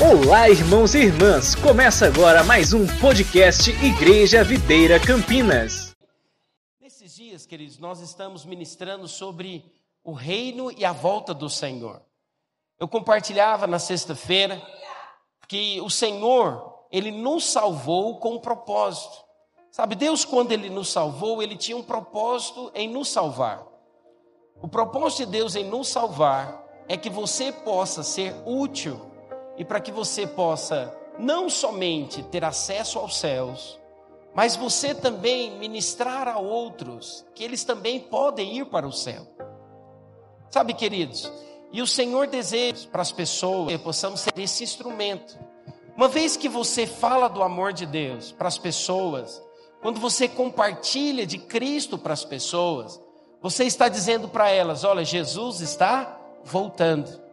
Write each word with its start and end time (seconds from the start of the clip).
Olá, 0.00 0.48
irmãos 0.48 0.94
e 0.94 0.98
irmãs! 0.98 1.56
Começa 1.56 2.06
agora 2.06 2.44
mais 2.44 2.72
um 2.72 2.86
podcast 3.00 3.68
Igreja 3.84 4.44
Videira 4.44 5.00
Campinas. 5.00 5.92
Nesses 6.80 7.16
dias, 7.16 7.44
queridos, 7.44 7.80
nós 7.80 7.98
estamos 7.98 8.44
ministrando 8.44 9.08
sobre 9.08 9.64
o 10.04 10.12
reino 10.12 10.70
e 10.70 10.84
a 10.84 10.92
volta 10.92 11.34
do 11.34 11.50
Senhor. 11.50 12.00
Eu 12.78 12.86
compartilhava 12.86 13.66
na 13.66 13.80
sexta-feira 13.80 14.62
que 15.48 15.80
o 15.80 15.90
Senhor, 15.90 16.86
ele 16.92 17.10
nos 17.10 17.46
salvou 17.46 18.20
com 18.20 18.36
um 18.36 18.40
propósito. 18.40 19.24
Sabe, 19.72 19.96
Deus, 19.96 20.24
quando 20.24 20.52
ele 20.52 20.70
nos 20.70 20.92
salvou, 20.92 21.42
ele 21.42 21.56
tinha 21.56 21.76
um 21.76 21.82
propósito 21.82 22.70
em 22.72 22.88
nos 22.88 23.08
salvar. 23.08 23.66
O 24.62 24.68
propósito 24.68 25.26
de 25.26 25.32
Deus 25.32 25.56
em 25.56 25.64
nos 25.64 25.88
salvar 25.88 26.64
é 26.86 26.96
que 26.96 27.10
você 27.10 27.50
possa 27.50 28.04
ser 28.04 28.32
útil 28.46 29.17
e 29.58 29.64
para 29.64 29.80
que 29.80 29.90
você 29.90 30.26
possa 30.26 30.96
não 31.18 31.50
somente 31.50 32.22
ter 32.22 32.44
acesso 32.44 32.98
aos 32.98 33.18
céus, 33.18 33.78
mas 34.34 34.54
você 34.54 34.94
também 34.94 35.58
ministrar 35.58 36.28
a 36.28 36.38
outros 36.38 37.26
que 37.34 37.42
eles 37.42 37.64
também 37.64 37.98
podem 37.98 38.58
ir 38.58 38.66
para 38.66 38.86
o 38.86 38.92
céu. 38.92 39.26
Sabe, 40.48 40.72
queridos, 40.74 41.30
e 41.72 41.82
o 41.82 41.86
Senhor 41.86 42.28
deseja 42.28 42.88
para 42.90 43.02
as 43.02 43.12
pessoas 43.12 43.72
que 43.72 43.78
possamos 43.78 44.20
ser 44.20 44.38
esse 44.38 44.62
instrumento. 44.62 45.36
Uma 45.96 46.08
vez 46.08 46.36
que 46.36 46.48
você 46.48 46.86
fala 46.86 47.28
do 47.28 47.42
amor 47.42 47.72
de 47.72 47.84
Deus 47.84 48.30
para 48.30 48.46
as 48.46 48.56
pessoas, 48.56 49.42
quando 49.82 49.98
você 49.98 50.28
compartilha 50.28 51.26
de 51.26 51.38
Cristo 51.38 51.98
para 51.98 52.12
as 52.12 52.24
pessoas, 52.24 53.00
você 53.42 53.64
está 53.64 53.88
dizendo 53.88 54.28
para 54.28 54.48
elas: 54.48 54.84
olha, 54.84 55.04
Jesus 55.04 55.60
está 55.60 56.16
voltando. 56.44 57.27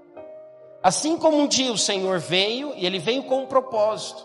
Assim 0.86 1.18
como 1.18 1.36
um 1.40 1.48
dia 1.48 1.72
o 1.74 1.78
Senhor 1.80 2.20
veio, 2.20 2.72
e 2.76 2.86
ele 2.86 3.00
veio 3.00 3.24
com 3.24 3.42
um 3.42 3.48
propósito. 3.48 4.24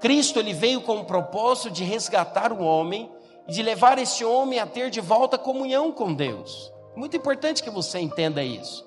Cristo 0.00 0.38
ele 0.38 0.54
veio 0.54 0.80
com 0.80 0.96
o 0.96 1.04
propósito 1.04 1.70
de 1.70 1.84
resgatar 1.84 2.54
o 2.54 2.62
homem 2.62 3.12
e 3.46 3.52
de 3.52 3.62
levar 3.62 3.98
esse 3.98 4.24
homem 4.24 4.58
a 4.58 4.66
ter 4.66 4.88
de 4.88 4.98
volta 4.98 5.36
comunhão 5.36 5.92
com 5.92 6.14
Deus. 6.14 6.72
Muito 6.96 7.18
importante 7.18 7.62
que 7.62 7.68
você 7.68 7.98
entenda 7.98 8.42
isso. 8.42 8.82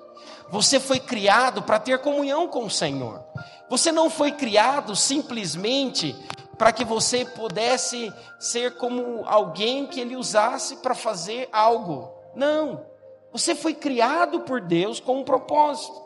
Você 0.50 0.80
foi 0.80 1.00
criado 1.00 1.62
para 1.62 1.78
ter 1.78 2.00
comunhão 2.00 2.48
com 2.48 2.66
o 2.66 2.72
Senhor. 2.72 3.24
Você 3.70 3.92
não 3.92 4.10
foi 4.10 4.32
criado 4.32 4.96
simplesmente 4.96 6.16
para 6.58 6.72
que 6.72 6.84
você 6.84 7.24
pudesse 7.24 8.12
ser 8.40 8.76
como 8.78 9.24
alguém 9.28 9.86
que 9.86 10.00
ele 10.00 10.16
usasse 10.16 10.78
para 10.78 10.96
fazer 10.96 11.48
algo. 11.54 12.12
Não. 12.36 12.84
Você 13.32 13.54
foi 13.54 13.76
criado 13.76 14.40
por 14.40 14.60
Deus 14.60 15.00
com 15.00 15.20
um 15.20 15.24
propósito. 15.24 16.03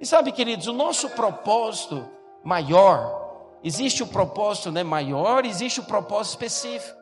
E 0.00 0.06
sabe, 0.06 0.32
queridos, 0.32 0.66
o 0.66 0.72
nosso 0.72 1.10
propósito 1.10 2.08
maior, 2.42 3.58
existe 3.62 4.02
o 4.02 4.06
propósito 4.06 4.72
né, 4.72 4.82
maior, 4.82 5.44
existe 5.44 5.78
o 5.78 5.84
propósito 5.84 6.32
específico. 6.32 6.98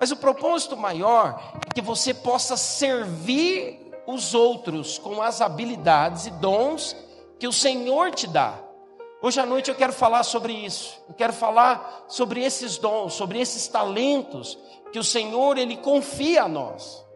Mas 0.00 0.10
o 0.10 0.16
propósito 0.16 0.76
maior 0.76 1.40
é 1.54 1.72
que 1.72 1.80
você 1.80 2.12
possa 2.12 2.56
servir 2.56 3.92
os 4.04 4.34
outros 4.34 4.98
com 4.98 5.22
as 5.22 5.40
habilidades 5.40 6.26
e 6.26 6.30
dons 6.32 6.96
que 7.38 7.46
o 7.46 7.52
Senhor 7.52 8.10
te 8.10 8.26
dá. 8.26 8.58
Hoje 9.22 9.38
à 9.38 9.46
noite 9.46 9.70
eu 9.70 9.76
quero 9.76 9.92
falar 9.92 10.24
sobre 10.24 10.52
isso. 10.52 10.98
Eu 11.08 11.14
quero 11.14 11.32
falar 11.32 12.06
sobre 12.08 12.42
esses 12.42 12.78
dons, 12.78 13.12
sobre 13.12 13.38
esses 13.38 13.68
talentos 13.68 14.58
que 14.90 14.98
o 14.98 15.04
Senhor 15.04 15.56
ele 15.56 15.76
confia 15.76 16.44
a 16.44 16.48
nós. 16.48 17.06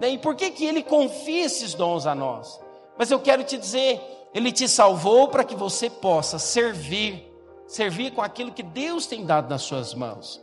Né? 0.00 0.10
E 0.10 0.18
por 0.18 0.34
que 0.34 0.50
que 0.50 0.64
ele 0.64 0.82
confia 0.82 1.44
esses 1.44 1.74
dons 1.74 2.06
a 2.06 2.14
nós? 2.14 2.58
Mas 2.96 3.10
eu 3.10 3.20
quero 3.20 3.44
te 3.44 3.58
dizer 3.58 4.00
ele 4.34 4.52
te 4.52 4.68
salvou 4.68 5.28
para 5.28 5.44
que 5.44 5.54
você 5.54 5.88
possa 5.88 6.38
servir, 6.38 7.32
servir 7.66 8.12
com 8.12 8.22
aquilo 8.22 8.52
que 8.52 8.62
Deus 8.62 9.06
tem 9.06 9.24
dado 9.24 9.48
nas 9.48 9.62
suas 9.62 9.94
mãos. 9.94 10.42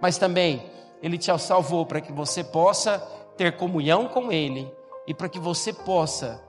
Mas 0.00 0.18
também 0.18 0.70
ele 1.02 1.18
te 1.18 1.36
salvou 1.38 1.84
para 1.86 2.00
que 2.00 2.12
você 2.12 2.42
possa 2.42 2.98
ter 3.36 3.56
comunhão 3.56 4.08
com 4.08 4.32
ele 4.32 4.72
e 5.06 5.14
para 5.14 5.28
que 5.28 5.38
você 5.38 5.72
possa 5.72 6.42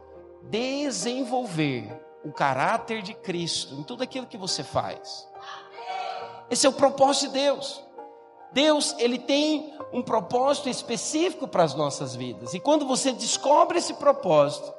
desenvolver 0.44 1.90
o 2.24 2.32
caráter 2.32 3.02
de 3.02 3.14
Cristo 3.14 3.76
em 3.76 3.84
tudo 3.84 4.04
aquilo 4.04 4.28
que 4.28 4.38
você 4.38 4.64
faz. 4.64 5.28
Esse 6.50 6.66
é 6.66 6.70
o 6.70 6.74
propósito 6.74 7.28
de 7.28 7.40
Deus. 7.40 7.84
Deus, 8.52 8.96
ele 8.98 9.20
tem 9.20 9.74
um 9.94 10.02
propósito 10.02 10.70
específico 10.70 11.48
para 11.48 11.64
as 11.64 11.76
nossas 11.76 12.16
vidas. 12.16 12.54
E 12.54 12.60
quando 12.60 12.86
você 12.86 13.12
descobre 13.12 13.78
esse 13.78 13.94
propósito, 13.94 14.74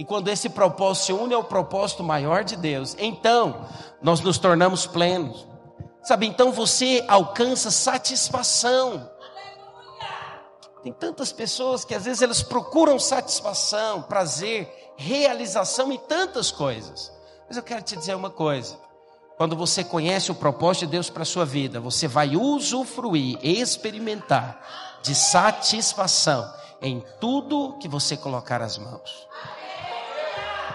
e 0.00 0.04
quando 0.04 0.28
esse 0.28 0.48
propósito 0.48 1.04
se 1.04 1.12
une 1.12 1.34
ao 1.34 1.44
propósito 1.44 2.02
maior 2.02 2.42
de 2.42 2.56
Deus, 2.56 2.96
então 2.98 3.66
nós 4.00 4.22
nos 4.22 4.38
tornamos 4.38 4.86
plenos. 4.86 5.46
Sabe, 6.02 6.26
então 6.26 6.50
você 6.52 7.04
alcança 7.06 7.70
satisfação. 7.70 9.10
Tem 10.82 10.90
tantas 10.90 11.32
pessoas 11.32 11.84
que 11.84 11.94
às 11.94 12.06
vezes 12.06 12.22
elas 12.22 12.42
procuram 12.42 12.98
satisfação, 12.98 14.00
prazer, 14.00 14.94
realização 14.96 15.92
em 15.92 15.98
tantas 15.98 16.50
coisas. 16.50 17.12
Mas 17.46 17.58
eu 17.58 17.62
quero 17.62 17.82
te 17.82 17.94
dizer 17.94 18.16
uma 18.16 18.30
coisa. 18.30 18.78
Quando 19.36 19.54
você 19.54 19.84
conhece 19.84 20.32
o 20.32 20.34
propósito 20.34 20.86
de 20.86 20.92
Deus 20.92 21.10
para 21.10 21.24
a 21.24 21.26
sua 21.26 21.44
vida, 21.44 21.78
você 21.78 22.08
vai 22.08 22.36
usufruir, 22.36 23.38
experimentar 23.42 24.98
de 25.02 25.14
satisfação 25.14 26.50
em 26.80 27.04
tudo 27.20 27.76
que 27.78 27.86
você 27.86 28.16
colocar 28.16 28.62
as 28.62 28.78
mãos. 28.78 29.28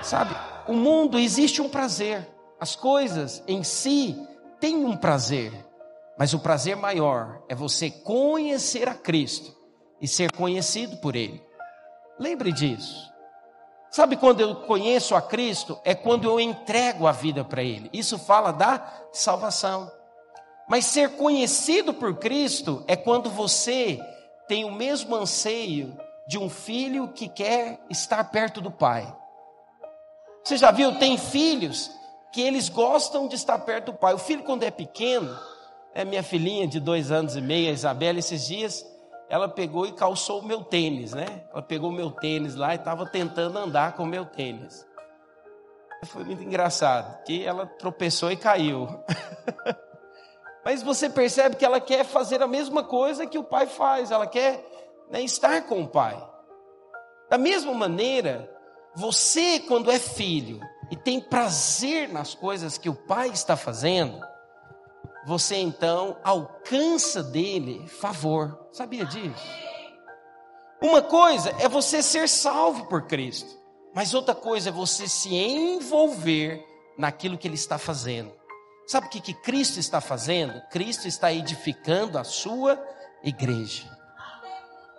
Sabe, 0.05 0.35
o 0.67 0.73
mundo 0.73 1.17
existe 1.17 1.63
um 1.63 1.67
prazer. 1.67 2.29
As 2.59 2.75
coisas 2.75 3.41
em 3.47 3.63
si 3.63 4.15
têm 4.59 4.85
um 4.85 4.95
prazer. 4.95 5.51
Mas 6.15 6.31
o 6.31 6.37
prazer 6.37 6.75
maior 6.75 7.41
é 7.49 7.55
você 7.55 7.89
conhecer 7.89 8.87
a 8.87 8.93
Cristo 8.93 9.51
e 9.99 10.07
ser 10.07 10.31
conhecido 10.31 10.97
por 10.97 11.15
Ele. 11.15 11.43
Lembre 12.19 12.51
disso. 12.51 13.11
Sabe 13.89 14.15
quando 14.15 14.41
eu 14.41 14.55
conheço 14.57 15.15
a 15.15 15.21
Cristo? 15.23 15.79
É 15.83 15.95
quando 15.95 16.25
eu 16.25 16.39
entrego 16.39 17.07
a 17.07 17.11
vida 17.11 17.43
para 17.43 17.63
Ele. 17.63 17.89
Isso 17.91 18.19
fala 18.19 18.51
da 18.51 19.07
salvação. 19.11 19.91
Mas 20.69 20.85
ser 20.85 21.15
conhecido 21.17 21.95
por 21.95 22.19
Cristo 22.19 22.83
é 22.87 22.95
quando 22.95 23.27
você 23.27 23.99
tem 24.47 24.65
o 24.65 24.71
mesmo 24.71 25.15
anseio 25.15 25.97
de 26.27 26.37
um 26.37 26.47
filho 26.47 27.07
que 27.07 27.27
quer 27.27 27.79
estar 27.89 28.23
perto 28.25 28.61
do 28.61 28.69
Pai. 28.69 29.11
Você 30.45 30.57
já 30.57 30.69
viu? 30.69 30.99
Tem 30.99 31.17
filhos 31.17 31.91
que 32.31 32.39
eles 32.39 32.69
gostam 32.69 33.27
de 33.27 33.33
estar 33.33 33.57
perto 33.57 33.87
do 33.87 33.93
pai. 33.97 34.13
O 34.13 34.19
filho, 34.19 34.43
quando 34.43 34.61
é 34.61 34.69
pequeno, 34.69 35.35
é 35.91 36.05
minha 36.05 36.21
filhinha 36.21 36.67
de 36.67 36.79
dois 36.79 37.11
anos 37.11 37.35
e 37.35 37.41
meio, 37.41 37.69
a 37.69 37.73
Isabela, 37.73 38.19
esses 38.19 38.45
dias, 38.45 38.85
ela 39.27 39.49
pegou 39.49 39.87
e 39.87 39.91
calçou 39.93 40.41
o 40.41 40.45
meu 40.45 40.63
tênis, 40.63 41.13
né? 41.13 41.45
Ela 41.51 41.63
pegou 41.63 41.89
o 41.89 41.93
meu 41.93 42.11
tênis 42.11 42.53
lá 42.53 42.73
e 42.73 42.77
estava 42.77 43.07
tentando 43.07 43.57
andar 43.57 43.93
com 43.93 44.03
o 44.03 44.07
meu 44.07 44.23
tênis. 44.23 44.85
Foi 46.03 46.23
muito 46.23 46.43
engraçado, 46.43 47.23
que 47.23 47.43
ela 47.43 47.65
tropeçou 47.65 48.31
e 48.31 48.35
caiu. 48.35 48.87
Mas 50.63 50.83
você 50.83 51.09
percebe 51.09 51.55
que 51.55 51.65
ela 51.65 51.79
quer 51.79 52.05
fazer 52.05 52.43
a 52.43 52.47
mesma 52.47 52.83
coisa 52.83 53.25
que 53.25 53.39
o 53.39 53.43
pai 53.43 53.65
faz, 53.65 54.11
ela 54.11 54.27
quer 54.27 54.63
né, 55.09 55.21
estar 55.21 55.63
com 55.63 55.81
o 55.81 55.87
pai. 55.87 56.21
Da 57.31 57.37
mesma 57.39 57.73
maneira, 57.73 58.54
você, 58.95 59.59
quando 59.59 59.91
é 59.91 59.99
filho 59.99 60.59
e 60.89 60.95
tem 60.95 61.19
prazer 61.19 62.09
nas 62.09 62.33
coisas 62.33 62.77
que 62.77 62.89
o 62.89 62.95
pai 62.95 63.29
está 63.29 63.57
fazendo, 63.57 64.19
você 65.25 65.55
então 65.55 66.17
alcança 66.23 67.21
dele 67.21 67.87
favor. 67.87 68.67
Sabia 68.71 69.05
disso? 69.05 69.43
Uma 70.81 71.01
coisa 71.01 71.53
é 71.59 71.67
você 71.67 72.01
ser 72.01 72.29
salvo 72.29 72.85
por 72.85 73.07
Cristo, 73.07 73.49
mas 73.93 74.13
outra 74.13 74.35
coisa 74.35 74.69
é 74.69 74.71
você 74.71 75.07
se 75.07 75.33
envolver 75.33 76.63
naquilo 76.97 77.37
que 77.37 77.47
ele 77.47 77.55
está 77.55 77.77
fazendo. 77.77 78.31
Sabe 78.87 79.07
o 79.07 79.09
que, 79.09 79.19
que 79.19 79.33
Cristo 79.33 79.79
está 79.79 79.99
fazendo? 79.99 80.61
Cristo 80.69 81.07
está 81.07 81.33
edificando 81.33 82.19
a 82.19 82.23
sua 82.23 82.79
igreja. 83.23 83.89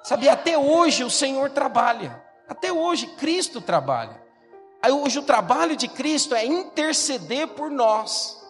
Sabe, 0.03 0.29
até 0.29 0.59
hoje 0.59 1.05
o 1.05 1.11
Senhor 1.11 1.51
trabalha. 1.51 2.26
Até 2.49 2.73
hoje, 2.73 3.07
Cristo 3.17 3.61
trabalha. 3.61 4.23
Hoje, 4.89 5.19
o 5.19 5.23
trabalho 5.23 5.77
de 5.77 5.89
Cristo 5.89 6.35
é 6.35 6.47
interceder 6.47 7.49
por 7.49 7.71
nós, 7.71 8.41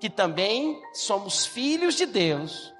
que 0.00 0.10
também 0.10 0.80
somos 0.92 1.46
filhos 1.46 1.94
de 1.94 2.04
Deus 2.04 2.74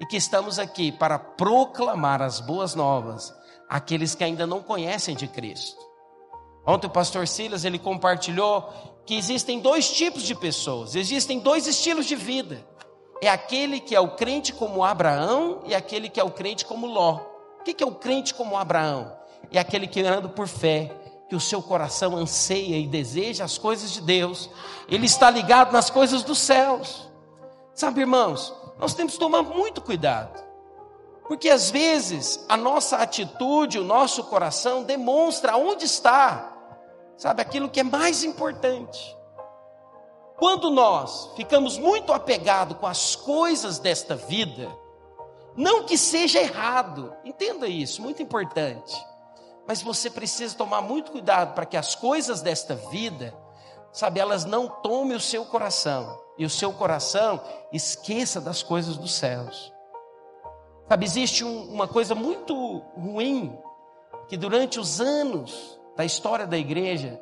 e 0.00 0.06
que 0.06 0.16
estamos 0.16 0.58
aqui 0.58 0.90
para 0.90 1.18
proclamar 1.18 2.22
as 2.22 2.40
boas 2.40 2.74
novas 2.74 3.32
àqueles 3.68 4.14
que 4.14 4.24
ainda 4.24 4.46
não 4.46 4.62
conhecem 4.62 5.14
de 5.14 5.28
Cristo. 5.28 5.78
Ontem 6.66 6.88
o 6.88 6.90
pastor 6.90 7.28
Silas 7.28 7.64
ele 7.64 7.78
compartilhou 7.78 8.68
que 9.06 9.14
existem 9.14 9.60
dois 9.60 9.90
tipos 9.90 10.22
de 10.22 10.34
pessoas, 10.34 10.94
existem 10.94 11.38
dois 11.38 11.66
estilos 11.66 12.06
de 12.06 12.16
vida. 12.16 12.66
É 13.22 13.28
aquele 13.28 13.80
que 13.80 13.94
é 13.94 14.00
o 14.00 14.16
crente 14.16 14.52
como 14.52 14.82
Abraão 14.82 15.62
e 15.66 15.74
aquele 15.74 16.08
que 16.08 16.18
é 16.18 16.24
o 16.24 16.30
crente 16.30 16.64
como 16.64 16.86
Ló. 16.86 17.20
O 17.60 17.62
que 17.62 17.82
é 17.82 17.86
o 17.86 17.94
crente 17.94 18.34
como 18.34 18.56
Abraão? 18.56 19.19
É 19.58 19.60
aquele 19.60 19.86
que 19.86 20.02
anda 20.02 20.28
por 20.28 20.46
fé, 20.46 20.90
que 21.28 21.36
o 21.36 21.40
seu 21.40 21.62
coração 21.62 22.16
anseia 22.16 22.76
e 22.76 22.86
deseja 22.86 23.44
as 23.44 23.56
coisas 23.56 23.92
de 23.92 24.00
Deus, 24.00 24.50
ele 24.88 25.06
está 25.06 25.30
ligado 25.30 25.72
nas 25.72 25.88
coisas 25.88 26.22
dos 26.22 26.38
céus. 26.38 27.08
Sabe, 27.74 28.00
irmãos, 28.00 28.52
nós 28.78 28.94
temos 28.94 29.14
que 29.14 29.20
tomar 29.20 29.42
muito 29.42 29.80
cuidado. 29.80 30.42
Porque 31.28 31.48
às 31.48 31.70
vezes 31.70 32.44
a 32.48 32.56
nossa 32.56 32.96
atitude, 32.96 33.78
o 33.78 33.84
nosso 33.84 34.24
coração 34.24 34.82
demonstra 34.82 35.56
onde 35.56 35.84
está, 35.84 36.52
sabe, 37.16 37.40
aquilo 37.40 37.68
que 37.68 37.78
é 37.78 37.84
mais 37.84 38.24
importante. 38.24 39.16
Quando 40.36 40.70
nós 40.70 41.30
ficamos 41.36 41.78
muito 41.78 42.12
apegados 42.12 42.76
com 42.78 42.86
as 42.86 43.14
coisas 43.14 43.78
desta 43.78 44.16
vida, 44.16 44.68
não 45.54 45.84
que 45.84 45.96
seja 45.96 46.40
errado, 46.40 47.14
entenda 47.24 47.68
isso, 47.68 48.02
muito 48.02 48.20
importante. 48.22 49.09
Mas 49.66 49.82
você 49.82 50.10
precisa 50.10 50.56
tomar 50.56 50.80
muito 50.80 51.12
cuidado 51.12 51.54
para 51.54 51.66
que 51.66 51.76
as 51.76 51.94
coisas 51.94 52.42
desta 52.42 52.74
vida, 52.74 53.34
sabe, 53.92 54.20
elas 54.20 54.44
não 54.44 54.68
tomem 54.68 55.16
o 55.16 55.20
seu 55.20 55.44
coração 55.44 56.20
e 56.36 56.44
o 56.44 56.50
seu 56.50 56.72
coração 56.72 57.40
esqueça 57.72 58.40
das 58.40 58.62
coisas 58.62 58.96
dos 58.96 59.12
céus. 59.12 59.72
Sabe, 60.88 61.04
existe 61.04 61.44
um, 61.44 61.72
uma 61.72 61.86
coisa 61.86 62.14
muito 62.14 62.78
ruim 62.96 63.56
que 64.28 64.36
durante 64.36 64.80
os 64.80 65.00
anos 65.00 65.78
da 65.96 66.04
história 66.04 66.46
da 66.46 66.58
igreja 66.58 67.20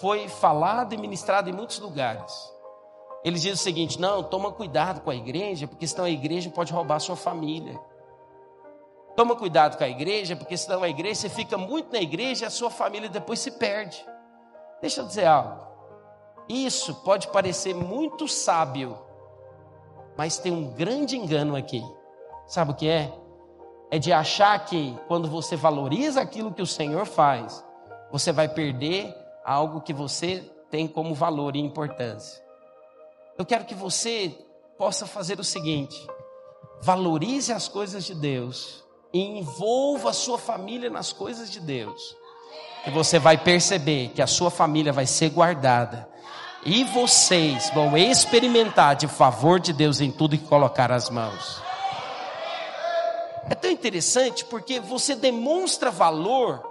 foi 0.00 0.28
falado 0.28 0.94
e 0.94 0.96
ministrado 0.96 1.50
em 1.50 1.52
muitos 1.52 1.78
lugares. 1.78 2.32
Eles 3.24 3.42
dizem 3.42 3.54
o 3.54 3.58
seguinte: 3.58 4.00
não, 4.00 4.22
toma 4.22 4.52
cuidado 4.52 5.00
com 5.00 5.10
a 5.10 5.14
igreja, 5.14 5.66
porque 5.66 5.86
senão 5.86 6.04
a 6.04 6.10
igreja 6.10 6.48
pode 6.50 6.72
roubar 6.72 6.96
a 6.96 7.00
sua 7.00 7.16
família. 7.16 7.78
Toma 9.16 9.36
cuidado 9.36 9.76
com 9.76 9.84
a 9.84 9.88
igreja, 9.88 10.36
porque 10.36 10.56
senão 10.56 10.82
a 10.82 10.88
igreja, 10.88 11.20
você 11.20 11.28
fica 11.28 11.58
muito 11.58 11.92
na 11.92 12.00
igreja 12.00 12.44
e 12.44 12.46
a 12.46 12.50
sua 12.50 12.70
família 12.70 13.08
depois 13.08 13.40
se 13.40 13.50
perde. 13.52 14.04
Deixa 14.80 15.00
eu 15.00 15.06
dizer 15.06 15.26
algo. 15.26 15.66
Isso 16.48 16.94
pode 17.02 17.28
parecer 17.28 17.74
muito 17.74 18.26
sábio, 18.26 18.98
mas 20.16 20.38
tem 20.38 20.52
um 20.52 20.72
grande 20.72 21.16
engano 21.16 21.54
aqui. 21.54 21.82
Sabe 22.46 22.72
o 22.72 22.74
que 22.74 22.88
é? 22.88 23.12
É 23.90 23.98
de 23.98 24.12
achar 24.12 24.64
que 24.64 24.96
quando 25.06 25.28
você 25.28 25.54
valoriza 25.54 26.20
aquilo 26.20 26.52
que 26.52 26.62
o 26.62 26.66
Senhor 26.66 27.06
faz, 27.06 27.64
você 28.10 28.32
vai 28.32 28.48
perder 28.48 29.14
algo 29.44 29.80
que 29.80 29.92
você 29.92 30.40
tem 30.70 30.86
como 30.86 31.14
valor 31.14 31.54
e 31.56 31.60
importância. 31.60 32.42
Eu 33.38 33.44
quero 33.44 33.64
que 33.64 33.74
você 33.74 34.36
possa 34.76 35.06
fazer 35.06 35.38
o 35.38 35.44
seguinte: 35.44 36.06
valorize 36.80 37.52
as 37.52 37.68
coisas 37.68 38.04
de 38.04 38.14
Deus 38.14 38.84
e 39.12 39.20
envolva 39.20 40.10
a 40.10 40.14
sua 40.14 40.38
família 40.38 40.90
nas 40.90 41.12
coisas 41.12 41.50
de 41.50 41.60
Deus. 41.60 42.16
Que 42.84 42.90
você 42.90 43.18
vai 43.18 43.36
perceber 43.36 44.08
que 44.14 44.22
a 44.22 44.26
sua 44.26 44.50
família 44.50 44.92
vai 44.92 45.06
ser 45.06 45.30
guardada 45.30 46.08
e 46.64 46.84
vocês 46.84 47.70
vão 47.70 47.96
experimentar 47.96 48.94
de 48.94 49.06
favor 49.08 49.58
de 49.58 49.72
Deus 49.72 50.00
em 50.00 50.10
tudo 50.10 50.36
que 50.36 50.44
colocar 50.44 50.92
as 50.92 51.08
mãos. 51.08 51.62
É 53.48 53.54
tão 53.54 53.70
interessante 53.70 54.44
porque 54.44 54.78
você 54.78 55.14
demonstra 55.14 55.90
valor 55.90 56.62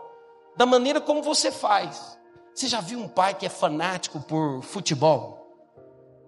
da 0.56 0.66
maneira 0.66 1.02
como 1.02 1.22
você 1.22 1.52
faz. 1.52 2.18
Você 2.54 2.68
já 2.68 2.82
viu 2.82 3.00
um 3.00 3.08
pai 3.08 3.34
que 3.34 3.46
é 3.46 3.50
fanático 3.50 4.20
por 4.20 4.62
futebol? 4.62 5.40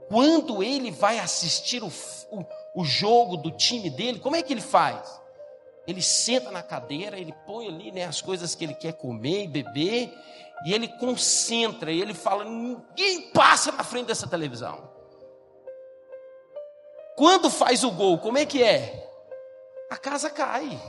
Quando 0.10 0.62
ele 0.62 0.92
vai 0.92 1.19
assistir 1.19 1.84
o, 1.84 1.88
o, 2.31 2.46
o 2.81 2.84
jogo 2.84 3.38
do 3.38 3.52
time 3.52 3.90
dele, 3.90 4.19
como 4.19 4.36
é 4.36 4.42
que 4.42 4.52
ele 4.52 4.62
faz? 4.62 5.20
Ele 5.92 6.02
senta 6.02 6.50
na 6.50 6.64
cadeira, 6.64 7.20
ele 7.20 7.34
põe 7.46 7.68
ali 7.68 7.92
né, 7.92 8.06
as 8.06 8.22
coisas 8.22 8.56
que 8.56 8.64
ele 8.64 8.74
quer 8.74 8.94
comer 8.94 9.44
e 9.44 9.48
beber, 9.48 10.14
e 10.66 10.74
ele 10.74 10.88
concentra, 10.88 11.92
e 11.92 12.02
ele 12.02 12.14
fala: 12.14 12.44
ninguém 12.44 13.30
passa 13.32 13.72
na 13.72 13.84
frente 13.84 14.08
dessa 14.08 14.28
televisão. 14.28 14.90
Quando 17.16 17.50
faz 17.50 17.84
o 17.84 17.92
gol, 17.92 18.18
como 18.18 18.38
é 18.38 18.46
que 18.46 18.64
é? 18.64 19.02
a 19.92 19.98
casa 19.98 20.30
cai. 20.30 20.80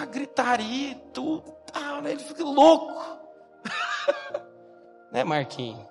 A 0.00 0.06
gritaria, 0.06 0.94
tudo, 1.12 1.52
tal, 1.70 2.00
né? 2.00 2.12
ele 2.12 2.22
fica 2.22 2.42
louco. 2.42 2.98
né, 5.12 5.22
Marquinhos? 5.22 5.86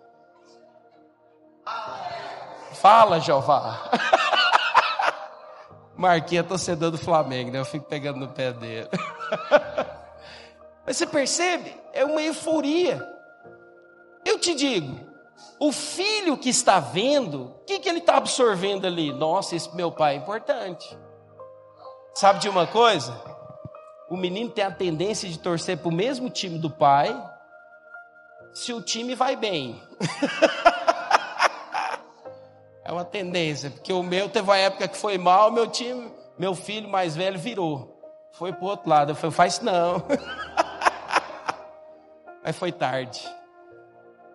Fala, 2.74 3.20
Jeová. 3.20 3.92
Marquinhos 6.04 6.46
é 6.46 6.48
torcedor 6.48 6.92
do 6.92 6.98
Flamengo, 6.98 7.50
né? 7.50 7.60
Eu 7.60 7.66
fico 7.66 7.86
pegando 7.86 8.20
no 8.20 8.28
pé 8.28 8.52
dele. 8.52 8.90
Mas 10.86 10.98
você 10.98 11.08
percebe? 11.08 11.74
É 11.94 12.04
uma 12.04 12.22
euforia. 12.22 13.02
Eu 14.26 14.38
te 14.38 14.54
digo, 14.54 15.00
o 15.58 15.72
filho 15.72 16.38
que 16.38 16.50
está 16.50 16.82
vendo, 16.82 17.44
o 17.44 17.66
que, 17.66 17.80
que 17.80 17.88
ele 17.88 18.00
está 18.00 18.18
absorvendo 18.18 18.86
ali? 18.86 19.14
Nossa, 19.14 19.56
esse 19.56 19.74
meu 19.74 19.94
pai 19.94 20.16
é 20.16 20.18
importante. 20.18 20.98
Sabe 22.14 22.40
de 22.40 22.50
uma 22.50 22.68
coisa? 22.68 23.18
O 24.10 24.18
menino 24.18 24.50
tem 24.50 24.66
a 24.66 24.72
tendência 24.72 25.30
de 25.30 25.40
torcer 25.40 25.78
para 25.78 25.88
o 25.88 25.94
mesmo 25.94 26.30
time 26.30 26.60
do 26.60 26.70
pai, 26.70 27.18
se 28.54 28.74
o 28.74 28.82
time 28.82 29.16
vai 29.16 29.38
bem. 29.38 29.82
é 32.86 32.92
uma 32.92 33.06
tendência, 33.06 33.70
porque 33.70 33.94
o 33.94 34.04
meu 34.04 34.28
teve 34.28 34.50
uma 34.50 34.58
época 34.58 34.88
que 34.88 34.98
foi 34.98 35.18
mal, 35.18 35.52
meu 35.52 35.68
time, 35.68 36.12
meu 36.38 36.54
filho 36.54 36.90
mais 36.90 37.16
velho 37.16 37.40
virou. 37.40 37.98
Foi 38.32 38.52
para 38.52 38.66
o 38.66 38.68
outro 38.68 38.90
lado. 38.90 39.12
Eu 39.12 39.16
falei, 39.16 39.32
faz 39.32 39.62
não. 39.62 40.04
Mas 42.44 42.58
foi 42.58 42.72
tarde. 42.72 43.24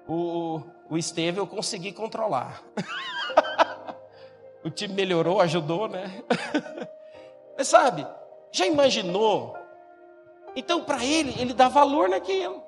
O, 0.06 0.62
o 0.88 0.96
Esteve 0.96 1.38
eu 1.38 1.46
consegui 1.46 1.92
controlar. 1.92 2.62
o 4.64 4.70
time 4.70 4.94
melhorou, 4.94 5.40
ajudou, 5.40 5.88
né? 5.88 6.22
Mas 7.58 7.68
sabe, 7.68 8.06
já 8.50 8.66
imaginou? 8.66 9.56
Então, 10.56 10.84
para 10.84 11.04
ele, 11.04 11.34
ele 11.38 11.52
dá 11.52 11.68
valor 11.68 12.08
naquilo. 12.08 12.62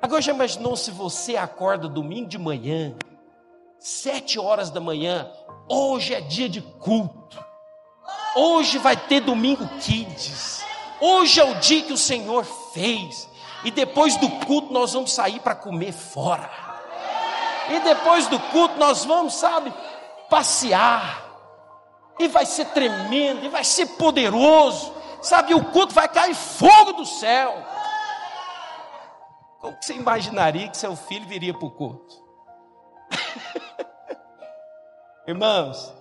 Agora, 0.00 0.22
já 0.22 0.32
imaginou 0.32 0.76
se 0.76 0.90
você 0.90 1.36
acorda 1.36 1.88
domingo 1.88 2.28
de 2.28 2.38
manhã, 2.38 2.94
sete 3.84 4.38
horas 4.38 4.70
da 4.70 4.80
manhã, 4.80 5.30
hoje 5.68 6.14
é 6.14 6.20
dia 6.22 6.48
de 6.48 6.62
culto, 6.62 7.38
hoje 8.34 8.78
vai 8.78 8.96
ter 8.96 9.20
domingo 9.20 9.68
kids, 9.78 10.64
hoje 10.98 11.38
é 11.38 11.44
o 11.44 11.56
dia 11.56 11.82
que 11.82 11.92
o 11.92 11.98
Senhor 11.98 12.46
fez, 12.72 13.28
e 13.62 13.70
depois 13.70 14.16
do 14.16 14.30
culto 14.46 14.72
nós 14.72 14.94
vamos 14.94 15.12
sair 15.12 15.38
para 15.38 15.54
comer 15.54 15.92
fora, 15.92 16.50
e 17.68 17.78
depois 17.80 18.26
do 18.28 18.40
culto 18.40 18.78
nós 18.78 19.04
vamos, 19.04 19.34
sabe, 19.34 19.70
passear, 20.30 21.22
e 22.18 22.26
vai 22.26 22.46
ser 22.46 22.64
tremendo, 22.68 23.44
e 23.44 23.50
vai 23.50 23.64
ser 23.64 23.84
poderoso, 23.98 24.94
sabe? 25.20 25.52
O 25.52 25.62
culto 25.62 25.92
vai 25.92 26.08
cair 26.08 26.34
fogo 26.34 26.94
do 26.94 27.04
céu. 27.04 27.54
Como 29.60 29.76
que 29.76 29.84
você 29.84 29.92
imaginaria 29.92 30.68
que 30.68 30.76
seu 30.76 30.96
filho 30.96 31.26
viria 31.26 31.52
para 31.52 31.66
o 31.66 31.70
culto? 31.70 32.23
Irmãos, 35.26 35.92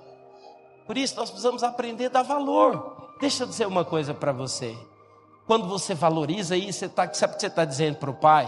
por 0.86 0.98
isso 0.98 1.16
nós 1.16 1.30
precisamos 1.30 1.64
aprender 1.64 2.08
a 2.08 2.10
dar 2.10 2.24
valor. 2.24 3.12
Deixa 3.20 3.44
eu 3.44 3.48
dizer 3.48 3.68
uma 3.68 3.86
coisa 3.86 4.14
para 4.14 4.32
você. 4.32 4.78
Quando 5.46 5.68
você 5.68 5.94
valoriza 5.94 6.56
isso, 6.56 6.80
você 6.80 6.90
tá, 6.90 7.14
sabe 7.14 7.34
o 7.34 7.36
que 7.36 7.42
você 7.42 7.48
está 7.48 7.66
dizendo 7.66 7.98
para 7.98 8.10
o 8.10 8.14
pai? 8.14 8.48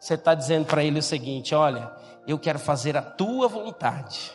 Você 0.00 0.14
está 0.14 0.34
dizendo 0.34 0.66
para 0.66 0.82
ele 0.82 0.98
o 0.98 1.02
seguinte: 1.02 1.54
olha, 1.54 1.90
eu 2.26 2.38
quero 2.38 2.58
fazer 2.58 2.96
a 2.96 3.02
tua 3.02 3.48
vontade. 3.48 4.32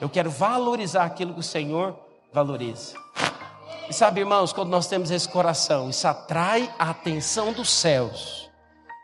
Eu 0.00 0.08
quero 0.08 0.30
valorizar 0.30 1.04
aquilo 1.04 1.32
que 1.32 1.40
o 1.40 1.44
Senhor 1.44 1.96
valoriza. 2.32 2.96
E 3.88 3.92
sabe, 3.92 4.20
irmãos, 4.20 4.52
quando 4.52 4.68
nós 4.68 4.86
temos 4.86 5.10
esse 5.10 5.28
coração, 5.28 5.90
isso 5.90 6.08
atrai 6.08 6.72
a 6.78 6.90
atenção 6.90 7.52
dos 7.52 7.70
céus. 7.70 8.50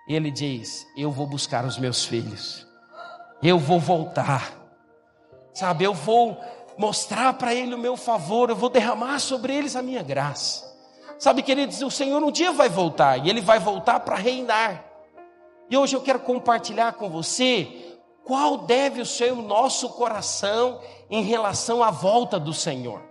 E 0.09 0.15
ele 0.15 0.31
diz: 0.31 0.87
Eu 0.97 1.11
vou 1.11 1.27
buscar 1.27 1.65
os 1.65 1.79
meus 1.79 2.05
filhos, 2.05 2.67
eu 3.42 3.59
vou 3.59 3.78
voltar, 3.78 4.52
sabe, 5.52 5.85
eu 5.85 5.95
vou 5.95 6.38
mostrar 6.76 7.33
para 7.35 7.54
ele 7.54 7.75
o 7.75 7.78
meu 7.78 7.97
favor, 7.97 8.50
eu 8.50 8.57
vou 8.57 8.71
derramar 8.71 9.18
sobre 9.18 9.54
eles 9.54 9.75
a 9.76 9.83
minha 9.83 10.02
graça. 10.02 10.68
Sabe, 11.18 11.42
queridos, 11.42 11.83
o 11.83 11.90
Senhor 11.90 12.23
um 12.23 12.30
dia 12.30 12.52
vai 12.52 12.68
voltar 12.68 13.16
e 13.18 13.28
ele 13.28 13.40
vai 13.40 13.59
voltar 13.59 14.00
para 14.00 14.14
reinar. 14.14 14.85
E 15.68 15.76
hoje 15.76 15.97
eu 15.97 16.00
quero 16.00 16.21
compartilhar 16.21 16.92
com 16.92 17.11
você 17.11 17.99
qual 18.25 18.59
deve 18.59 19.04
ser 19.04 19.33
o 19.33 19.42
nosso 19.42 19.88
coração 19.90 20.80
em 21.11 21.23
relação 21.23 21.83
à 21.83 21.90
volta 21.90 22.38
do 22.38 22.52
Senhor. 22.52 23.02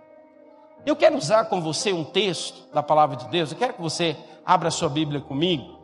Eu 0.86 0.96
quero 0.96 1.16
usar 1.16 1.44
com 1.46 1.60
você 1.60 1.92
um 1.92 2.04
texto 2.04 2.72
da 2.72 2.82
palavra 2.82 3.16
de 3.16 3.28
Deus, 3.28 3.52
eu 3.52 3.58
quero 3.58 3.74
que 3.74 3.82
você 3.82 4.16
abra 4.44 4.70
sua 4.70 4.88
Bíblia 4.88 5.20
comigo. 5.20 5.78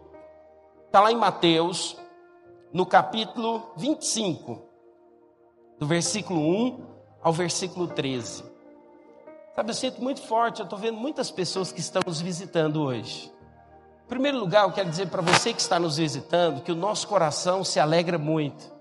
Está 0.87 1.01
lá 1.01 1.13
em 1.13 1.17
Mateus, 1.17 1.97
no 2.75 2.85
capítulo 2.85 3.71
25, 3.77 4.61
do 5.79 5.87
versículo 5.87 6.41
1 6.41 6.87
ao 7.23 7.33
versículo 7.33 7.87
13. 7.87 8.43
Sabe, 9.55 9.71
eu 9.71 9.75
sinto 9.75 10.03
muito 10.03 10.21
forte, 10.21 10.59
eu 10.59 10.65
estou 10.65 10.77
vendo 10.77 10.99
muitas 10.99 11.31
pessoas 11.31 11.71
que 11.71 11.79
estão 11.79 12.03
nos 12.05 12.21
visitando 12.21 12.83
hoje. 12.83 13.33
Em 14.05 14.09
primeiro 14.09 14.39
lugar, 14.39 14.65
eu 14.65 14.73
quero 14.73 14.91
dizer 14.91 15.07
para 15.07 15.23
você 15.23 15.55
que 15.55 15.61
está 15.61 15.79
nos 15.79 15.99
visitando 15.99 16.63
que 16.63 16.73
o 16.73 16.75
nosso 16.75 17.07
coração 17.07 17.63
se 17.63 17.79
alegra 17.79 18.19
muito. 18.19 18.75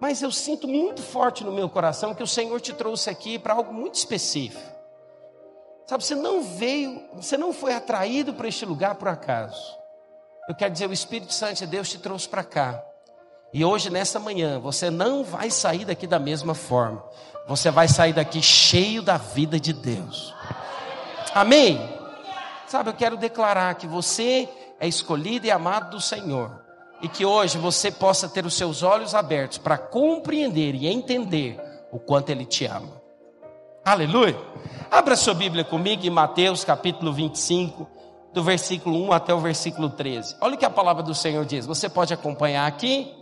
Mas 0.00 0.20
eu 0.20 0.32
sinto 0.32 0.66
muito 0.66 1.00
forte 1.00 1.44
no 1.44 1.52
meu 1.52 1.68
coração 1.68 2.16
que 2.16 2.22
o 2.22 2.26
Senhor 2.26 2.60
te 2.60 2.72
trouxe 2.74 3.08
aqui 3.08 3.38
para 3.38 3.54
algo 3.54 3.72
muito 3.72 3.94
específico. 3.94 4.74
Sabe, 5.86 6.02
você 6.02 6.16
não 6.16 6.42
veio, 6.42 7.00
você 7.14 7.36
não 7.36 7.52
foi 7.52 7.74
atraído 7.74 8.34
para 8.34 8.48
este 8.48 8.66
lugar 8.66 8.96
por 8.96 9.06
acaso. 9.06 9.78
Eu 10.48 10.54
quero 10.56 10.72
dizer, 10.72 10.90
o 10.90 10.92
Espírito 10.92 11.32
Santo 11.32 11.58
de 11.58 11.66
Deus 11.68 11.88
te 11.88 11.98
trouxe 12.00 12.28
para 12.28 12.42
cá. 12.42 12.84
E 13.54 13.64
hoje, 13.64 13.88
nessa 13.88 14.18
manhã, 14.18 14.58
você 14.58 14.90
não 14.90 15.22
vai 15.22 15.48
sair 15.48 15.84
daqui 15.84 16.08
da 16.08 16.18
mesma 16.18 16.56
forma. 16.56 17.00
Você 17.46 17.70
vai 17.70 17.86
sair 17.86 18.12
daqui 18.12 18.42
cheio 18.42 19.00
da 19.00 19.16
vida 19.16 19.60
de 19.60 19.72
Deus. 19.72 20.34
Amém? 21.32 21.80
Sabe, 22.66 22.90
eu 22.90 22.94
quero 22.94 23.16
declarar 23.16 23.72
que 23.76 23.86
você 23.86 24.48
é 24.80 24.88
escolhido 24.88 25.46
e 25.46 25.52
amado 25.52 25.90
do 25.90 26.00
Senhor 26.00 26.64
e 27.00 27.06
que 27.06 27.24
hoje 27.24 27.56
você 27.56 27.92
possa 27.92 28.28
ter 28.28 28.44
os 28.44 28.54
seus 28.54 28.82
olhos 28.82 29.14
abertos 29.14 29.58
para 29.58 29.78
compreender 29.78 30.74
e 30.74 30.88
entender 30.88 31.56
o 31.92 31.98
quanto 32.00 32.30
Ele 32.30 32.44
te 32.44 32.64
ama. 32.66 33.00
Aleluia! 33.84 34.36
Abra 34.90 35.14
sua 35.14 35.32
Bíblia 35.32 35.62
comigo 35.62 36.04
em 36.04 36.10
Mateus 36.10 36.64
capítulo 36.64 37.12
25, 37.12 37.88
do 38.32 38.42
versículo 38.42 39.00
1 39.06 39.12
até 39.12 39.32
o 39.32 39.38
versículo 39.38 39.90
13. 39.90 40.38
Olha 40.40 40.56
o 40.56 40.58
que 40.58 40.64
a 40.64 40.70
palavra 40.70 41.04
do 41.04 41.14
Senhor 41.14 41.44
diz. 41.44 41.66
Você 41.66 41.88
pode 41.88 42.12
acompanhar 42.12 42.66
aqui, 42.66 43.14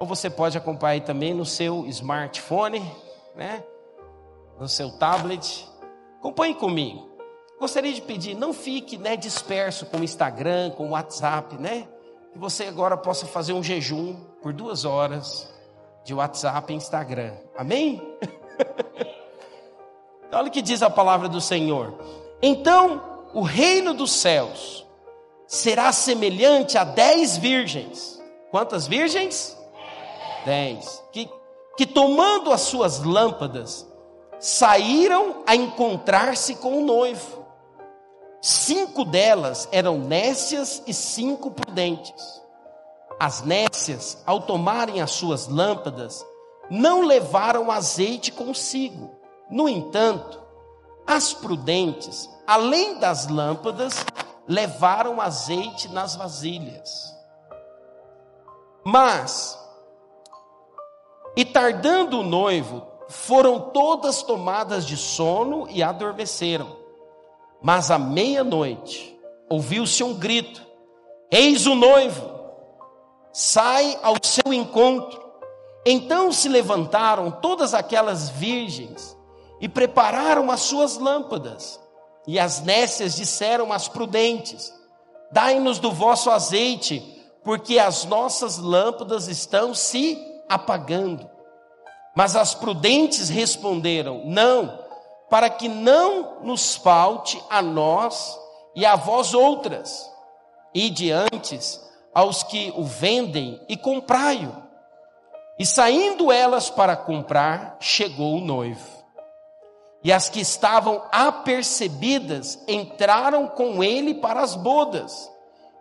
ou 0.00 0.06
você 0.06 0.30
pode 0.30 0.56
acompanhar 0.56 1.02
também 1.02 1.34
no 1.34 1.44
seu 1.44 1.86
smartphone, 1.86 2.80
né? 3.36 3.62
no 4.58 4.66
seu 4.66 4.90
tablet. 4.90 5.68
Acompanhe 6.18 6.54
comigo. 6.54 7.10
Gostaria 7.60 7.92
de 7.92 8.00
pedir, 8.00 8.34
não 8.34 8.54
fique 8.54 8.96
né, 8.96 9.14
disperso 9.14 9.84
com 9.84 9.98
o 9.98 10.02
Instagram, 10.02 10.70
com 10.70 10.88
o 10.88 10.90
WhatsApp, 10.92 11.56
né? 11.56 11.86
que 12.32 12.38
você 12.38 12.64
agora 12.64 12.96
possa 12.96 13.26
fazer 13.26 13.52
um 13.52 13.62
jejum 13.62 14.16
por 14.40 14.54
duas 14.54 14.86
horas 14.86 15.52
de 16.02 16.14
WhatsApp 16.14 16.72
e 16.72 16.76
Instagram. 16.76 17.34
Amém? 17.54 18.00
Olha 20.32 20.48
o 20.48 20.50
que 20.50 20.62
diz 20.62 20.82
a 20.82 20.88
palavra 20.88 21.28
do 21.28 21.42
Senhor. 21.42 21.98
Então, 22.40 23.28
o 23.34 23.42
reino 23.42 23.92
dos 23.92 24.12
céus 24.12 24.86
será 25.46 25.92
semelhante 25.92 26.78
a 26.78 26.84
dez 26.84 27.36
virgens. 27.36 28.18
Quantas 28.50 28.86
virgens? 28.86 29.59
Dez. 30.44 31.02
Que, 31.12 31.30
que 31.76 31.86
tomando 31.86 32.52
as 32.52 32.62
suas 32.62 33.02
lâmpadas, 33.02 33.86
saíram 34.38 35.42
a 35.46 35.54
encontrar-se 35.54 36.54
com 36.56 36.78
o 36.78 36.84
noivo. 36.84 37.44
Cinco 38.40 39.04
delas 39.04 39.68
eram 39.70 39.98
nécias 39.98 40.82
e 40.86 40.94
cinco 40.94 41.50
prudentes. 41.50 42.40
As 43.18 43.42
nécias, 43.42 44.22
ao 44.24 44.40
tomarem 44.40 45.02
as 45.02 45.10
suas 45.10 45.46
lâmpadas, 45.46 46.24
não 46.70 47.02
levaram 47.02 47.70
azeite 47.70 48.32
consigo. 48.32 49.10
No 49.50 49.68
entanto, 49.68 50.40
as 51.06 51.34
prudentes, 51.34 52.30
além 52.46 52.98
das 52.98 53.26
lâmpadas, 53.28 54.06
levaram 54.48 55.20
azeite 55.20 55.88
nas 55.88 56.16
vasilhas. 56.16 57.14
Mas, 58.82 59.58
e 61.40 61.44
tardando 61.46 62.20
o 62.20 62.22
noivo, 62.22 62.86
foram 63.08 63.70
todas 63.70 64.22
tomadas 64.22 64.84
de 64.84 64.94
sono 64.94 65.66
e 65.70 65.82
adormeceram. 65.82 66.76
Mas 67.62 67.90
à 67.90 67.98
meia-noite 67.98 69.18
ouviu-se 69.48 70.04
um 70.04 70.12
grito: 70.12 70.60
Eis 71.30 71.66
o 71.66 71.74
noivo, 71.74 72.30
sai 73.32 73.98
ao 74.02 74.16
seu 74.22 74.52
encontro. 74.52 75.18
Então 75.86 76.30
se 76.30 76.46
levantaram 76.46 77.30
todas 77.30 77.72
aquelas 77.72 78.28
virgens 78.28 79.16
e 79.62 79.66
prepararam 79.66 80.50
as 80.50 80.60
suas 80.60 80.98
lâmpadas. 80.98 81.80
E 82.26 82.38
as 82.38 82.60
nécias 82.60 83.16
disseram 83.16 83.72
às 83.72 83.88
prudentes: 83.88 84.70
Dai-nos 85.32 85.78
do 85.78 85.90
vosso 85.90 86.30
azeite, 86.30 87.00
porque 87.42 87.78
as 87.78 88.04
nossas 88.04 88.58
lâmpadas 88.58 89.26
estão 89.26 89.72
se 89.72 90.29
apagando. 90.50 91.30
Mas 92.14 92.36
as 92.36 92.54
prudentes 92.54 93.28
responderam: 93.28 94.22
Não, 94.26 94.78
para 95.30 95.48
que 95.48 95.68
não 95.68 96.42
nos 96.42 96.74
falte 96.74 97.42
a 97.48 97.62
nós 97.62 98.38
e 98.74 98.84
a 98.84 98.96
vós 98.96 99.32
outras, 99.32 100.10
e 100.74 100.90
diante 100.90 101.58
aos 102.12 102.42
que 102.42 102.72
o 102.76 102.84
vendem 102.84 103.64
e 103.68 103.76
comprai-o. 103.76 104.68
E 105.58 105.64
saindo 105.64 106.32
elas 106.32 106.70
para 106.70 106.96
comprar, 106.96 107.76
chegou 107.80 108.36
o 108.36 108.40
noivo. 108.40 109.00
E 110.02 110.10
as 110.10 110.30
que 110.30 110.40
estavam 110.40 111.02
apercebidas 111.12 112.58
entraram 112.66 113.46
com 113.46 113.84
ele 113.84 114.14
para 114.14 114.40
as 114.40 114.56
bodas, 114.56 115.30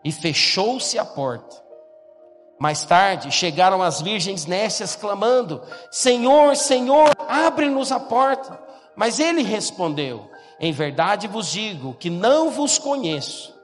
e 0.03 0.11
fechou-se 0.11 0.99
a 0.99 1.05
porta. 1.05 1.68
Mais 2.59 2.83
tarde 2.83 3.31
chegaram 3.31 3.81
as 3.81 4.01
virgens 4.01 4.45
nécias 4.45 4.95
clamando: 4.95 5.61
Senhor, 5.89 6.55
Senhor, 6.57 7.09
abre-nos 7.27 7.91
a 7.91 7.99
porta. 7.99 8.61
Mas 8.95 9.17
ele 9.17 9.41
respondeu: 9.41 10.29
Em 10.59 10.73
verdade 10.73 11.27
vos 11.27 11.49
digo 11.49 11.93
que 11.93 12.09
não 12.09 12.51
vos 12.51 12.77
conheço. 12.77 13.57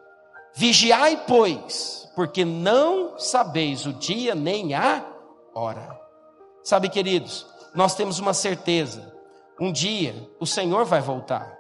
Vigiai, 0.54 1.22
pois, 1.28 2.10
porque 2.16 2.46
não 2.46 3.20
sabeis 3.20 3.86
o 3.86 3.92
dia 3.92 4.34
nem 4.34 4.74
a 4.74 5.04
hora. 5.54 6.00
Sabe, 6.64 6.88
queridos, 6.88 7.46
nós 7.76 7.96
temos 7.96 8.20
uma 8.20 8.34
certeza: 8.34 9.14
um 9.60 9.74
dia 9.74 10.16
o 10.40 10.46
Senhor 10.46 10.86
vai 10.86 11.02
voltar. 11.02 11.54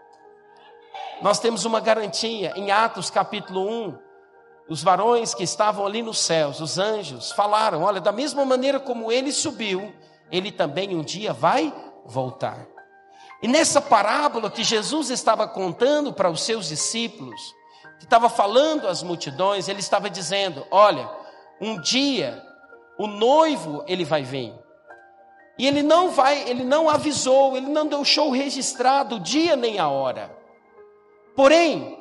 Nós 1.21 1.39
temos 1.39 1.65
uma 1.65 1.81
garantia 1.81 2.53
em 2.55 2.71
Atos 2.71 3.09
capítulo 3.09 3.69
1. 3.69 4.04
Os 4.67 4.81
varões 4.81 5.33
que 5.33 5.43
estavam 5.43 5.85
ali 5.85 6.01
nos 6.01 6.17
céus, 6.19 6.59
os 6.59 6.79
anjos, 6.79 7.31
falaram: 7.31 7.83
Olha, 7.83 8.01
da 8.01 8.11
mesma 8.11 8.43
maneira 8.43 8.79
como 8.79 9.11
ele 9.11 9.31
subiu, 9.31 9.93
ele 10.31 10.51
também 10.51 10.95
um 10.95 11.03
dia 11.03 11.33
vai 11.33 11.73
voltar. 12.05 12.65
E 13.43 13.47
nessa 13.47 13.79
parábola 13.79 14.49
que 14.49 14.63
Jesus 14.63 15.09
estava 15.09 15.47
contando 15.47 16.11
para 16.11 16.31
os 16.31 16.41
seus 16.41 16.67
discípulos, 16.67 17.39
que 17.99 18.05
estava 18.05 18.27
falando 18.27 18.87
às 18.87 19.03
multidões, 19.03 19.67
ele 19.67 19.79
estava 19.79 20.09
dizendo: 20.09 20.65
Olha, 20.71 21.09
um 21.61 21.79
dia 21.79 22.43
o 22.97 23.07
noivo 23.07 23.83
ele 23.87 24.03
vai 24.03 24.23
vir. 24.23 24.53
E 25.57 25.67
ele 25.67 25.83
não 25.83 26.09
vai, 26.09 26.49
ele 26.49 26.63
não 26.63 26.89
avisou, 26.89 27.55
ele 27.55 27.67
não 27.67 27.87
deixou 27.87 28.31
registrado 28.31 29.15
o 29.15 29.19
dia 29.19 29.55
nem 29.55 29.79
a 29.79 29.87
hora. 29.87 30.35
Porém, 31.35 31.94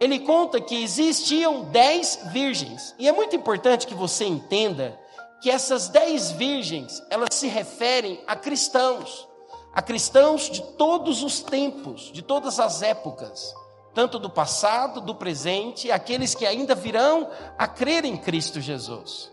ele 0.00 0.20
conta 0.20 0.60
que 0.60 0.82
existiam 0.82 1.64
dez 1.64 2.18
virgens. 2.32 2.94
E 2.98 3.06
é 3.06 3.12
muito 3.12 3.36
importante 3.36 3.86
que 3.86 3.94
você 3.94 4.24
entenda 4.24 4.98
que 5.40 5.50
essas 5.50 5.88
dez 5.88 6.32
virgens, 6.32 7.02
elas 7.10 7.34
se 7.34 7.46
referem 7.46 8.20
a 8.26 8.34
cristãos 8.34 9.30
a 9.72 9.80
cristãos 9.80 10.50
de 10.50 10.62
todos 10.62 11.22
os 11.22 11.40
tempos, 11.40 12.10
de 12.12 12.22
todas 12.22 12.58
as 12.58 12.82
épocas, 12.82 13.54
tanto 13.94 14.18
do 14.18 14.28
passado, 14.28 15.00
do 15.00 15.14
presente, 15.14 15.90
aqueles 15.90 16.34
que 16.34 16.46
ainda 16.46 16.74
virão 16.74 17.28
a 17.56 17.66
crer 17.66 18.04
em 18.04 18.16
Cristo 18.16 18.60
Jesus. 18.60 19.30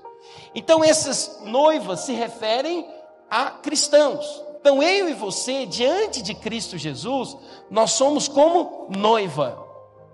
Então, 0.53 0.83
essas 0.83 1.39
noivas 1.43 2.01
se 2.01 2.13
referem 2.13 2.87
a 3.29 3.51
cristãos. 3.51 4.43
Então, 4.59 4.81
eu 4.81 5.09
e 5.09 5.13
você, 5.13 5.65
diante 5.65 6.21
de 6.21 6.33
Cristo 6.33 6.77
Jesus, 6.77 7.35
nós 7.69 7.91
somos 7.91 8.27
como 8.27 8.87
noiva. 8.89 9.66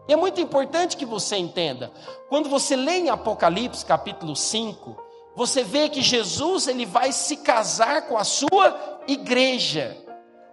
E 0.07 0.13
é 0.13 0.15
muito 0.15 0.41
importante 0.41 0.97
que 0.97 1.05
você 1.05 1.37
entenda. 1.37 1.91
Quando 2.29 2.49
você 2.49 2.75
lê 2.75 2.99
em 2.99 3.09
Apocalipse 3.09 3.85
capítulo 3.85 4.35
5, 4.35 4.97
você 5.35 5.63
vê 5.63 5.89
que 5.89 6.01
Jesus 6.01 6.67
ele 6.67 6.85
vai 6.85 7.11
se 7.11 7.37
casar 7.37 8.07
com 8.07 8.17
a 8.17 8.23
sua 8.23 9.01
igreja. 9.07 9.97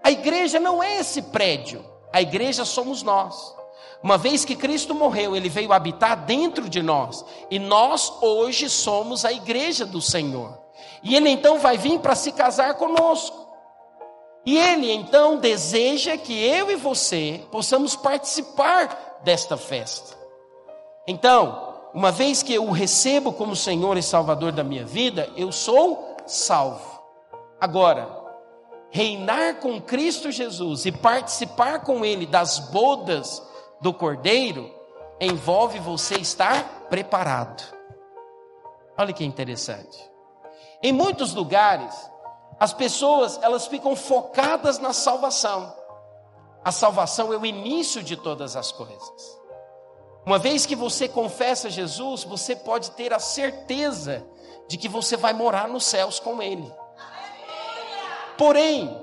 A 0.02 0.11
igreja 0.11 0.59
não 0.59 0.83
é 0.83 0.99
esse 0.99 1.23
prédio, 1.23 1.85
a 2.12 2.23
igreja 2.23 2.64
somos 2.64 3.02
nós. 3.02 3.54
Uma 4.02 4.16
vez 4.16 4.47
que 4.47 4.57
Cristo 4.57 4.95
morreu, 4.95 5.37
ele 5.37 5.50
veio 5.50 5.73
habitar 5.73 6.25
dentro 6.25 6.69
de 6.71 6.80
nós, 6.80 7.25
e 7.50 7.59
nós 7.59 8.11
hoje 8.23 8.71
somos 8.71 9.26
a 9.26 9.33
igreja 9.33 9.85
do 9.85 10.00
Senhor. 10.00 10.59
E 11.02 11.14
ele 11.14 11.28
então 11.28 11.59
vai 11.59 11.76
vir 11.76 11.99
para 12.00 12.14
se 12.14 12.33
casar 12.33 12.75
conosco. 12.75 13.49
E 14.47 14.57
ele 14.57 14.90
então 14.90 15.37
deseja 15.37 16.16
que 16.16 16.33
eu 16.33 16.71
e 16.71 16.76
você 16.76 17.45
possamos 17.50 17.95
participar 17.95 19.10
desta 19.23 19.57
festa. 19.57 20.17
Então, 21.07 21.75
uma 21.93 22.12
vez 22.12 22.43
que 22.43 22.55
eu 22.55 22.65
o 22.65 22.73
recebo 22.73 23.33
como 23.33 23.57
Senhor 23.57 23.97
e 23.97 24.03
Salvador 24.03 24.53
da 24.53 24.62
minha 24.62 24.85
vida, 24.85 25.29
eu 25.37 25.50
sou 25.50 26.17
salvo. 26.27 27.03
Agora, 27.61 28.09
reinar 28.91 29.57
com 29.57 29.81
Cristo 29.81 30.31
Jesus 30.31 30.87
e 30.87 30.93
participar 30.93 31.81
com 31.81 32.05
Ele 32.05 32.27
das 32.27 32.59
bodas 32.71 33.43
do 33.81 33.93
Cordeiro, 33.93 34.73
envolve 35.21 35.79
você 35.79 36.15
estar 36.17 36.87
preparado. 36.89 37.62
Olha 38.97 39.12
que 39.12 39.25
interessante. 39.25 40.11
Em 40.83 40.93
muitos 40.93 41.35
lugares, 41.35 42.11
as 42.59 42.73
pessoas 42.73 43.39
elas 43.43 43.67
ficam 43.67 43.97
focadas 43.97 44.79
na 44.79 44.93
salvação. 44.93 45.75
A 46.64 46.71
salvação 46.71 47.33
é 47.33 47.37
o 47.37 47.47
início 47.47 48.02
de 48.02 48.17
todas 48.17 48.55
as 48.55 48.71
coisas. 48.71 49.40
Uma 50.26 50.38
vez 50.38 50.67
que 50.67 50.76
você 50.76 51.09
confessa 51.09 51.71
Jesus, 51.71 52.25
você 52.25 52.55
pode 52.55 52.90
ter 52.93 53.12
a 53.12 53.19
certeza 53.19 54.25
de 54.69 54.76
que 54.76 54.88
você 54.88 55.17
vai 55.17 55.33
morar 55.33 55.69
nos 55.69 55.85
céus 55.85 56.21
com 56.21 56.43
Ele. 56.43 56.71
Porém, 58.37 58.97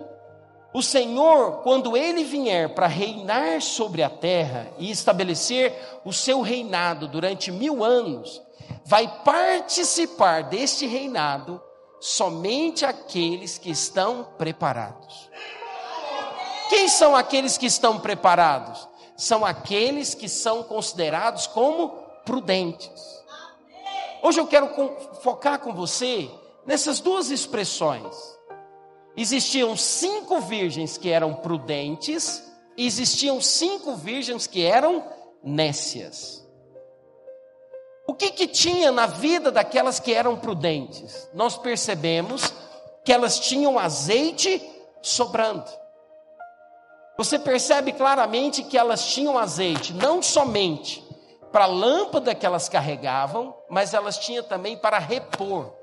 o 0.73 0.81
Senhor, 0.81 1.63
quando 1.63 1.97
Ele 1.97 2.23
vier 2.23 2.73
para 2.75 2.87
reinar 2.87 3.61
sobre 3.61 4.03
a 4.03 4.09
terra 4.09 4.71
e 4.77 4.91
estabelecer 4.91 5.73
o 6.05 6.13
seu 6.13 6.41
reinado 6.41 7.07
durante 7.07 7.51
mil 7.51 7.83
anos, 7.83 8.41
vai 8.85 9.07
participar 9.23 10.43
deste 10.43 10.85
reinado 10.85 11.61
somente 11.99 12.85
aqueles 12.85 13.57
que 13.57 13.71
estão 13.71 14.23
preparados. 14.37 15.29
Quem 16.69 16.87
são 16.87 17.15
aqueles 17.15 17.57
que 17.57 17.65
estão 17.65 17.99
preparados? 17.99 18.87
São 19.15 19.45
aqueles 19.45 20.13
que 20.13 20.29
são 20.29 20.63
considerados 20.63 21.47
como 21.47 21.89
prudentes. 22.25 23.23
Hoje 24.21 24.39
eu 24.39 24.47
quero 24.47 24.69
focar 25.21 25.59
com 25.59 25.73
você 25.73 26.29
nessas 26.65 26.99
duas 26.99 27.29
expressões. 27.31 28.15
Existiam 29.15 29.75
cinco 29.75 30.39
virgens 30.41 30.97
que 30.97 31.09
eram 31.09 31.33
prudentes, 31.33 32.43
e 32.75 32.85
existiam 32.85 33.41
cinco 33.41 33.95
virgens 33.95 34.45
que 34.45 34.63
eram 34.63 35.03
nécias. 35.43 36.45
O 38.07 38.13
que, 38.13 38.31
que 38.31 38.47
tinha 38.47 38.91
na 38.91 39.07
vida 39.07 39.51
daquelas 39.51 39.99
que 39.99 40.13
eram 40.13 40.37
prudentes? 40.37 41.27
Nós 41.33 41.57
percebemos 41.57 42.53
que 43.03 43.11
elas 43.11 43.39
tinham 43.39 43.79
azeite 43.79 44.61
sobrando. 45.01 45.65
Você 47.17 47.39
percebe 47.39 47.93
claramente 47.93 48.63
que 48.63 48.77
elas 48.77 49.05
tinham 49.07 49.37
azeite, 49.39 49.93
não 49.93 50.21
somente 50.21 51.03
para 51.51 51.63
a 51.63 51.67
lâmpada 51.67 52.35
que 52.35 52.45
elas 52.45 52.69
carregavam, 52.69 53.55
mas 53.69 53.93
elas 53.93 54.17
tinham 54.19 54.43
também 54.43 54.77
para 54.77 54.99
repor. 54.99 55.73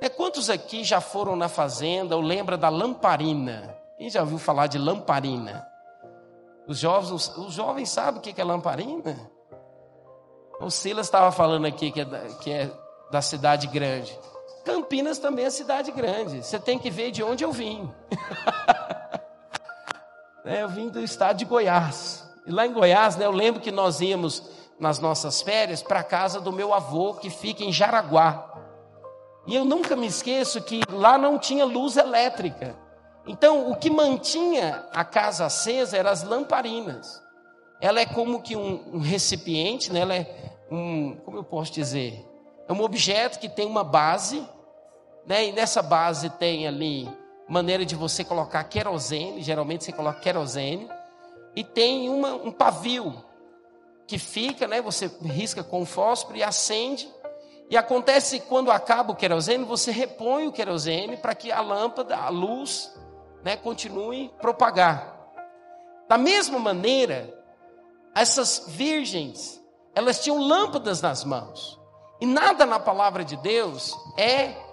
É, 0.00 0.08
quantos 0.08 0.50
aqui 0.50 0.82
já 0.82 1.00
foram 1.00 1.36
na 1.36 1.48
fazenda 1.48 2.16
ou 2.16 2.22
lembra 2.22 2.56
da 2.56 2.68
lamparina? 2.68 3.76
Quem 3.96 4.10
já 4.10 4.22
ouviu 4.22 4.38
falar 4.38 4.66
de 4.66 4.78
lamparina? 4.78 5.66
Os 6.66 6.78
jovens, 6.78 7.28
os 7.36 7.52
jovens 7.52 7.90
sabem 7.90 8.18
o 8.18 8.22
que 8.22 8.40
é 8.40 8.44
lamparina? 8.44 9.30
O 10.60 10.70
Silas 10.70 11.06
estava 11.06 11.30
falando 11.30 11.66
aqui 11.66 11.90
que 11.90 12.00
é, 12.00 12.04
da, 12.04 12.20
que 12.36 12.50
é 12.50 12.70
da 13.10 13.22
cidade 13.22 13.66
grande. 13.66 14.18
Campinas 14.64 15.18
também 15.18 15.44
é 15.44 15.50
cidade 15.50 15.90
grande. 15.92 16.42
Você 16.42 16.58
tem 16.58 16.78
que 16.78 16.90
ver 16.90 17.10
de 17.10 17.22
onde 17.22 17.44
eu 17.44 17.52
vim. 17.52 17.90
É, 20.44 20.62
eu 20.62 20.68
vim 20.68 20.88
do 20.88 21.00
estado 21.00 21.36
de 21.36 21.44
Goiás. 21.44 22.28
E 22.46 22.50
lá 22.50 22.66
em 22.66 22.72
Goiás, 22.72 23.16
né, 23.16 23.26
eu 23.26 23.30
lembro 23.30 23.60
que 23.60 23.70
nós 23.70 24.00
íamos 24.00 24.42
nas 24.78 24.98
nossas 24.98 25.42
férias 25.42 25.82
para 25.82 26.00
a 26.00 26.04
casa 26.04 26.40
do 26.40 26.50
meu 26.50 26.72
avô, 26.72 27.14
que 27.14 27.28
fica 27.28 27.62
em 27.62 27.72
Jaraguá. 27.72 28.50
E 29.46 29.54
eu 29.54 29.64
nunca 29.64 29.94
me 29.94 30.06
esqueço 30.06 30.62
que 30.62 30.80
lá 30.90 31.18
não 31.18 31.38
tinha 31.38 31.64
luz 31.64 31.96
elétrica. 31.96 32.74
Então, 33.26 33.70
o 33.70 33.76
que 33.76 33.90
mantinha 33.90 34.86
a 34.92 35.04
casa 35.04 35.44
acesa 35.44 35.96
eram 35.96 36.10
as 36.10 36.22
lamparinas. 36.22 37.22
Ela 37.80 38.00
é 38.00 38.06
como 38.06 38.42
que 38.42 38.56
um, 38.56 38.94
um 38.94 38.98
recipiente, 38.98 39.92
né? 39.92 40.00
ela 40.00 40.14
é 40.14 40.58
um, 40.70 41.16
como 41.24 41.36
eu 41.36 41.44
posso 41.44 41.72
dizer? 41.72 42.26
É 42.66 42.72
um 42.72 42.82
objeto 42.82 43.38
que 43.38 43.48
tem 43.48 43.66
uma 43.66 43.84
base, 43.84 44.46
né? 45.26 45.46
e 45.46 45.52
nessa 45.52 45.82
base 45.82 46.30
tem 46.30 46.66
ali 46.66 47.08
maneira 47.50 47.84
de 47.84 47.96
você 47.96 48.22
colocar 48.22 48.62
querosene, 48.62 49.42
geralmente 49.42 49.82
você 49.84 49.90
coloca 49.90 50.20
querosene, 50.20 50.88
e 51.56 51.64
tem 51.64 52.08
uma, 52.08 52.32
um 52.34 52.52
pavio 52.52 53.24
que 54.06 54.18
fica, 54.18 54.68
né? 54.68 54.80
Você 54.80 55.10
risca 55.24 55.64
com 55.64 55.84
fósforo 55.84 56.38
e 56.38 56.44
acende. 56.44 57.12
E 57.68 57.76
acontece 57.76 58.38
que 58.38 58.46
quando 58.46 58.70
acaba 58.70 59.12
o 59.12 59.16
querosene, 59.16 59.64
você 59.64 59.90
repõe 59.90 60.46
o 60.46 60.52
querosene 60.52 61.16
para 61.16 61.34
que 61.34 61.50
a 61.50 61.60
lâmpada, 61.60 62.16
a 62.16 62.28
luz, 62.28 62.96
né, 63.42 63.56
continue 63.56 64.30
propagar. 64.40 65.18
Da 66.08 66.16
mesma 66.16 66.58
maneira, 66.58 67.36
essas 68.14 68.64
virgens, 68.68 69.60
elas 69.92 70.22
tinham 70.22 70.38
lâmpadas 70.38 71.02
nas 71.02 71.24
mãos. 71.24 71.80
E 72.20 72.26
nada 72.26 72.64
na 72.64 72.78
palavra 72.78 73.24
de 73.24 73.36
Deus 73.36 73.96
é 74.16 74.69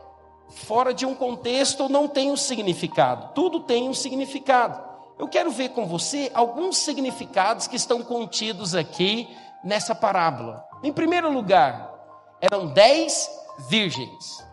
fora 0.50 0.94
de 0.94 1.06
um 1.06 1.14
contexto 1.14 1.90
não 1.90 2.08
tem 2.08 2.32
um 2.32 2.38
significado. 2.38 3.34
Tudo 3.34 3.62
tem 3.62 3.90
um 3.90 3.94
significado. 3.94 4.82
Eu 5.18 5.28
quero 5.28 5.50
ver 5.50 5.70
com 5.70 5.88
você 5.88 6.32
alguns 6.34 6.78
significados 6.78 7.68
que 7.68 7.76
estão 7.76 8.04
contidos 8.04 8.76
aqui 8.76 9.28
nessa 9.64 9.96
parábola. 9.96 10.64
Em 10.84 10.94
primeiro 10.94 11.32
lugar, 11.32 11.92
eram 12.40 12.68
dez 12.68 13.30
virgens. 13.68 14.46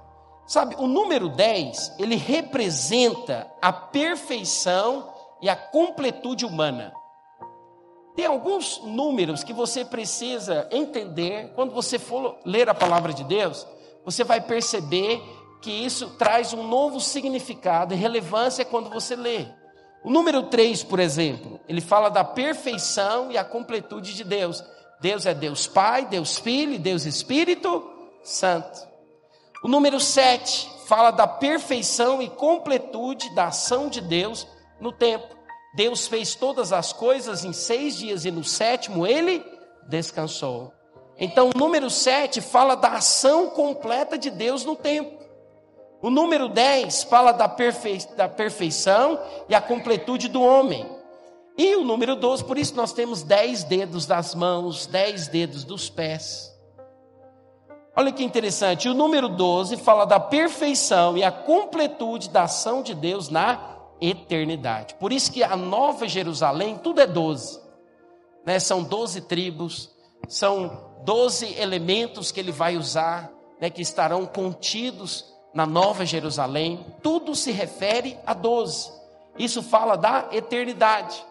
Sabe, 0.46 0.74
o 0.78 0.86
número 0.86 1.28
10, 1.28 1.94
ele 1.98 2.16
representa 2.16 3.50
a 3.62 3.72
perfeição 3.72 5.10
e 5.40 5.48
a 5.48 5.56
completude 5.56 6.44
humana. 6.44 6.92
Tem 8.14 8.26
alguns 8.26 8.78
números 8.82 9.42
que 9.42 9.52
você 9.52 9.84
precisa 9.84 10.68
entender 10.70 11.52
quando 11.54 11.72
você 11.72 11.98
for 11.98 12.36
ler 12.44 12.68
a 12.68 12.74
palavra 12.74 13.12
de 13.12 13.24
Deus, 13.24 13.66
você 14.04 14.22
vai 14.22 14.40
perceber 14.40 15.20
que 15.64 15.70
isso 15.70 16.10
traz 16.18 16.52
um 16.52 16.62
novo 16.68 17.00
significado 17.00 17.94
e 17.94 17.96
relevância 17.96 18.66
quando 18.66 18.90
você 18.90 19.16
lê. 19.16 19.46
O 20.04 20.10
número 20.10 20.42
3, 20.42 20.84
por 20.84 21.00
exemplo, 21.00 21.58
ele 21.66 21.80
fala 21.80 22.10
da 22.10 22.22
perfeição 22.22 23.32
e 23.32 23.38
a 23.38 23.44
completude 23.44 24.12
de 24.12 24.22
Deus. 24.22 24.62
Deus 25.00 25.24
é 25.24 25.32
Deus 25.32 25.66
Pai, 25.66 26.04
Deus 26.04 26.36
Filho, 26.36 26.78
Deus 26.78 27.06
Espírito 27.06 27.82
Santo. 28.22 28.78
O 29.62 29.68
número 29.68 29.98
7 29.98 30.70
fala 30.86 31.10
da 31.10 31.26
perfeição 31.26 32.20
e 32.20 32.28
completude 32.28 33.34
da 33.34 33.46
ação 33.46 33.88
de 33.88 34.02
Deus 34.02 34.46
no 34.78 34.92
tempo. 34.92 35.34
Deus 35.74 36.06
fez 36.06 36.34
todas 36.34 36.74
as 36.74 36.92
coisas 36.92 37.42
em 37.42 37.54
seis 37.54 37.96
dias 37.96 38.26
e 38.26 38.30
no 38.30 38.44
sétimo 38.44 39.06
ele 39.06 39.42
descansou. 39.88 40.74
Então, 41.16 41.48
o 41.54 41.58
número 41.58 41.88
7 41.88 42.42
fala 42.42 42.74
da 42.74 42.96
ação 42.96 43.48
completa 43.48 44.18
de 44.18 44.30
Deus 44.30 44.62
no 44.62 44.76
tempo. 44.76 45.23
O 46.04 46.10
número 46.10 46.50
10 46.50 47.04
fala 47.04 47.32
da, 47.32 47.48
perfe... 47.48 48.06
da 48.14 48.28
perfeição 48.28 49.18
e 49.48 49.54
a 49.54 49.60
completude 49.62 50.28
do 50.28 50.42
homem. 50.42 50.86
E 51.56 51.76
o 51.76 51.82
número 51.82 52.14
12, 52.14 52.44
por 52.44 52.58
isso 52.58 52.76
nós 52.76 52.92
temos 52.92 53.22
10 53.22 53.64
dedos 53.64 54.04
das 54.04 54.34
mãos, 54.34 54.84
10 54.84 55.28
dedos 55.28 55.64
dos 55.64 55.88
pés. 55.88 56.54
Olha 57.96 58.12
que 58.12 58.22
interessante, 58.22 58.86
o 58.86 58.92
número 58.92 59.30
12 59.30 59.78
fala 59.78 60.04
da 60.04 60.20
perfeição 60.20 61.16
e 61.16 61.24
a 61.24 61.32
completude 61.32 62.28
da 62.28 62.42
ação 62.42 62.82
de 62.82 62.92
Deus 62.92 63.30
na 63.30 63.58
eternidade. 63.98 64.96
Por 64.96 65.10
isso 65.10 65.32
que 65.32 65.42
a 65.42 65.56
Nova 65.56 66.06
Jerusalém, 66.06 66.76
tudo 66.76 67.00
é 67.00 67.06
12. 67.06 67.62
Né? 68.44 68.58
São 68.58 68.82
12 68.82 69.22
tribos, 69.22 69.90
são 70.28 70.86
12 71.02 71.58
elementos 71.58 72.30
que 72.30 72.40
ele 72.40 72.52
vai 72.52 72.76
usar, 72.76 73.32
né, 73.58 73.70
que 73.70 73.80
estarão 73.80 74.26
contidos 74.26 75.32
na 75.54 75.64
Nova 75.64 76.04
Jerusalém, 76.04 76.84
tudo 77.00 77.34
se 77.34 77.52
refere 77.52 78.18
a 78.26 78.34
doze. 78.34 78.92
Isso 79.38 79.62
fala 79.62 79.96
da 79.96 80.28
eternidade. 80.32 81.24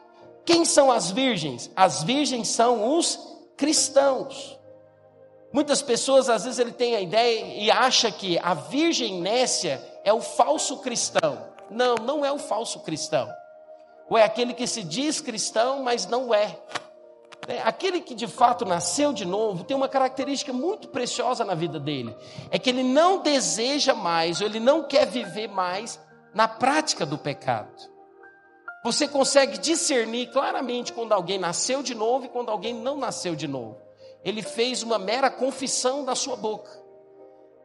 Quem 0.45 0.65
são 0.65 0.91
as 0.91 1.11
virgens? 1.11 1.69
As 1.75 2.03
virgens 2.03 2.47
são 2.47 2.97
os 2.97 3.19
cristãos. 3.57 4.57
Muitas 5.51 5.81
pessoas 5.81 6.29
às 6.29 6.45
vezes 6.45 6.57
ele 6.57 6.71
tem 6.71 6.95
a 6.95 7.01
ideia 7.01 7.61
e 7.61 7.69
acha 7.69 8.11
que 8.11 8.39
a 8.39 8.53
virgem 8.53 9.21
Nécia 9.21 9.79
é 10.03 10.11
o 10.11 10.21
falso 10.21 10.77
cristão. 10.77 11.45
Não, 11.69 11.95
não 11.95 12.25
é 12.25 12.31
o 12.31 12.39
falso 12.39 12.79
cristão. 12.79 13.29
Ou 14.09 14.17
é 14.17 14.23
aquele 14.23 14.53
que 14.53 14.67
se 14.67 14.83
diz 14.83 15.21
cristão, 15.21 15.83
mas 15.83 16.05
não 16.07 16.33
é. 16.33 16.57
É, 17.47 17.61
aquele 17.61 17.99
que 17.99 18.15
de 18.15 18.27
fato 18.27 18.65
nasceu 18.65 19.11
de 19.11 19.25
novo 19.25 19.63
tem 19.63 19.75
uma 19.75 19.89
característica 19.89 20.53
muito 20.53 20.87
preciosa 20.87 21.43
na 21.43 21.53
vida 21.53 21.79
dele: 21.79 22.15
é 22.49 22.57
que 22.57 22.69
ele 22.69 22.83
não 22.83 23.21
deseja 23.21 23.93
mais, 23.93 24.39
ou 24.39 24.47
ele 24.47 24.59
não 24.59 24.83
quer 24.83 25.05
viver 25.05 25.47
mais 25.47 25.99
na 26.33 26.47
prática 26.47 27.05
do 27.05 27.17
pecado. 27.17 27.91
Você 28.83 29.07
consegue 29.07 29.57
discernir 29.57 30.27
claramente 30.31 30.91
quando 30.91 31.13
alguém 31.13 31.37
nasceu 31.37 31.81
de 31.81 31.95
novo 31.95 32.25
e 32.25 32.29
quando 32.29 32.49
alguém 32.49 32.73
não 32.73 32.97
nasceu 32.97 33.35
de 33.35 33.47
novo. 33.47 33.77
Ele 34.25 34.41
fez 34.41 34.83
uma 34.83 34.97
mera 34.97 35.29
confissão 35.29 36.03
da 36.03 36.15
sua 36.15 36.35
boca. 36.35 36.69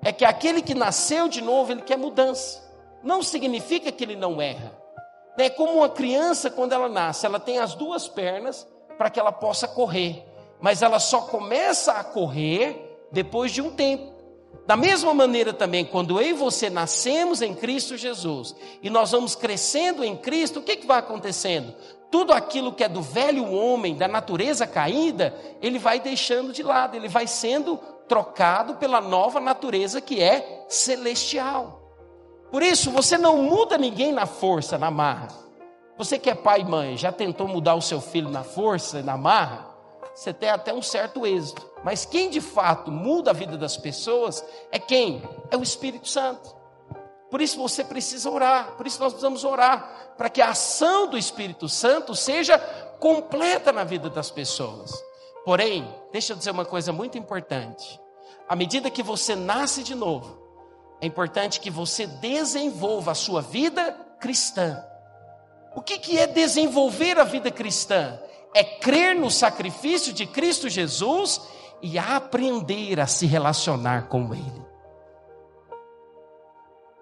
É 0.03 0.12
que 0.12 0.25
aquele 0.25 0.62
que 0.62 0.75
nasceu 0.75 1.29
de 1.29 1.41
novo, 1.41 1.73
ele 1.73 1.83
quer 1.83 1.99
mudança. 1.99 2.62
Não 3.03 3.21
significa 3.21 3.91
que 3.91 4.05
ele 4.05 4.14
não 4.14 4.41
erra. 4.41 4.77
É 5.37 5.51
como 5.51 5.75
uma 5.75 5.88
criança 5.88 6.51
quando 6.51 6.73
ela 6.73 6.88
nasce, 6.88 7.27
ela 7.27 7.38
tem 7.38 7.59
as 7.59 7.75
duas 7.75 8.09
pernas 8.09 8.67
para 8.99 9.09
que 9.09 9.19
ela 9.21 9.33
possa 9.33 9.67
correr. 9.69 10.25
mas 10.61 10.83
ela 10.83 10.99
só 10.99 11.21
começa 11.21 11.93
a 11.93 12.03
correr 12.03 12.99
depois 13.13 13.53
de 13.53 13.63
um 13.63 13.71
tempo. 13.71 14.13
Da 14.67 14.77
mesma 14.77 15.15
maneira 15.15 15.53
também, 15.53 15.85
quando 15.85 16.21
eu 16.21 16.27
e 16.27 16.33
você 16.33 16.69
nascemos 16.69 17.41
em 17.41 17.55
Cristo 17.55 17.97
Jesus 17.97 18.57
e 18.83 18.91
nós 18.91 19.13
vamos 19.13 19.37
crescendo 19.37 20.05
em 20.05 20.17
Cristo, 20.17 20.59
o 20.59 20.63
que, 20.63 20.77
que 20.77 20.87
vai 20.87 20.99
acontecendo? 20.99 21.75
Tudo 22.11 22.33
aquilo 22.33 22.73
que 22.73 22.83
é 22.83 22.89
do 22.89 23.01
velho 23.01 23.51
homem, 23.53 23.95
da 23.95 24.09
natureza 24.09 24.67
caída, 24.67 25.35
ele 25.63 25.79
vai 25.79 26.01
deixando 26.01 26.53
de 26.53 26.63
lado, 26.63 26.97
ele 26.97 27.09
vai 27.09 27.27
sendo 27.27 27.79
trocado 28.09 28.75
pela 28.75 29.01
nova 29.01 29.39
natureza 29.39 30.01
que 30.01 30.21
é 30.21 30.65
celestial. 30.69 31.95
Por 32.51 32.63
isso, 32.63 32.91
você 32.91 33.17
não 33.17 33.43
muda 33.43 33.79
ninguém 33.79 34.11
na 34.11 34.27
força, 34.27 34.77
na 34.77 34.91
marra. 34.91 35.29
Você 35.99 36.17
que 36.17 36.31
é 36.31 36.35
pai 36.35 36.61
e 36.61 36.65
mãe, 36.65 36.97
já 36.97 37.11
tentou 37.11 37.49
mudar 37.49 37.75
o 37.75 37.83
seu 37.83 38.01
filho 38.01 38.31
na 38.31 38.45
força, 38.45 39.03
na 39.03 39.17
marra? 39.17 39.67
Você 40.15 40.33
tem 40.33 40.49
até 40.49 40.73
um 40.73 40.81
certo 40.81 41.27
êxito. 41.27 41.69
Mas 41.83 42.05
quem 42.05 42.31
de 42.31 42.41
fato 42.41 42.91
muda 42.91 43.31
a 43.31 43.35
vida 43.35 43.57
das 43.57 43.77
pessoas 43.77 44.45
é 44.71 44.79
quem? 44.79 45.23
É 45.51 45.57
o 45.57 45.63
Espírito 45.63 46.09
Santo. 46.09 46.57
Por 47.31 47.43
isso 47.43 47.59
você 47.59 47.85
precisa 47.85 48.31
orar, 48.31 48.77
por 48.77 48.87
isso 48.87 49.01
nós 49.01 49.13
precisamos 49.13 49.45
orar, 49.45 50.15
para 50.17 50.31
que 50.31 50.41
a 50.41 50.51
ação 50.51 51.09
do 51.09 51.19
Espírito 51.19 51.69
Santo 51.69 52.15
seja 52.15 52.59
completa 53.01 53.73
na 53.73 53.85
vida 53.85 54.09
das 54.09 54.31
pessoas. 54.31 54.93
Porém, 55.45 55.87
deixa 56.11 56.33
eu 56.33 56.37
dizer 56.37 56.53
uma 56.53 56.65
coisa 56.65 56.93
muito 56.93 57.19
importante. 57.19 58.01
À 58.49 58.57
medida 58.57 58.91
que 58.91 59.03
você 59.03 59.37
nasce 59.37 59.83
de 59.83 59.95
novo, 59.95 60.39
é 61.01 61.07
importante 61.07 61.61
que 61.61 61.71
você 61.71 62.07
desenvolva 62.07 63.13
a 63.13 63.15
sua 63.15 63.43
vida 63.43 63.93
cristã. 64.19 64.83
O 65.79 65.81
que, 65.81 65.97
que 65.97 66.19
é 66.19 66.27
desenvolver 66.27 67.21
a 67.21 67.23
vida 67.23 67.53
cristã? 67.53 68.19
É 68.53 68.64
crer 68.64 69.14
no 69.14 69.31
sacrifício 69.31 70.12
de 70.12 70.27
Cristo 70.27 70.69
Jesus 70.69 71.41
e 71.81 71.97
aprender 71.97 72.99
a 72.99 73.07
se 73.07 73.27
relacionar 73.27 74.09
com 74.09 74.35
Ele. 74.35 74.67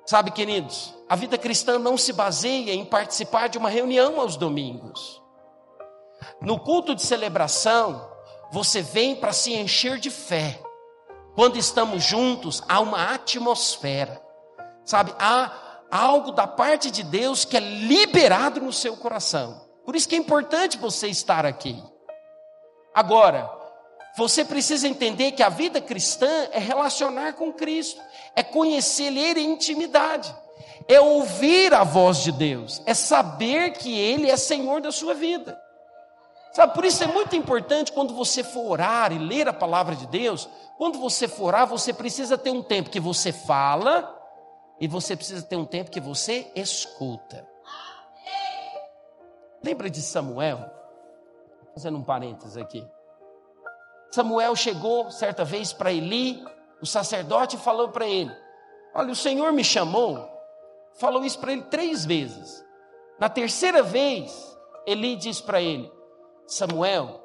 Sabe, 0.04 0.30
queridos, 0.30 0.94
a 1.08 1.16
vida 1.16 1.38
cristã 1.38 1.78
não 1.78 1.96
se 1.96 2.12
baseia 2.12 2.74
em 2.74 2.84
participar 2.84 3.48
de 3.48 3.56
uma 3.56 3.70
reunião 3.70 4.20
aos 4.20 4.36
domingos. 4.36 5.22
No 6.38 6.60
culto 6.60 6.94
de 6.94 7.00
celebração, 7.00 8.06
você 8.52 8.82
vem 8.82 9.16
para 9.16 9.32
se 9.32 9.54
encher 9.54 9.98
de 9.98 10.10
fé. 10.10 10.60
Quando 11.34 11.56
estamos 11.56 12.04
juntos, 12.04 12.62
há 12.68 12.78
uma 12.80 13.14
atmosfera, 13.14 14.20
sabe? 14.84 15.14
Há 15.18 15.65
algo 15.90 16.32
da 16.32 16.46
parte 16.46 16.90
de 16.90 17.02
Deus 17.02 17.44
que 17.44 17.56
é 17.56 17.60
liberado 17.60 18.60
no 18.60 18.72
seu 18.72 18.96
coração. 18.96 19.60
Por 19.84 19.94
isso 19.94 20.08
que 20.08 20.14
é 20.14 20.18
importante 20.18 20.76
você 20.76 21.08
estar 21.08 21.46
aqui. 21.46 21.82
Agora, 22.94 23.50
você 24.16 24.44
precisa 24.44 24.88
entender 24.88 25.32
que 25.32 25.42
a 25.42 25.48
vida 25.48 25.80
cristã 25.80 26.48
é 26.50 26.58
relacionar 26.58 27.34
com 27.34 27.52
Cristo, 27.52 28.00
é 28.34 28.42
conhecer 28.42 29.14
Ele 29.16 29.40
em 29.40 29.52
intimidade, 29.52 30.34
é 30.88 30.98
ouvir 30.98 31.74
a 31.74 31.84
voz 31.84 32.22
de 32.22 32.32
Deus, 32.32 32.82
é 32.86 32.94
saber 32.94 33.72
que 33.72 33.98
Ele 33.98 34.30
é 34.30 34.36
Senhor 34.36 34.80
da 34.80 34.90
sua 34.90 35.14
vida. 35.14 35.60
Sabe, 36.52 36.72
por 36.72 36.86
isso 36.86 37.04
é 37.04 37.06
muito 37.06 37.36
importante 37.36 37.92
quando 37.92 38.14
você 38.14 38.42
for 38.42 38.70
orar 38.70 39.12
e 39.12 39.18
ler 39.18 39.46
a 39.46 39.52
palavra 39.52 39.94
de 39.94 40.06
Deus, 40.06 40.48
quando 40.78 40.98
você 40.98 41.28
for 41.28 41.48
orar, 41.48 41.66
você 41.66 41.92
precisa 41.92 42.38
ter 42.38 42.50
um 42.50 42.62
tempo 42.62 42.88
que 42.88 42.98
você 42.98 43.30
fala 43.30 44.15
e 44.80 44.86
você 44.86 45.16
precisa 45.16 45.42
ter 45.42 45.56
um 45.56 45.64
tempo 45.64 45.90
que 45.90 46.00
você 46.00 46.50
escuta. 46.54 47.46
Lembra 49.64 49.88
de 49.88 50.00
Samuel? 50.00 50.70
Fazendo 51.74 51.98
um 51.98 52.02
parênteses 52.02 52.56
aqui. 52.56 52.86
Samuel 54.10 54.54
chegou 54.54 55.10
certa 55.10 55.44
vez 55.44 55.72
para 55.72 55.92
Eli, 55.92 56.42
o 56.80 56.86
sacerdote, 56.86 57.56
falou 57.56 57.88
para 57.88 58.06
ele: 58.06 58.34
Olha, 58.94 59.12
o 59.12 59.16
Senhor 59.16 59.52
me 59.52 59.64
chamou. 59.64 60.26
Falou 60.94 61.24
isso 61.24 61.38
para 61.38 61.52
ele 61.52 61.62
três 61.62 62.04
vezes. 62.04 62.64
Na 63.18 63.28
terceira 63.28 63.82
vez, 63.82 64.56
Eli 64.86 65.16
diz 65.16 65.40
para 65.40 65.60
ele: 65.60 65.92
Samuel, 66.46 67.20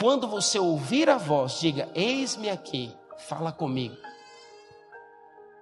quando 0.00 0.26
você 0.26 0.58
ouvir 0.58 1.10
a 1.10 1.16
voz, 1.16 1.60
diga: 1.60 1.88
Eis-me 1.94 2.48
aqui, 2.48 2.96
fala 3.18 3.52
comigo. 3.52 3.96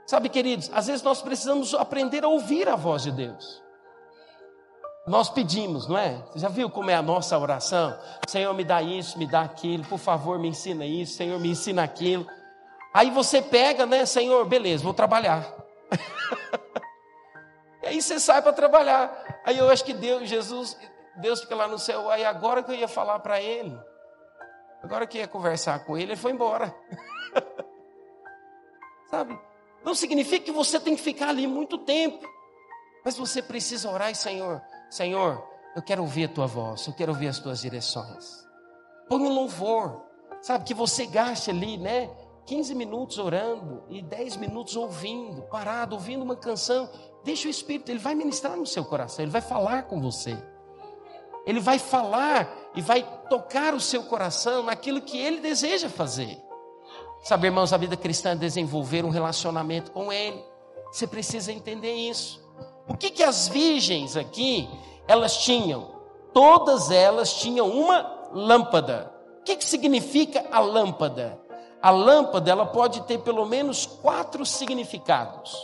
Sabe, 0.09 0.31
queridos, 0.31 0.71
às 0.73 0.87
vezes 0.87 1.03
nós 1.03 1.21
precisamos 1.21 1.75
aprender 1.75 2.25
a 2.25 2.29
ouvir 2.29 2.67
a 2.67 2.75
voz 2.75 3.03
de 3.03 3.13
Deus. 3.13 3.63
Nós 5.07 5.29
pedimos, 5.29 5.87
não 5.87 5.99
é? 5.99 6.25
Você 6.33 6.39
já 6.39 6.49
viu 6.49 6.71
como 6.71 6.91
é 6.91 6.95
a 6.95 7.03
nossa 7.03 7.39
oração? 7.39 7.95
Senhor, 8.27 8.55
me 8.55 8.65
dá 8.65 8.81
isso, 8.81 9.19
me 9.19 9.27
dá 9.27 9.43
aquilo, 9.43 9.85
por 9.85 9.99
favor, 9.99 10.39
me 10.39 10.49
ensina 10.49 10.87
isso, 10.87 11.13
Senhor, 11.13 11.39
me 11.39 11.51
ensina 11.51 11.83
aquilo. 11.83 12.27
Aí 12.95 13.11
você 13.11 13.43
pega, 13.43 13.85
né, 13.85 14.07
Senhor, 14.07 14.47
beleza, 14.47 14.83
vou 14.83 14.95
trabalhar. 14.95 15.47
e 17.85 17.89
aí 17.89 18.01
você 18.01 18.19
sai 18.19 18.41
para 18.41 18.55
trabalhar. 18.55 19.43
Aí 19.45 19.59
eu 19.59 19.69
acho 19.69 19.85
que 19.85 19.93
Deus, 19.93 20.27
Jesus, 20.27 20.75
Deus 21.17 21.43
fica 21.43 21.55
lá 21.55 21.69
no 21.69 21.79
céu, 21.79 22.09
aí 22.09 22.25
agora 22.25 22.63
que 22.63 22.71
eu 22.71 22.77
ia 22.77 22.89
falar 22.89 23.19
para 23.19 23.43
ele, 23.43 23.79
agora 24.83 25.07
que 25.07 25.19
eu 25.19 25.21
ia 25.21 25.29
conversar 25.29 25.85
com 25.85 25.99
ele, 25.99 26.13
ele 26.13 26.17
foi 26.17 26.33
embora. 26.33 26.75
Sabe? 29.11 29.39
Não 29.85 29.95
significa 29.95 30.45
que 30.45 30.53
você 30.53 30.79
tem 30.79 30.97
que 30.97 31.03
ficar 31.03 31.29
ali 31.29 31.47
muito 31.47 31.79
tempo. 31.79 32.27
Mas 33.05 33.17
você 33.17 33.41
precisa 33.41 33.91
orar 33.91 34.11
e, 34.11 34.15
Senhor, 34.15 34.61
Senhor, 34.91 35.43
eu 35.75 35.83
quero 35.83 36.03
ouvir 36.03 36.25
a 36.25 36.29
tua 36.29 36.47
voz, 36.47 36.87
eu 36.87 36.93
quero 36.93 37.13
ouvir 37.13 37.29
as 37.29 37.39
tuas 37.39 37.61
direções. 37.61 38.47
Põe 39.09 39.21
um 39.21 39.33
louvor, 39.33 40.03
sabe, 40.43 40.65
que 40.65 40.75
você 40.75 41.07
gaste 41.07 41.51
ali, 41.51 41.79
né? 41.79 42.11
15 42.47 42.75
minutos 42.75 43.19
orando 43.19 43.85
e 43.89 44.03
10 44.03 44.37
minutos 44.37 44.75
ouvindo, 44.75 45.43
parado, 45.43 45.95
ouvindo 45.95 46.23
uma 46.23 46.37
canção. 46.37 46.89
Deixa 47.23 47.47
o 47.47 47.51
Espírito, 47.51 47.91
ele 47.91 47.99
vai 47.99 48.15
ministrar 48.15 48.57
no 48.57 48.67
seu 48.67 48.85
coração, 48.85 49.23
ele 49.23 49.31
vai 49.31 49.43
falar 49.43 49.83
com 49.85 50.01
você. 50.01 50.37
Ele 51.47 51.61
vai 51.61 51.79
falar 51.79 52.51
e 52.75 52.81
vai 52.81 53.03
tocar 53.29 53.75
o 53.75 53.81
seu 53.81 54.03
coração 54.05 54.63
naquilo 54.63 55.01
que 55.01 55.19
ele 55.19 55.41
deseja 55.41 55.89
fazer. 55.89 56.43
Sabe, 57.23 57.49
irmãos, 57.49 57.73
a 57.73 57.77
vida 57.77 57.97
cristã 57.97 58.31
é 58.31 58.37
desenvolver 58.37 59.05
um 59.05 59.11
relacionamento 59.11 59.91
com 59.91 60.13
ele. 60.13 60.43
Você 60.93 61.07
precisa 61.07 61.53
entender 61.53 61.95
isso. 61.95 62.41
O 62.89 62.97
que, 62.97 63.11
que 63.11 63.23
as 63.23 63.49
virgens 63.49 64.17
aqui, 64.17 64.69
elas 65.07 65.37
tinham? 65.39 65.91
Todas 66.33 66.91
elas 66.91 67.35
tinham 67.35 67.69
uma 67.69 68.31
lâmpada. 68.33 69.13
O 69.41 69.45
que, 69.45 69.57
que 69.57 69.65
significa 69.65 70.47
a 70.51 70.61
lâmpada? 70.61 71.39
A 71.83 71.91
lâmpada, 71.91 72.51
ela 72.51 72.67
pode 72.67 73.03
ter 73.03 73.19
pelo 73.19 73.45
menos 73.45 73.87
quatro 73.87 74.45
significados. 74.45 75.57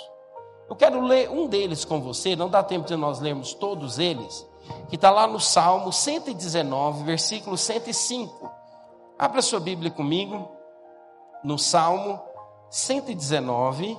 Eu 0.68 0.76
quero 0.76 1.00
ler 1.00 1.30
um 1.30 1.46
deles 1.46 1.84
com 1.84 2.00
você, 2.00 2.36
não 2.36 2.48
dá 2.48 2.62
tempo 2.62 2.86
de 2.86 2.96
nós 2.96 3.20
lermos 3.20 3.52
todos 3.52 3.98
eles, 3.98 4.46
que 4.88 4.96
está 4.96 5.10
lá 5.10 5.26
no 5.26 5.40
Salmo 5.40 5.92
119, 5.92 7.04
versículo 7.04 7.56
105. 7.56 8.50
Abra 9.18 9.42
sua 9.42 9.60
Bíblia 9.60 9.90
comigo, 9.90 10.53
no 11.44 11.58
Salmo 11.58 12.20
119, 12.70 13.98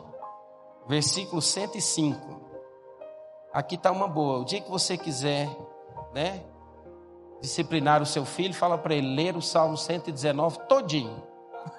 versículo 0.88 1.42
105. 1.42 2.42
Aqui 3.54 3.76
está 3.76 3.92
uma 3.92 4.08
boa. 4.08 4.40
O 4.40 4.46
dia 4.46 4.60
que 4.60 4.70
você 4.70 4.98
quiser, 4.98 5.48
né, 6.12 6.44
disciplinar 7.40 8.02
o 8.02 8.06
seu 8.06 8.26
filho, 8.26 8.54
fala 8.54 8.78
para 8.78 8.96
ele 8.96 9.16
ler 9.16 9.38
o 9.38 9.42
Salmo 9.42 9.78
119 9.78 10.60
todinho. 10.68 11.24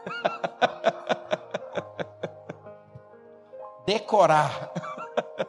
Decorar. 3.84 4.72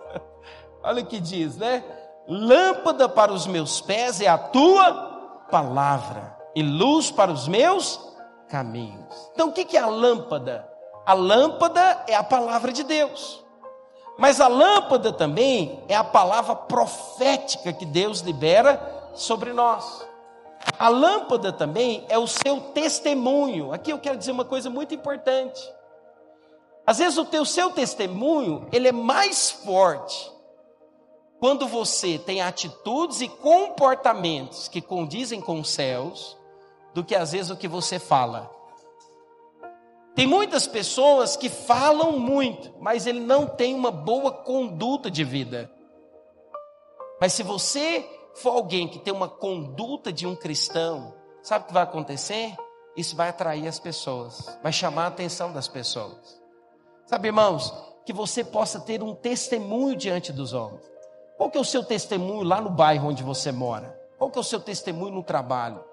Olha 0.84 1.04
o 1.04 1.06
que 1.06 1.20
diz, 1.20 1.58
né? 1.58 1.84
Lâmpada 2.28 3.08
para 3.08 3.32
os 3.32 3.48
meus 3.48 3.80
pés 3.80 4.20
é 4.20 4.28
a 4.28 4.38
tua 4.38 5.46
palavra, 5.50 6.38
e 6.54 6.62
luz 6.62 7.10
para 7.10 7.32
os 7.32 7.48
meus 7.48 8.06
caminhos. 8.48 9.32
Então, 9.34 9.50
o 9.50 9.52
que 9.54 9.76
é 9.76 9.80
a 9.80 9.88
lâmpada? 9.88 10.68
A 11.06 11.14
lâmpada 11.14 12.04
é 12.08 12.16
a 12.16 12.24
palavra 12.24 12.72
de 12.72 12.84
Deus. 12.84 13.44
Mas 14.18 14.42
a 14.42 14.48
lâmpada 14.48 15.14
também 15.14 15.84
é 15.88 15.96
a 15.96 16.04
palavra 16.04 16.56
profética 16.56 17.72
que 17.72 17.86
Deus 17.86 18.22
libera 18.22 19.12
sobre 19.14 19.54
nós. 19.54 20.06
A 20.78 20.90
lâmpada 20.90 21.54
também 21.54 22.06
é 22.10 22.18
o 22.18 22.28
seu 22.28 22.60
testemunho. 22.74 23.72
Aqui 23.72 23.92
eu 23.92 24.00
quero 24.00 24.18
dizer 24.18 24.32
uma 24.32 24.46
coisa 24.46 24.70
muito 24.70 24.94
importante. 24.94 25.62
Às 26.86 27.00
vezes 27.00 27.18
o 27.18 27.26
teu 27.26 27.46
seu 27.46 27.70
testemunho, 27.72 28.68
ele 28.72 28.88
é 28.88 28.92
mais 28.92 29.52
forte 29.52 30.32
quando 31.40 31.68
você 31.68 32.18
tem 32.18 32.42
atitudes 32.42 33.22
e 33.22 33.28
comportamentos 33.28 34.68
que 34.68 34.82
condizem 34.82 35.40
com 35.40 35.60
os 35.60 35.70
céus, 35.70 36.37
do 36.98 37.04
que 37.04 37.14
às 37.14 37.32
vezes 37.32 37.52
o 37.52 37.56
que 37.56 37.68
você 37.68 38.00
fala. 38.00 38.50
Tem 40.16 40.26
muitas 40.26 40.66
pessoas 40.66 41.38
que 41.38 41.48
falam 41.48 42.18
muito, 42.18 42.74
mas 42.80 43.06
ele 43.06 43.20
não 43.20 43.46
tem 43.46 43.76
uma 43.76 43.92
boa 43.92 44.32
conduta 44.32 45.12
de 45.12 45.24
vida. 45.24 45.72
Mas 47.22 47.34
se 47.34 47.44
você 47.44 48.04
for 48.34 48.56
alguém 48.56 48.88
que 48.88 48.98
tem 48.98 49.14
uma 49.14 49.30
conduta 49.30 50.12
de 50.12 50.26
um 50.26 50.36
cristão, 50.36 51.14
sabe 51.44 51.66
o 51.66 51.68
que 51.68 51.74
vai 51.76 51.84
acontecer? 51.84 52.56
isso 52.96 53.16
vai 53.16 53.30
atrair 53.30 53.68
as 53.68 53.78
pessoas, 53.78 54.58
vai 54.64 54.74
chamar 54.74 55.04
a 55.04 55.08
atenção 55.10 55.54
das 55.54 55.68
pessoas. 55.68 56.42
Sabe, 57.06 57.28
irmãos, 57.28 57.72
que 58.08 58.12
você 58.12 58.44
possa 58.44 58.80
ter 58.80 59.04
um 59.04 59.14
testemunho 59.14 59.96
diante 59.96 60.34
dos 60.34 60.52
homens. 60.52 60.82
Qual 61.38 61.52
que 61.52 61.60
é 61.60 61.62
o 61.62 61.64
seu 61.64 61.84
testemunho 61.84 62.42
lá 62.42 62.60
no 62.60 62.72
bairro 62.72 63.10
onde 63.10 63.22
você 63.22 63.52
mora? 63.52 63.96
Qual 64.18 64.32
que 64.32 64.40
é 64.40 64.42
o 64.42 64.44
seu 64.44 64.60
testemunho 64.60 65.14
no 65.14 65.22
trabalho? 65.22 65.86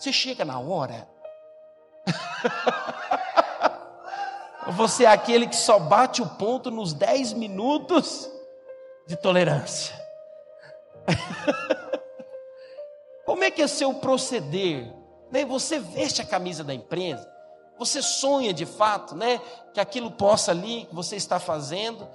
Você 0.00 0.14
chega 0.14 0.46
na 0.46 0.58
hora? 0.58 1.06
você 4.72 5.04
é 5.04 5.08
aquele 5.08 5.46
que 5.46 5.54
só 5.54 5.78
bate 5.78 6.22
o 6.22 6.26
ponto 6.26 6.70
nos 6.70 6.94
10 6.94 7.34
minutos 7.34 8.30
de 9.06 9.14
tolerância? 9.14 9.94
Como 13.26 13.44
é 13.44 13.50
que 13.50 13.60
é 13.60 13.66
seu 13.66 13.92
proceder? 13.92 14.90
Né? 15.30 15.44
Você 15.44 15.78
veste 15.78 16.22
a 16.22 16.26
camisa 16.26 16.64
da 16.64 16.72
empresa, 16.72 17.30
você 17.78 18.00
sonha 18.00 18.54
de 18.54 18.64
fato, 18.64 19.14
né? 19.14 19.38
Que 19.74 19.80
aquilo 19.80 20.10
possa 20.10 20.50
ali, 20.50 20.86
que 20.86 20.94
você 20.94 21.16
está 21.16 21.38
fazendo, 21.38 22.08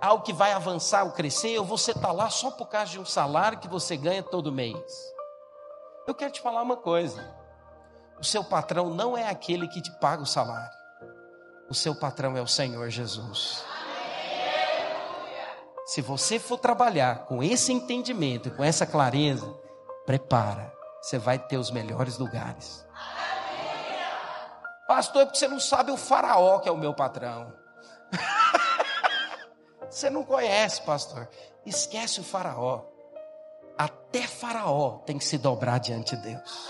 algo 0.00 0.22
que 0.22 0.32
vai 0.32 0.52
avançar 0.52 1.02
ou 1.02 1.10
crescer, 1.10 1.58
ou 1.58 1.64
você 1.64 1.90
está 1.90 2.12
lá 2.12 2.30
só 2.30 2.52
por 2.52 2.66
causa 2.66 2.92
de 2.92 3.00
um 3.00 3.04
salário 3.04 3.58
que 3.58 3.66
você 3.66 3.96
ganha 3.96 4.22
todo 4.22 4.52
mês. 4.52 5.12
Eu 6.06 6.14
quero 6.14 6.32
te 6.32 6.40
falar 6.40 6.62
uma 6.62 6.76
coisa: 6.76 7.24
o 8.18 8.24
seu 8.24 8.42
patrão 8.42 8.90
não 8.90 9.16
é 9.16 9.28
aquele 9.28 9.68
que 9.68 9.80
te 9.80 9.90
paga 9.98 10.22
o 10.22 10.26
salário, 10.26 10.76
o 11.68 11.74
seu 11.74 11.94
patrão 11.94 12.36
é 12.36 12.42
o 12.42 12.46
Senhor 12.46 12.88
Jesus. 12.90 13.64
Se 15.84 16.00
você 16.00 16.38
for 16.38 16.58
trabalhar 16.58 17.26
com 17.26 17.42
esse 17.42 17.72
entendimento, 17.72 18.50
com 18.52 18.62
essa 18.62 18.86
clareza, 18.86 19.52
prepara, 20.06 20.72
você 21.00 21.18
vai 21.18 21.38
ter 21.38 21.58
os 21.58 21.70
melhores 21.70 22.18
lugares. 22.18 22.86
Pastor, 24.86 25.22
é 25.22 25.24
porque 25.24 25.38
você 25.38 25.48
não 25.48 25.58
sabe 25.58 25.90
o 25.90 25.96
faraó 25.96 26.58
que 26.60 26.68
é 26.68 26.72
o 26.72 26.76
meu 26.76 26.94
patrão. 26.94 27.52
você 29.88 30.08
não 30.08 30.24
conhece, 30.24 30.82
pastor. 30.82 31.28
Esquece 31.64 32.20
o 32.20 32.24
faraó. 32.24 32.91
Até 33.76 34.22
faraó 34.22 34.98
tem 35.06 35.18
que 35.18 35.24
se 35.24 35.38
dobrar 35.38 35.78
diante 35.78 36.16
de 36.16 36.22
Deus. 36.22 36.68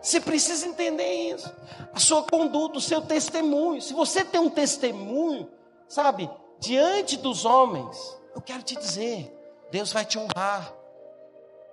Você 0.00 0.20
precisa 0.20 0.66
entender 0.66 1.30
isso. 1.30 1.52
A 1.94 2.00
sua 2.00 2.22
conduta, 2.24 2.78
o 2.78 2.80
seu 2.80 3.00
testemunho. 3.00 3.80
Se 3.80 3.94
você 3.94 4.24
tem 4.24 4.40
um 4.40 4.50
testemunho, 4.50 5.48
sabe, 5.86 6.28
diante 6.58 7.16
dos 7.16 7.44
homens, 7.44 8.18
eu 8.34 8.40
quero 8.40 8.62
te 8.62 8.76
dizer, 8.76 9.32
Deus 9.70 9.92
vai 9.92 10.04
te 10.04 10.18
honrar. 10.18 10.74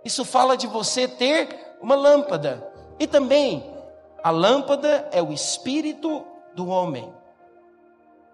Isso 0.06 0.24
fala 0.24 0.56
de 0.56 0.68
você 0.68 1.08
ter 1.08 1.76
uma 1.82 1.96
lâmpada. 1.96 2.72
E 3.00 3.08
também, 3.08 3.76
a 4.24 4.30
lâmpada 4.30 5.10
é 5.12 5.22
o 5.22 5.34
espírito 5.34 6.24
do 6.54 6.68
homem. 6.68 7.12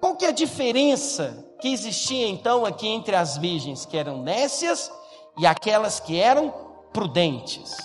Qual 0.02 0.16
que 0.16 0.26
é 0.26 0.30
a 0.30 0.32
diferença 0.32 1.46
que 1.60 1.70
existia 1.70 2.28
então 2.28 2.66
aqui 2.66 2.88
entre 2.88 3.16
as 3.16 3.38
virgens 3.38 3.86
que 3.86 3.98
eram 3.98 4.22
nécias 4.22 4.92
e 5.38 5.46
aquelas 5.46 6.00
que 6.00 6.20
eram 6.20 6.54
prudentes? 6.94 7.76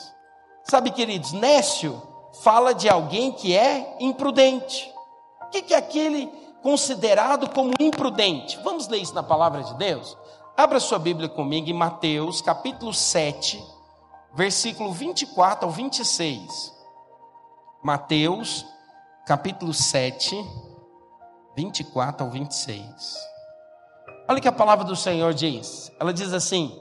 Sabe, 0.64 0.90
queridos, 0.90 1.32
nécio 1.32 2.00
fala 2.42 2.72
de 2.72 2.88
alguém 2.88 3.32
que 3.32 3.56
é 3.56 3.96
imprudente. 4.00 4.92
O 5.42 5.46
que 5.48 5.74
é 5.74 5.76
aquele 5.76 6.26
considerado 6.62 7.48
como 7.50 7.72
imprudente? 7.80 8.58
Vamos 8.62 8.86
ler 8.88 8.98
isso 8.98 9.14
na 9.14 9.22
palavra 9.22 9.62
de 9.62 9.74
Deus? 9.74 10.16
Abra 10.56 10.78
sua 10.78 10.98
Bíblia 10.98 11.28
comigo 11.28 11.68
em 11.68 11.74
Mateus, 11.74 12.40
capítulo 12.40 12.92
7, 12.92 13.62
versículo 14.34 14.92
24 14.92 15.66
ao 15.66 15.72
26. 15.72 16.72
Mateus, 17.82 18.66
capítulo 19.26 19.72
7, 19.72 20.36
24 21.56 22.24
ao 22.24 22.30
26. 22.30 22.86
Olha 24.28 24.38
o 24.38 24.42
que 24.42 24.48
a 24.48 24.52
palavra 24.52 24.84
do 24.84 24.94
Senhor 24.94 25.34
diz. 25.34 25.90
Ela 25.98 26.12
diz 26.12 26.32
assim: 26.32 26.80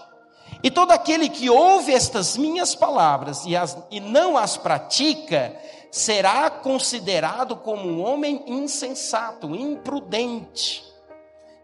E 0.63 0.69
todo 0.69 0.91
aquele 0.91 1.27
que 1.27 1.49
ouve 1.49 1.93
estas 1.93 2.37
minhas 2.37 2.75
palavras 2.75 3.45
e, 3.45 3.55
as, 3.55 3.77
e 3.89 3.99
não 3.99 4.37
as 4.37 4.57
pratica, 4.57 5.55
será 5.89 6.49
considerado 6.49 7.55
como 7.55 7.89
um 7.89 8.01
homem 8.01 8.43
insensato, 8.45 9.55
imprudente, 9.55 10.83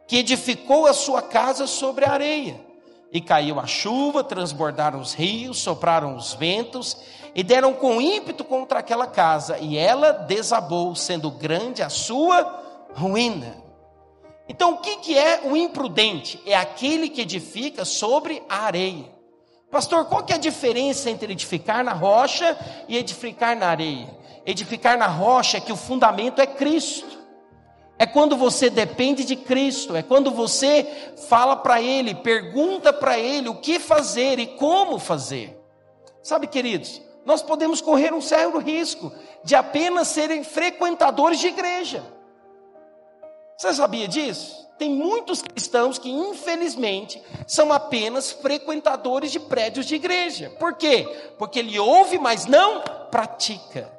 que 0.08 0.18
edificou 0.18 0.88
a 0.88 0.94
sua 0.94 1.22
casa 1.22 1.68
sobre 1.68 2.06
a 2.06 2.12
areia. 2.12 2.60
E 3.12 3.22
caiu 3.22 3.60
a 3.60 3.66
chuva, 3.66 4.24
transbordaram 4.24 5.00
os 5.00 5.14
rios, 5.14 5.60
sopraram 5.60 6.16
os 6.16 6.34
ventos, 6.34 6.98
e 7.34 7.44
deram 7.44 7.74
com 7.74 8.02
ímpeto 8.02 8.44
contra 8.44 8.80
aquela 8.80 9.08
casa, 9.08 9.58
e 9.60 9.78
ela 9.78 10.12
desabou, 10.12 10.94
sendo 10.96 11.32
grande 11.32 11.82
a 11.82 11.90
sua 11.90 12.64
ruína. 12.96 13.67
Então, 14.50 14.74
o 14.74 14.78
que, 14.78 14.98
que 14.98 15.18
é 15.18 15.42
o 15.44 15.56
imprudente? 15.56 16.42
É 16.46 16.56
aquele 16.56 17.10
que 17.10 17.22
edifica 17.22 17.84
sobre 17.84 18.42
a 18.48 18.66
areia. 18.66 19.18
Pastor, 19.70 20.06
qual 20.06 20.24
que 20.24 20.32
é 20.32 20.38
a 20.38 20.40
diferença 20.40 21.10
entre 21.10 21.34
edificar 21.34 21.84
na 21.84 21.92
rocha 21.92 22.58
e 22.88 22.98
edificar 22.98 23.56
na 23.56 23.68
areia? 23.68 24.08
Edificar 24.46 24.98
na 24.98 25.08
rocha 25.08 25.58
é 25.58 25.60
que 25.60 25.74
o 25.74 25.78
fundamento 25.78 26.40
é 26.40 26.48
Cristo. 26.48 27.18
É 28.00 28.06
quando 28.06 28.38
você 28.38 28.70
depende 28.70 29.26
de 29.26 29.36
Cristo, 29.36 29.96
é 29.96 30.04
quando 30.04 30.32
você 30.32 31.14
fala 31.28 31.56
para 31.56 31.82
Ele, 31.82 32.14
pergunta 32.14 32.94
para 32.94 33.18
Ele 33.18 33.50
o 33.50 33.56
que 33.56 33.80
fazer 33.80 34.40
e 34.40 34.46
como 34.46 35.00
fazer. 35.00 35.60
Sabe, 36.22 36.48
queridos, 36.48 37.02
nós 37.26 37.42
podemos 37.42 37.82
correr 37.82 38.14
um 38.14 38.22
sério 38.22 38.58
risco 38.60 39.12
de 39.44 39.56
apenas 39.56 40.08
serem 40.10 40.44
frequentadores 40.44 41.40
de 41.40 41.48
igreja. 41.48 42.06
Você 43.58 43.74
sabia 43.74 44.08
disso? 44.08 44.68
Tem 44.78 44.92
muitos 44.92 45.42
cristãos 45.42 45.98
que, 45.98 46.12
infelizmente, 46.12 47.22
são 47.48 47.74
apenas 47.74 48.32
frequentadores 48.32 49.32
de 49.32 49.40
prédios 49.40 49.88
de 49.88 49.96
igreja. 49.96 50.52
Por 50.60 50.76
quê? 50.76 51.34
Porque 51.40 51.58
ele 51.58 51.80
ouve, 51.80 52.20
mas 52.20 52.46
não 52.46 52.82
pratica. 53.10 53.92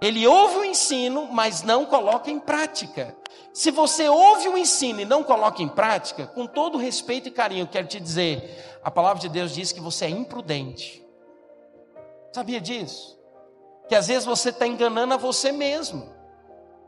Ele 0.00 0.26
ouve 0.26 0.56
o 0.56 0.64
ensino, 0.64 1.28
mas 1.30 1.62
não 1.62 1.84
coloca 1.84 2.30
em 2.30 2.40
prática. 2.40 3.14
Se 3.52 3.70
você 3.70 4.08
ouve 4.08 4.48
o 4.48 4.56
ensino 4.56 5.02
e 5.02 5.04
não 5.04 5.22
coloca 5.22 5.62
em 5.62 5.68
prática, 5.68 6.26
com 6.26 6.46
todo 6.46 6.78
respeito 6.78 7.28
e 7.28 7.30
carinho, 7.30 7.66
quero 7.66 7.86
te 7.86 8.00
dizer, 8.00 8.78
a 8.82 8.90
palavra 8.90 9.20
de 9.20 9.28
Deus 9.28 9.52
diz 9.52 9.72
que 9.72 9.80
você 9.80 10.06
é 10.06 10.08
imprudente. 10.08 11.04
Sabia 12.32 12.60
disso? 12.60 13.20
Que 13.86 13.94
às 13.94 14.08
vezes 14.08 14.24
você 14.24 14.48
está 14.48 14.66
enganando 14.66 15.12
a 15.12 15.18
você 15.18 15.52
mesmo 15.52 16.08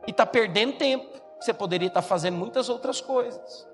e 0.06 0.10
está 0.12 0.24
perdendo 0.24 0.78
tempo. 0.78 1.20
Você 1.42 1.52
poderia 1.52 1.88
estar 1.88 2.02
fazendo 2.02 2.36
muitas 2.36 2.68
outras 2.68 3.00
coisas. 3.00 3.66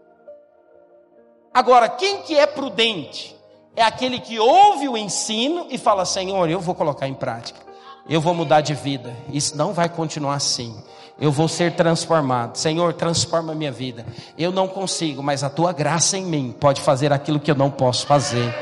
Agora, 1.52 1.88
quem 1.88 2.22
que 2.22 2.36
é 2.36 2.46
prudente? 2.46 3.36
É 3.76 3.82
aquele 3.82 4.18
que 4.18 4.38
ouve 4.38 4.88
o 4.88 4.96
ensino 4.96 5.66
e 5.70 5.78
fala: 5.78 6.04
Senhor, 6.04 6.48
eu 6.48 6.60
vou 6.60 6.74
colocar 6.74 7.06
em 7.06 7.14
prática 7.14 7.68
eu 8.08 8.22
vou 8.22 8.32
mudar 8.32 8.62
de 8.62 8.72
vida. 8.74 9.14
Isso 9.30 9.56
não 9.56 9.74
vai 9.74 9.88
continuar 9.88 10.34
assim. 10.34 10.82
Eu 11.20 11.30
vou 11.30 11.46
ser 11.46 11.76
transformado. 11.76 12.56
Senhor, 12.56 12.94
transforma 12.94 13.54
minha 13.54 13.70
vida. 13.70 14.06
Eu 14.36 14.50
não 14.50 14.66
consigo, 14.66 15.22
mas 15.22 15.44
a 15.44 15.50
tua 15.50 15.72
graça 15.72 16.16
em 16.16 16.24
mim 16.24 16.56
pode 16.58 16.80
fazer 16.80 17.12
aquilo 17.12 17.38
que 17.38 17.50
eu 17.50 17.54
não 17.54 17.70
posso 17.70 18.06
fazer. 18.06 18.54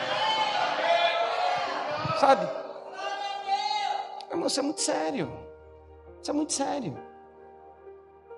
Sabe? 2.18 2.48
Irmão, 4.30 4.48
isso 4.48 4.58
é 4.58 4.62
muito 4.62 4.80
sério. 4.80 5.30
Isso 6.20 6.30
é 6.30 6.34
muito 6.34 6.52
sério. 6.52 6.98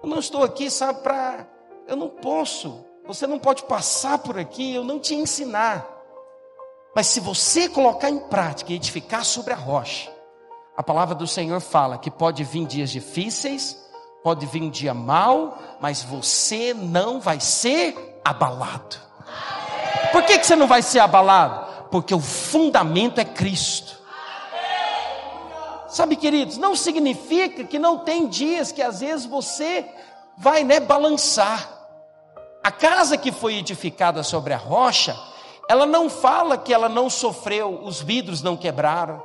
Eu 0.03 0.09
não 0.09 0.19
estou 0.19 0.43
aqui, 0.43 0.71
sabe, 0.71 1.01
para. 1.01 1.47
Eu 1.87 1.97
não 1.97 2.09
posso. 2.09 2.85
Você 3.07 3.27
não 3.27 3.39
pode 3.39 3.63
passar 3.65 4.19
por 4.19 4.39
aqui, 4.39 4.75
eu 4.75 4.85
não 4.85 4.99
te 4.99 5.15
ensinar. 5.15 5.87
Mas 6.95 7.07
se 7.07 7.21
você 7.21 7.69
colocar 7.69 8.11
em 8.11 8.19
prática 8.19 8.73
e 8.73 8.77
edificar 8.77 9.25
sobre 9.25 9.53
a 9.53 9.57
rocha, 9.57 10.11
a 10.77 10.83
palavra 10.83 11.15
do 11.15 11.27
Senhor 11.27 11.61
fala 11.61 11.99
que 11.99 12.11
pode 12.11 12.45
vir 12.45 12.67
dias 12.67 12.91
difíceis, 12.91 13.77
pode 14.23 14.47
vir 14.47 14.63
um 14.63 14.71
dia 14.71 14.95
mal, 14.95 15.59
mas 15.81 16.03
você 16.03 16.75
não 16.75 17.21
vai 17.21 17.41
ser 17.41 18.21
abalado. 18.25 18.97
Por 20.13 20.23
que, 20.23 20.39
que 20.39 20.47
você 20.47 20.57
não 20.57 20.67
vai 20.67 20.83
ser 20.83 21.01
abalado? 21.01 21.89
Porque 21.91 22.15
o 22.15 22.21
fundamento 22.21 23.21
é 23.21 23.25
Cristo. 23.25 23.98
Sabe, 25.89 26.17
queridos, 26.17 26.59
não 26.59 26.77
significa 26.77 27.65
que 27.65 27.79
não 27.79 27.99
tem 27.99 28.29
dias 28.29 28.71
que 28.71 28.83
às 28.83 29.01
vezes 29.01 29.25
você 29.25 29.89
vai, 30.37 30.63
né, 30.63 30.79
balançar. 30.79 31.77
A 32.63 32.71
casa 32.71 33.17
que 33.17 33.33
foi 33.33 33.55
edificada 33.55 34.23
sobre 34.23 34.53
a 34.53 34.59
rocha, 34.59 35.19
ela 35.69 35.87
não 35.87 36.11
fala 36.11 36.59
que 36.59 36.75
ela 36.75 36.89
não 36.89 37.09
sofreu, 37.09 37.83
os 37.83 38.03
vidros 38.03 38.43
não 38.43 38.57
quebraram, 38.57 39.23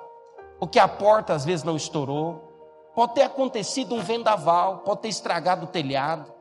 ou 0.60 0.68
que 0.68 0.80
a 0.80 0.88
porta 0.88 1.34
às 1.34 1.44
vezes 1.44 1.66
não 1.66 1.76
estourou. 1.76 2.52
Pode 2.96 3.16
ter 3.16 3.24
acontecido 3.24 3.96
um 3.96 4.02
vendaval, 4.02 4.80
pode 4.80 5.02
ter 5.02 5.10
estragado 5.10 5.66
o 5.66 5.70
telhado, 5.70 6.32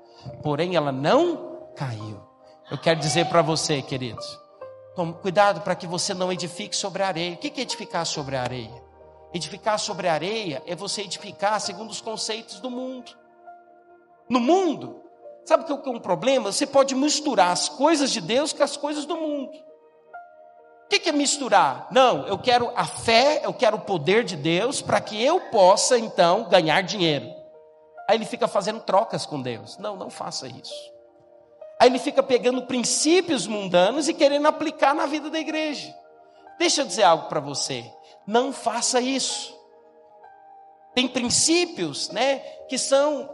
porém 0.42 0.76
ela 0.76 0.92
não 0.92 1.70
caiu. 1.74 2.20
Eu 2.70 2.78
quero 2.78 3.00
dizer 3.00 3.26
para 3.26 3.42
você, 3.42 3.82
queridos, 3.82 4.38
tome 4.94 5.14
cuidado 5.14 5.62
para 5.62 5.74
que 5.74 5.86
você 5.86 6.14
não 6.14 6.32
edifique 6.32 6.76
sobre 6.76 7.02
a 7.02 7.08
areia. 7.08 7.34
O 7.34 7.38
que 7.38 7.60
é 7.60 7.62
edificar 7.62 8.06
sobre 8.06 8.36
a 8.36 8.42
areia? 8.42 8.81
Edificar 9.34 9.78
sobre 9.78 10.08
a 10.08 10.12
areia 10.12 10.62
é 10.66 10.74
você 10.74 11.02
edificar 11.02 11.60
segundo 11.60 11.90
os 11.90 12.00
conceitos 12.00 12.60
do 12.60 12.70
mundo. 12.70 13.12
No 14.28 14.38
mundo, 14.38 15.02
sabe 15.44 15.70
o 15.70 15.78
que 15.78 15.88
é 15.88 15.92
um 15.92 15.98
problema? 15.98 16.52
Você 16.52 16.66
pode 16.66 16.94
misturar 16.94 17.50
as 17.50 17.68
coisas 17.68 18.10
de 18.10 18.20
Deus 18.20 18.52
com 18.52 18.62
as 18.62 18.76
coisas 18.76 19.06
do 19.06 19.16
mundo. 19.16 19.52
O 20.84 20.88
que 20.88 21.08
é 21.08 21.12
misturar? 21.12 21.88
Não, 21.90 22.26
eu 22.26 22.38
quero 22.38 22.70
a 22.76 22.84
fé, 22.84 23.40
eu 23.42 23.54
quero 23.54 23.78
o 23.78 23.80
poder 23.80 24.24
de 24.24 24.36
Deus 24.36 24.82
para 24.82 25.00
que 25.00 25.22
eu 25.22 25.40
possa 25.50 25.98
então 25.98 26.48
ganhar 26.50 26.82
dinheiro. 26.82 27.26
Aí 28.08 28.18
ele 28.18 28.26
fica 28.26 28.46
fazendo 28.46 28.80
trocas 28.80 29.24
com 29.24 29.40
Deus. 29.40 29.78
Não, 29.78 29.96
não 29.96 30.10
faça 30.10 30.46
isso. 30.46 30.92
Aí 31.80 31.88
ele 31.88 31.98
fica 31.98 32.22
pegando 32.22 32.66
princípios 32.66 33.46
mundanos 33.46 34.06
e 34.06 34.14
querendo 34.14 34.46
aplicar 34.46 34.94
na 34.94 35.06
vida 35.06 35.30
da 35.30 35.40
igreja. 35.40 35.94
Deixa 36.58 36.82
eu 36.82 36.86
dizer 36.86 37.04
algo 37.04 37.28
para 37.28 37.40
você. 37.40 37.90
Não 38.26 38.52
faça 38.52 39.00
isso. 39.00 39.58
Tem 40.94 41.08
princípios, 41.08 42.10
né, 42.10 42.38
que 42.68 42.76
são 42.76 43.30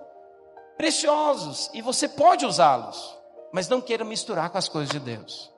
preciosos 0.77 1.71
e 1.75 1.83
você 1.83 2.09
pode 2.09 2.47
usá-los, 2.47 3.19
mas 3.53 3.69
não 3.69 3.81
queira 3.81 4.05
misturar 4.05 4.49
com 4.51 4.59
as 4.59 4.69
coisas 4.69 4.91
de 4.91 5.01
Deus. 5.01 5.53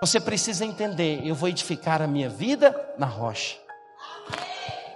Você 0.00 0.20
precisa 0.20 0.64
entender, 0.64 1.26
eu 1.26 1.34
vou 1.34 1.48
edificar 1.48 2.02
a 2.02 2.06
minha 2.06 2.28
vida 2.28 2.94
na 2.98 3.06
rocha. 3.06 3.58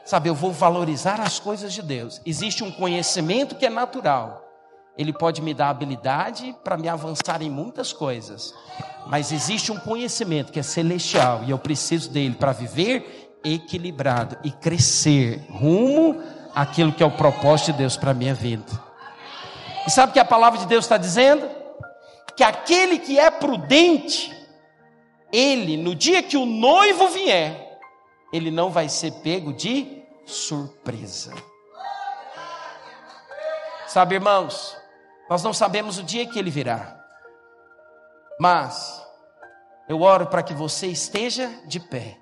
Sabe, 0.04 0.28
eu 0.28 0.34
vou 0.34 0.50
valorizar 0.50 1.20
as 1.20 1.38
coisas 1.38 1.72
de 1.72 1.82
Deus. 1.82 2.20
Existe 2.26 2.64
um 2.64 2.72
conhecimento 2.72 3.54
que 3.54 3.64
é 3.64 3.70
natural. 3.70 4.49
Ele 5.00 5.14
pode 5.14 5.40
me 5.40 5.54
dar 5.54 5.70
habilidade 5.70 6.54
para 6.62 6.76
me 6.76 6.86
avançar 6.86 7.40
em 7.40 7.48
muitas 7.48 7.90
coisas. 7.90 8.54
Mas 9.06 9.32
existe 9.32 9.72
um 9.72 9.78
conhecimento 9.78 10.52
que 10.52 10.60
é 10.60 10.62
celestial 10.62 11.42
e 11.46 11.50
eu 11.50 11.58
preciso 11.58 12.10
dele 12.10 12.34
para 12.34 12.52
viver 12.52 13.38
equilibrado 13.42 14.36
e 14.44 14.50
crescer 14.50 15.42
rumo 15.48 16.22
àquilo 16.54 16.92
que 16.92 17.02
é 17.02 17.06
o 17.06 17.10
propósito 17.10 17.72
de 17.72 17.78
Deus 17.78 17.96
para 17.96 18.10
a 18.10 18.14
minha 18.14 18.34
vida. 18.34 18.70
E 19.86 19.90
sabe 19.90 20.10
o 20.10 20.12
que 20.12 20.20
a 20.20 20.24
palavra 20.24 20.58
de 20.58 20.66
Deus 20.66 20.84
está 20.84 20.98
dizendo? 20.98 21.48
Que 22.36 22.44
aquele 22.44 22.98
que 22.98 23.18
é 23.18 23.30
prudente, 23.30 24.30
ele, 25.32 25.78
no 25.78 25.94
dia 25.94 26.22
que 26.22 26.36
o 26.36 26.44
noivo 26.44 27.08
vier, 27.08 27.80
ele 28.30 28.50
não 28.50 28.68
vai 28.68 28.90
ser 28.90 29.12
pego 29.22 29.54
de 29.54 30.02
surpresa. 30.26 31.32
Sabe, 33.86 34.16
irmãos, 34.16 34.78
nós 35.30 35.44
não 35.44 35.54
sabemos 35.54 35.96
o 35.96 36.02
dia 36.02 36.26
que 36.26 36.36
ele 36.36 36.50
virá. 36.50 37.00
Mas 38.40 39.00
eu 39.88 40.02
oro 40.02 40.26
para 40.26 40.42
que 40.42 40.52
você 40.52 40.88
esteja 40.88 41.48
de 41.66 41.78
pé. 41.78 42.18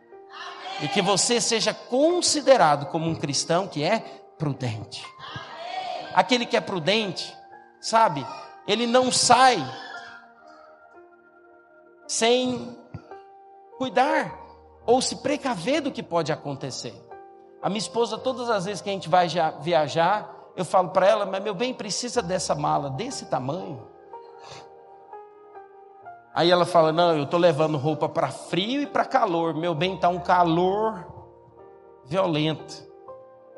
E 0.82 0.88
que 0.88 1.00
você 1.00 1.40
seja 1.40 1.72
considerado 1.72 2.86
como 2.86 3.08
um 3.08 3.14
cristão 3.14 3.66
que 3.66 3.82
é 3.82 4.00
prudente. 4.36 5.02
Aquele 6.14 6.44
que 6.44 6.56
é 6.56 6.60
prudente, 6.60 7.34
sabe, 7.80 8.26
ele 8.66 8.86
não 8.86 9.10
sai 9.10 9.56
sem 12.06 12.76
cuidar 13.78 14.38
ou 14.84 15.00
se 15.00 15.16
precaver 15.16 15.80
do 15.80 15.90
que 15.90 16.02
pode 16.02 16.30
acontecer. 16.30 16.94
A 17.62 17.70
minha 17.70 17.78
esposa, 17.78 18.18
todas 18.18 18.50
as 18.50 18.66
vezes 18.66 18.82
que 18.82 18.90
a 18.90 18.92
gente 18.92 19.08
vai 19.08 19.28
viajar, 19.62 20.38
eu 20.60 20.64
falo 20.64 20.88
para 20.88 21.06
ela, 21.06 21.24
mas 21.24 21.42
meu 21.42 21.54
bem, 21.54 21.72
precisa 21.72 22.20
dessa 22.20 22.54
mala 22.54 22.90
desse 22.90 23.26
tamanho? 23.26 23.86
Aí 26.34 26.50
ela 26.50 26.64
fala: 26.64 26.92
Não, 26.92 27.16
eu 27.16 27.24
estou 27.24 27.38
levando 27.38 27.76
roupa 27.76 28.08
para 28.08 28.28
frio 28.28 28.82
e 28.82 28.86
para 28.86 29.04
calor. 29.04 29.54
Meu 29.54 29.74
bem, 29.74 29.94
está 29.94 30.08
um 30.08 30.20
calor 30.20 31.04
violento. 32.04 32.86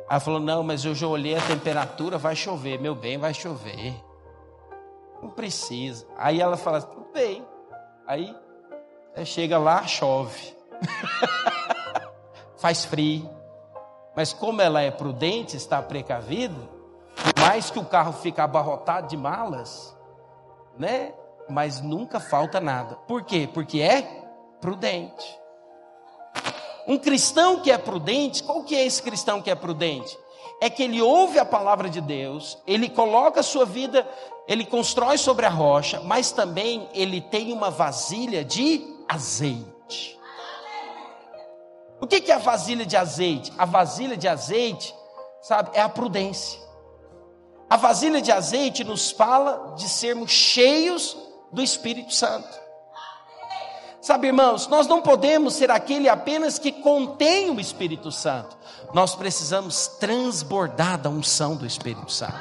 Aí 0.01 0.07
ela 0.11 0.21
falou: 0.21 0.41
Não, 0.41 0.63
mas 0.63 0.85
eu 0.85 0.95
já 0.95 1.07
olhei 1.07 1.37
a 1.37 1.43
temperatura, 1.43 2.17
vai 2.17 2.35
chover. 2.35 2.81
Meu 2.81 2.95
bem, 2.95 3.19
vai 3.19 3.35
chover. 3.35 3.95
Não 5.23 5.29
precisa. 5.29 6.07
Aí 6.17 6.41
ela 6.41 6.57
fala: 6.57 6.81
Tudo 6.81 7.07
bem. 7.13 7.47
Aí 8.07 8.35
chega 9.25 9.59
lá, 9.59 9.87
chove. 9.87 10.57
Faz 12.57 12.85
frio. 12.85 13.29
Mas 14.17 14.33
como 14.33 14.61
ela 14.63 14.81
é 14.81 14.91
prudente, 14.91 15.57
está 15.57 15.83
precavida, 15.83 16.57
por 17.23 17.41
mais 17.41 17.71
que 17.71 17.79
o 17.79 17.85
carro 17.85 18.13
fique 18.13 18.41
abarrotado 18.41 19.09
de 19.09 19.17
malas, 19.17 19.97
né? 20.79 21.13
mas 21.51 21.81
nunca 21.81 22.21
falta 22.21 22.61
nada. 22.61 22.97
Por 23.07 23.23
quê? 23.25 23.49
Porque 23.53 23.81
é 23.81 24.03
prudente. 24.61 25.39
Um 26.87 26.99
cristão 26.99 27.61
que 27.61 27.71
é 27.71 27.79
prudente, 27.79 28.43
qual 28.43 28.63
que 28.63 28.75
é 28.75 28.85
esse 28.85 29.03
cristão 29.03 29.43
que 29.43 29.51
é 29.51 29.55
prudente? 29.55 30.19
É 30.61 30.71
que 30.71 30.83
ele 30.83 31.01
ouve 31.01 31.39
a 31.39 31.45
palavra 31.45 31.89
de 31.89 32.01
Deus, 32.01 32.59
ele 32.67 32.89
coloca 32.89 33.41
a 33.41 33.43
sua 33.43 33.65
vida, 33.65 34.07
ele 34.47 34.65
constrói 34.65 35.17
sobre 35.17 35.47
a 35.47 35.51
rocha, 35.51 36.01
mas 36.01 36.33
também 36.33 36.89
ele 36.93 37.21
tem 37.21 37.53
uma 37.53 37.71
vasilha 37.71 38.45
de 38.45 38.87
azeite. 39.09 40.19
O 42.01 42.07
que 42.07 42.31
é 42.31 42.35
a 42.35 42.39
vasilha 42.39 42.87
de 42.87 42.97
azeite? 42.97 43.53
A 43.59 43.65
vasilha 43.65 44.17
de 44.17 44.27
azeite, 44.27 44.95
sabe, 45.43 45.71
é 45.75 45.83
a 45.83 45.89
prudência. 45.89 46.61
A 47.71 47.77
vasilha 47.77 48.21
de 48.21 48.33
azeite 48.33 48.83
nos 48.83 49.13
fala 49.13 49.77
de 49.77 49.89
sermos 49.89 50.33
cheios 50.33 51.17
do 51.53 51.63
Espírito 51.63 52.13
Santo. 52.13 52.59
Sabe, 54.01 54.27
irmãos, 54.27 54.67
nós 54.67 54.89
não 54.89 55.01
podemos 55.01 55.55
ser 55.55 55.71
aquele 55.71 56.09
apenas 56.09 56.59
que 56.59 56.73
contém 56.73 57.49
o 57.49 57.61
Espírito 57.61 58.11
Santo. 58.11 58.59
Nós 58.93 59.15
precisamos 59.15 59.87
transbordar 59.87 60.99
da 60.99 61.09
unção 61.09 61.55
do 61.55 61.65
Espírito 61.65 62.11
Santo. 62.11 62.41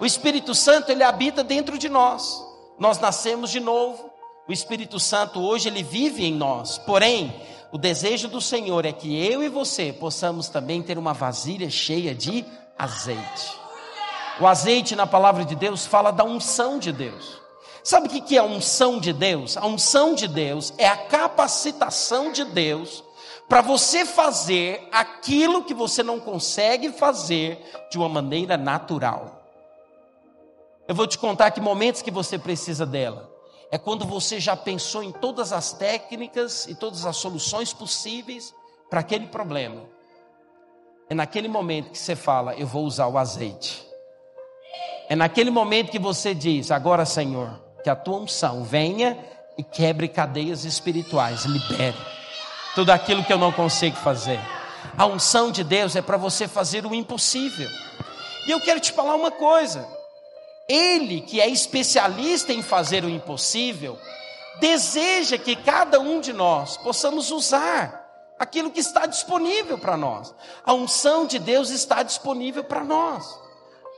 O 0.00 0.04
Espírito 0.04 0.56
Santo, 0.56 0.90
ele 0.90 1.04
habita 1.04 1.44
dentro 1.44 1.78
de 1.78 1.88
nós. 1.88 2.44
Nós 2.80 2.98
nascemos 2.98 3.48
de 3.48 3.60
novo. 3.60 4.10
O 4.48 4.52
Espírito 4.52 4.98
Santo 4.98 5.40
hoje 5.40 5.68
ele 5.68 5.84
vive 5.84 6.24
em 6.24 6.34
nós. 6.34 6.78
Porém, 6.78 7.32
o 7.70 7.78
desejo 7.78 8.26
do 8.26 8.40
Senhor 8.40 8.84
é 8.84 8.92
que 8.92 9.24
eu 9.24 9.40
e 9.40 9.48
você 9.48 9.92
possamos 9.92 10.48
também 10.48 10.82
ter 10.82 10.98
uma 10.98 11.12
vasilha 11.12 11.70
cheia 11.70 12.12
de 12.12 12.44
azeite. 12.76 13.61
O 14.40 14.46
azeite 14.46 14.96
na 14.96 15.06
palavra 15.06 15.44
de 15.44 15.54
Deus 15.54 15.84
fala 15.86 16.10
da 16.10 16.24
unção 16.24 16.78
de 16.78 16.90
Deus. 16.92 17.40
Sabe 17.84 18.06
o 18.06 18.10
que 18.10 18.36
é 18.36 18.40
a 18.40 18.44
unção 18.44 18.98
de 18.98 19.12
Deus? 19.12 19.56
A 19.56 19.66
unção 19.66 20.14
de 20.14 20.28
Deus 20.28 20.72
é 20.78 20.86
a 20.86 20.96
capacitação 20.96 22.32
de 22.32 22.44
Deus 22.44 23.02
para 23.48 23.60
você 23.60 24.06
fazer 24.06 24.88
aquilo 24.90 25.64
que 25.64 25.74
você 25.74 26.02
não 26.02 26.18
consegue 26.18 26.90
fazer 26.90 27.60
de 27.90 27.98
uma 27.98 28.08
maneira 28.08 28.56
natural. 28.56 29.42
Eu 30.88 30.94
vou 30.94 31.06
te 31.06 31.18
contar 31.18 31.50
que 31.50 31.60
momentos 31.60 32.02
que 32.02 32.10
você 32.10 32.38
precisa 32.38 32.86
dela. 32.86 33.30
É 33.70 33.78
quando 33.78 34.04
você 34.04 34.38
já 34.38 34.56
pensou 34.56 35.02
em 35.02 35.10
todas 35.10 35.52
as 35.52 35.72
técnicas 35.72 36.66
e 36.66 36.74
todas 36.74 37.04
as 37.04 37.16
soluções 37.16 37.72
possíveis 37.72 38.54
para 38.88 39.00
aquele 39.00 39.26
problema. 39.26 39.82
É 41.08 41.14
naquele 41.14 41.48
momento 41.48 41.90
que 41.90 41.98
você 41.98 42.14
fala: 42.14 42.54
Eu 42.54 42.66
vou 42.66 42.84
usar 42.84 43.06
o 43.06 43.18
azeite. 43.18 43.91
É 45.12 45.14
naquele 45.14 45.50
momento 45.50 45.90
que 45.90 45.98
você 45.98 46.34
diz: 46.34 46.70
Agora, 46.70 47.04
Senhor, 47.04 47.60
que 47.84 47.90
a 47.90 47.94
tua 47.94 48.16
unção 48.16 48.64
venha 48.64 49.18
e 49.58 49.62
quebre 49.62 50.08
cadeias 50.08 50.64
espirituais, 50.64 51.44
libere 51.44 51.94
tudo 52.74 52.88
aquilo 52.88 53.22
que 53.22 53.30
eu 53.30 53.36
não 53.36 53.52
consigo 53.52 53.94
fazer. 53.96 54.40
A 54.96 55.04
unção 55.04 55.52
de 55.52 55.62
Deus 55.62 55.96
é 55.96 56.00
para 56.00 56.16
você 56.16 56.48
fazer 56.48 56.86
o 56.86 56.94
impossível. 56.94 57.68
E 58.46 58.52
eu 58.52 58.58
quero 58.62 58.80
te 58.80 58.90
falar 58.90 59.14
uma 59.14 59.30
coisa. 59.30 59.86
Ele, 60.66 61.20
que 61.20 61.42
é 61.42 61.46
especialista 61.46 62.50
em 62.50 62.62
fazer 62.62 63.04
o 63.04 63.10
impossível, 63.10 63.98
deseja 64.60 65.36
que 65.36 65.54
cada 65.56 66.00
um 66.00 66.22
de 66.22 66.32
nós 66.32 66.78
possamos 66.78 67.30
usar 67.30 68.02
aquilo 68.38 68.70
que 68.70 68.80
está 68.80 69.04
disponível 69.04 69.76
para 69.76 69.94
nós. 69.94 70.34
A 70.64 70.72
unção 70.72 71.26
de 71.26 71.38
Deus 71.38 71.68
está 71.68 72.02
disponível 72.02 72.64
para 72.64 72.82
nós. 72.82 73.41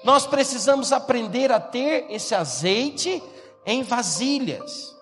Nós 0.05 0.27
precisamos 0.27 0.93
aprender 0.93 1.51
a 1.51 1.59
ter 1.59 2.07
esse 2.11 2.35
azeite 2.35 3.23
em 3.65 3.83
vasilhas. 3.83 4.95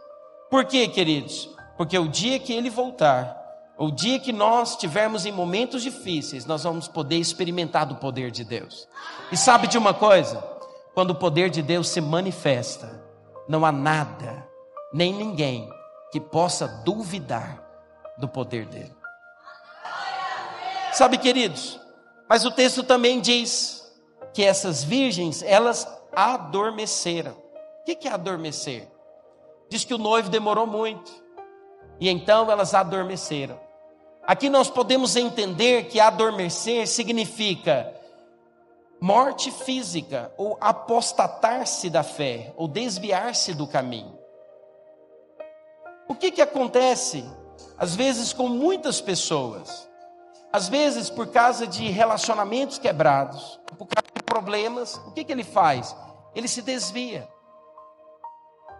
Por 0.50 0.64
quê, 0.64 0.86
queridos? 0.88 1.50
Porque 1.76 1.98
o 1.98 2.08
dia 2.08 2.38
que 2.38 2.52
ele 2.52 2.70
voltar, 2.70 3.36
o 3.76 3.90
dia 3.90 4.20
que 4.20 4.32
nós 4.32 4.70
estivermos 4.70 5.26
em 5.26 5.32
momentos 5.32 5.82
difíceis, 5.82 6.46
nós 6.46 6.62
vamos 6.62 6.86
poder 6.86 7.16
experimentar 7.16 7.84
do 7.84 7.96
poder 7.96 8.30
de 8.30 8.44
Deus. 8.44 8.88
E 9.32 9.36
sabe 9.36 9.66
de 9.66 9.76
uma 9.76 9.92
coisa? 9.92 10.52
quando 10.94 11.10
o 11.10 11.14
poder 11.14 11.50
de 11.50 11.62
Deus 11.62 11.88
se 11.88 12.00
manifesta, 12.00 13.02
não 13.48 13.64
há 13.64 13.72
nada, 13.72 14.46
nem 14.92 15.12
ninguém 15.12 15.68
que 16.10 16.20
possa 16.20 16.66
duvidar 16.84 17.62
do 18.18 18.28
poder 18.28 18.66
dele. 18.66 18.94
Sabe, 20.92 21.16
queridos, 21.16 21.80
mas 22.28 22.44
o 22.44 22.50
texto 22.50 22.82
também 22.82 23.20
diz 23.20 23.81
que 24.32 24.44
essas 24.44 24.82
virgens, 24.82 25.42
elas 25.42 25.86
adormeceram. 26.14 27.32
O 27.32 27.84
que 27.84 28.08
é 28.08 28.12
adormecer? 28.12 28.88
Diz 29.68 29.84
que 29.84 29.94
o 29.94 29.98
noivo 29.98 30.28
demorou 30.28 30.66
muito. 30.66 31.12
E 32.00 32.08
então 32.08 32.50
elas 32.50 32.74
adormeceram. 32.74 33.58
Aqui 34.24 34.48
nós 34.48 34.70
podemos 34.70 35.16
entender 35.16 35.84
que 35.88 35.98
adormecer 35.98 36.86
significa 36.86 37.92
morte 39.00 39.50
física, 39.50 40.32
ou 40.36 40.56
apostatar-se 40.60 41.90
da 41.90 42.04
fé, 42.04 42.52
ou 42.56 42.68
desviar-se 42.68 43.52
do 43.52 43.66
caminho. 43.66 44.16
O 46.06 46.14
que, 46.14 46.30
que 46.30 46.40
acontece, 46.40 47.24
às 47.76 47.96
vezes, 47.96 48.32
com 48.32 48.46
muitas 48.48 49.00
pessoas? 49.00 49.90
Às 50.52 50.68
vezes, 50.68 51.08
por 51.08 51.28
causa 51.28 51.66
de 51.66 51.88
relacionamentos 51.88 52.78
quebrados, 52.78 53.58
por 53.78 53.86
causa 53.86 54.08
de 54.14 54.22
problemas, 54.22 54.96
o 55.06 55.12
que, 55.12 55.24
que 55.24 55.32
ele 55.32 55.44
faz? 55.44 55.96
Ele 56.34 56.46
se 56.46 56.60
desvia. 56.60 57.28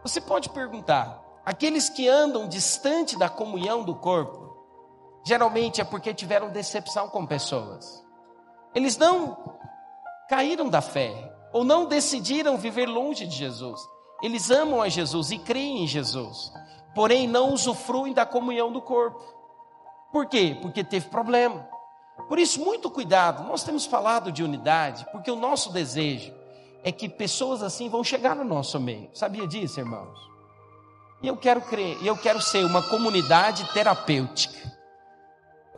Você 0.03 0.21
pode 0.21 0.51
perguntar: 0.51 1.23
aqueles 1.45 1.89
que 1.89 2.09
andam 2.09 2.47
distante 2.47 3.19
da 3.19 3.29
comunhão 3.29 3.83
do 3.83 3.95
corpo, 3.95 4.57
geralmente 5.25 5.81
é 5.81 5.85
porque 5.85 6.13
tiveram 6.13 6.51
decepção 6.51 7.09
com 7.09 7.25
pessoas. 7.25 8.05
Eles 8.75 8.99
não 8.99 9.59
caíram 10.29 10.69
da 10.69 10.81
fé, 10.81 11.33
ou 11.53 11.65
não 11.65 11.87
decidiram 11.87 12.57
viver 12.57 12.87
longe 12.87 13.27
de 13.27 13.37
Jesus. 13.37 13.81
Eles 14.23 14.51
amam 14.51 14.81
a 14.81 14.89
Jesus 14.89 15.31
e 15.31 15.39
creem 15.39 15.85
em 15.85 15.87
Jesus, 15.87 16.53
porém 16.95 17.27
não 17.27 17.53
usufruem 17.53 18.13
da 18.13 18.25
comunhão 18.25 18.71
do 18.71 18.81
corpo. 18.81 19.42
Por 20.13 20.27
quê? 20.27 20.57
Porque 20.61 20.85
teve 20.85 21.09
problema. 21.09 21.67
Por 22.29 22.39
isso, 22.39 22.63
muito 22.63 22.91
cuidado. 22.91 23.45
Nós 23.45 23.65
temos 23.65 23.87
falado 23.87 24.31
de 24.31 24.45
unidade, 24.45 25.07
porque 25.11 25.31
o 25.31 25.37
nosso 25.37 25.73
desejo 25.73 26.33
é 26.85 26.93
que 26.93 27.09
pessoas 27.09 27.63
assim 27.63 27.89
vão 27.89 28.05
chegar 28.05 28.37
no 28.37 28.45
nosso 28.45 28.79
meio. 28.79 29.09
Sabia 29.15 29.47
disso, 29.47 29.81
irmãos? 29.81 30.19
E 31.23 31.29
eu 31.29 31.37
quero 31.37 31.61
crer, 31.63 31.97
eu 32.05 32.17
quero 32.17 32.41
ser 32.41 32.65
uma 32.65 32.83
comunidade 32.83 33.65
terapêutica. 33.73 34.73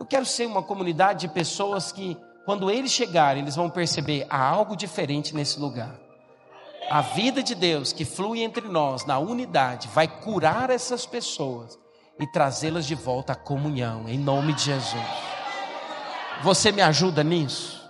Eu 0.00 0.06
quero 0.06 0.26
ser 0.26 0.46
uma 0.46 0.62
comunidade 0.62 1.20
de 1.20 1.28
pessoas 1.28 1.92
que 1.92 2.16
quando 2.44 2.70
eles 2.70 2.90
chegarem, 2.90 3.42
eles 3.42 3.56
vão 3.56 3.70
perceber 3.70 4.26
há 4.28 4.42
algo 4.42 4.76
diferente 4.76 5.34
nesse 5.34 5.60
lugar. 5.60 5.98
A 6.90 7.00
vida 7.00 7.42
de 7.42 7.54
Deus 7.54 7.92
que 7.92 8.04
flui 8.04 8.42
entre 8.42 8.68
nós 8.68 9.06
na 9.06 9.18
unidade 9.18 9.88
vai 9.88 10.08
curar 10.08 10.70
essas 10.70 11.06
pessoas 11.06 11.78
e 12.18 12.26
trazê-las 12.26 12.86
de 12.86 12.94
volta 12.94 13.32
à 13.32 13.36
comunhão, 13.36 14.08
em 14.08 14.18
nome 14.18 14.52
de 14.52 14.64
Jesus. 14.64 15.02
Você 16.42 16.70
me 16.70 16.82
ajuda 16.82 17.24
nisso? 17.24 17.82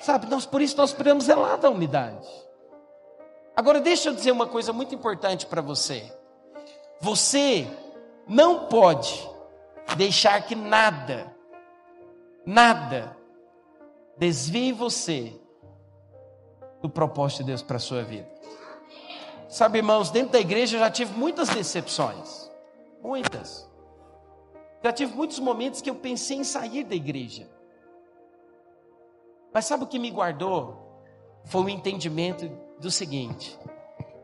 Sabe, 0.00 0.26
nós, 0.26 0.46
por 0.46 0.62
isso 0.62 0.76
nós 0.76 0.92
precisamos 0.92 1.24
zelar 1.24 1.58
da 1.58 1.70
unidade. 1.70 2.26
Agora, 3.54 3.80
deixa 3.80 4.08
eu 4.08 4.14
dizer 4.14 4.30
uma 4.30 4.46
coisa 4.46 4.72
muito 4.72 4.94
importante 4.94 5.44
para 5.46 5.60
você. 5.60 6.12
Você 7.00 7.68
não 8.26 8.66
pode 8.66 9.28
deixar 9.96 10.40
que 10.42 10.54
nada, 10.54 11.34
nada 12.46 13.16
desvie 14.16 14.72
você 14.72 15.38
do 16.80 16.88
propósito 16.88 17.38
de 17.38 17.44
Deus 17.44 17.62
para 17.62 17.76
a 17.76 17.80
sua 17.80 18.02
vida. 18.02 18.28
Sabe, 19.48 19.78
irmãos, 19.78 20.10
dentro 20.10 20.32
da 20.32 20.40
igreja 20.40 20.76
eu 20.76 20.80
já 20.80 20.90
tive 20.90 21.18
muitas 21.18 21.48
decepções. 21.48 22.47
Muitas. 23.02 23.68
Já 24.82 24.92
tive 24.92 25.14
muitos 25.14 25.38
momentos 25.38 25.80
que 25.80 25.90
eu 25.90 25.94
pensei 25.94 26.36
em 26.36 26.44
sair 26.44 26.84
da 26.84 26.94
igreja. 26.94 27.48
Mas 29.52 29.64
sabe 29.64 29.84
o 29.84 29.86
que 29.86 29.98
me 29.98 30.10
guardou? 30.10 31.02
Foi 31.44 31.62
o 31.62 31.68
entendimento 31.68 32.48
do 32.78 32.90
seguinte: 32.90 33.58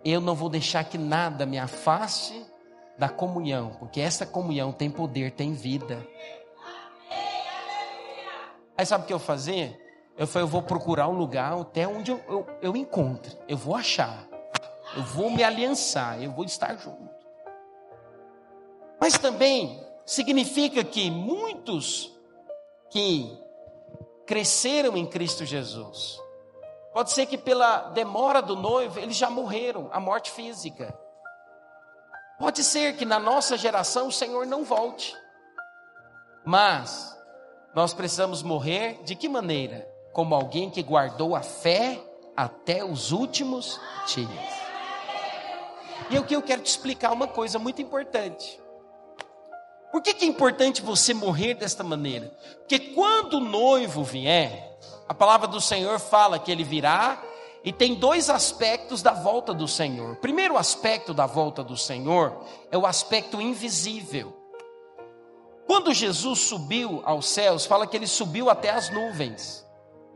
eu 0.05 0.20
não 0.20 0.35
vou 0.35 0.49
deixar 0.49 0.85
que 0.85 0.99
nada 0.99 1.47
me 1.47 1.59
afaste 1.59 2.45
da 2.97 3.09
comunhão, 3.09 3.77
porque 3.79 4.01
essa 4.01 4.25
comunhão 4.25 4.72
tem 4.72 4.91
poder, 4.91 5.33
tem 5.33 5.53
vida. 5.53 6.07
Aí 8.77 8.85
sabe 8.85 9.05
o 9.05 9.07
que 9.07 9.12
eu 9.12 9.18
fazia? 9.18 9.81
Eu 10.16 10.27
falei, 10.27 10.45
eu 10.45 10.51
vou 10.51 10.62
procurar 10.62 11.09
um 11.09 11.16
lugar 11.16 11.59
até 11.59 11.87
onde 11.89 12.11
eu, 12.11 12.20
eu, 12.29 12.47
eu 12.62 12.77
encontro. 12.77 13.37
Eu 13.49 13.57
vou 13.57 13.75
achar. 13.75 14.29
Eu 14.97 15.03
vou 15.03 15.31
me 15.31 15.43
aliançar. 15.43 16.22
Eu 16.22 16.31
vou 16.31 16.45
estar 16.45 16.77
junto. 16.77 17.24
Mas 19.05 19.19
também 19.19 19.87
significa 20.07 20.83
que 20.83 21.11
muitos 21.11 22.11
que 22.89 23.39
cresceram 24.25 24.97
em 24.97 25.05
Cristo 25.05 25.45
Jesus, 25.45 26.19
pode 26.91 27.13
ser 27.13 27.27
que 27.27 27.37
pela 27.37 27.91
demora 27.91 28.41
do 28.41 28.57
noivo, 28.57 28.99
eles 28.99 29.15
já 29.15 29.29
morreram, 29.29 29.91
a 29.93 30.01
morte 30.01 30.31
física. 30.31 30.99
Pode 32.39 32.65
ser 32.65 32.97
que 32.97 33.05
na 33.05 33.19
nossa 33.19 33.59
geração 33.59 34.07
o 34.07 34.11
Senhor 34.11 34.47
não 34.47 34.65
volte. 34.65 35.15
Mas 36.43 37.15
nós 37.75 37.93
precisamos 37.93 38.43
morrer 38.43 39.03
de 39.05 39.15
que 39.15 39.29
maneira? 39.29 39.87
como 40.15 40.35
alguém 40.35 40.71
que 40.71 40.83
guardou 40.83 41.37
a 41.37 41.43
fé 41.43 42.03
até 42.35 42.83
os 42.83 43.13
últimos 43.13 43.79
dias. 44.07 44.31
E 46.09 46.19
o 46.19 46.25
que 46.25 46.35
eu 46.35 46.41
quero 46.41 46.63
te 46.63 46.69
explicar 46.69 47.13
uma 47.13 47.29
coisa 47.29 47.59
muito 47.59 47.83
importante. 47.83 48.64
Por 49.95 50.03
que, 50.03 50.13
que 50.13 50.25
é 50.25 50.29
importante 50.29 50.83
você 50.83 51.15
morrer 51.15 51.55
desta 51.55 51.85
maneira? 51.85 52.37
Porque 52.59 52.81
quando 52.81 53.35
o 53.35 53.41
noivo 53.41 54.03
vier, 54.03 54.77
a 55.09 55.15
palavra 55.15 55.47
do 55.47 55.61
Senhor 55.61 56.01
fala 56.01 56.37
que 56.37 56.51
ele 56.51 56.65
virá 56.65 57.23
e 57.63 57.73
tem 57.73 57.95
dois 57.95 58.29
aspectos 58.29 59.03
da 59.03 59.13
volta 59.13 59.55
do 59.55 59.69
Senhor. 59.69 60.15
O 60.15 60.17
primeiro 60.17 60.57
aspecto 60.59 61.15
da 61.15 61.27
volta 61.27 61.63
do 61.63 61.77
Senhor 61.77 62.45
é 62.73 62.77
o 62.77 62.85
aspecto 62.85 63.41
invisível. 63.41 64.37
Quando 65.65 65.95
Jesus 65.95 66.41
subiu 66.41 67.01
aos 67.05 67.29
céus, 67.29 67.65
fala 67.65 67.87
que 67.87 67.97
ele 67.97 68.09
subiu 68.09 68.51
até 68.51 68.71
as 68.71 68.91
nuvens 68.91 69.65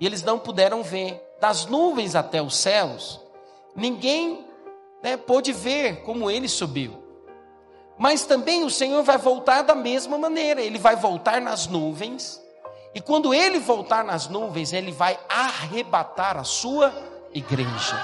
e 0.00 0.04
eles 0.04 0.24
não 0.24 0.40
puderam 0.40 0.82
ver. 0.82 1.22
Das 1.40 1.66
nuvens 1.66 2.16
até 2.16 2.42
os 2.42 2.56
céus, 2.56 3.20
ninguém 3.76 4.44
né, 5.04 5.16
pôde 5.16 5.52
ver 5.52 6.02
como 6.02 6.28
ele 6.28 6.48
subiu. 6.48 7.07
Mas 7.98 8.24
também 8.24 8.64
o 8.64 8.70
Senhor 8.70 9.02
vai 9.02 9.18
voltar 9.18 9.62
da 9.62 9.74
mesma 9.74 10.16
maneira, 10.16 10.62
ele 10.62 10.78
vai 10.78 10.94
voltar 10.94 11.40
nas 11.40 11.66
nuvens, 11.66 12.40
e 12.94 13.00
quando 13.00 13.34
ele 13.34 13.58
voltar 13.58 14.04
nas 14.04 14.28
nuvens, 14.28 14.72
ele 14.72 14.92
vai 14.92 15.18
arrebatar 15.28 16.36
a 16.36 16.44
sua 16.44 16.92
igreja. 17.34 17.96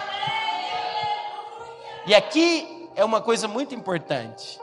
E 2.06 2.14
aqui 2.14 2.88
é 2.94 3.04
uma 3.04 3.20
coisa 3.20 3.48
muito 3.48 3.74
importante. 3.74 4.60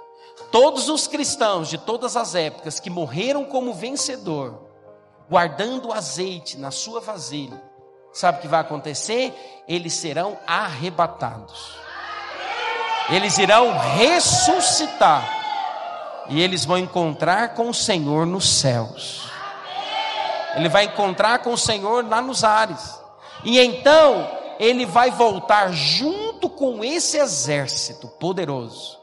Todos 0.52 0.90
os 0.90 1.08
cristãos 1.08 1.70
de 1.70 1.78
todas 1.78 2.16
as 2.16 2.36
épocas 2.36 2.80
que 2.80 2.90
morreram 2.90 3.46
como 3.46 3.74
vencedor, 3.74 4.70
guardando 5.30 5.92
azeite 5.92 6.58
na 6.58 6.72
sua 6.72 7.00
vasilha, 7.00 7.62
sabe 8.14 8.38
o 8.38 8.42
que 8.42 8.48
vai 8.48 8.60
acontecer? 8.60 9.34
Eles 9.68 9.94
serão 9.94 10.38
arrebatados. 10.46 11.81
Eles 13.10 13.38
irão 13.38 13.78
ressuscitar. 13.78 15.40
E 16.30 16.42
eles 16.42 16.64
vão 16.66 16.78
encontrar 16.78 17.56
com 17.56 17.70
o 17.70 17.74
Senhor 17.74 18.26
nos 18.26 18.48
céus. 18.48 19.30
Ele 20.56 20.70
vai 20.70 20.86
encontrar 20.86 21.40
com 21.40 21.54
o 21.54 21.58
Senhor 21.58 22.08
lá 22.08 22.22
nos 22.22 22.44
ares. 22.44 23.00
E 23.44 23.60
então 23.60 24.30
ele 24.60 24.86
vai 24.86 25.10
voltar 25.10 25.72
junto 25.72 26.50
com 26.50 26.84
esse 26.84 27.18
exército 27.18 28.08
poderoso. 28.08 29.00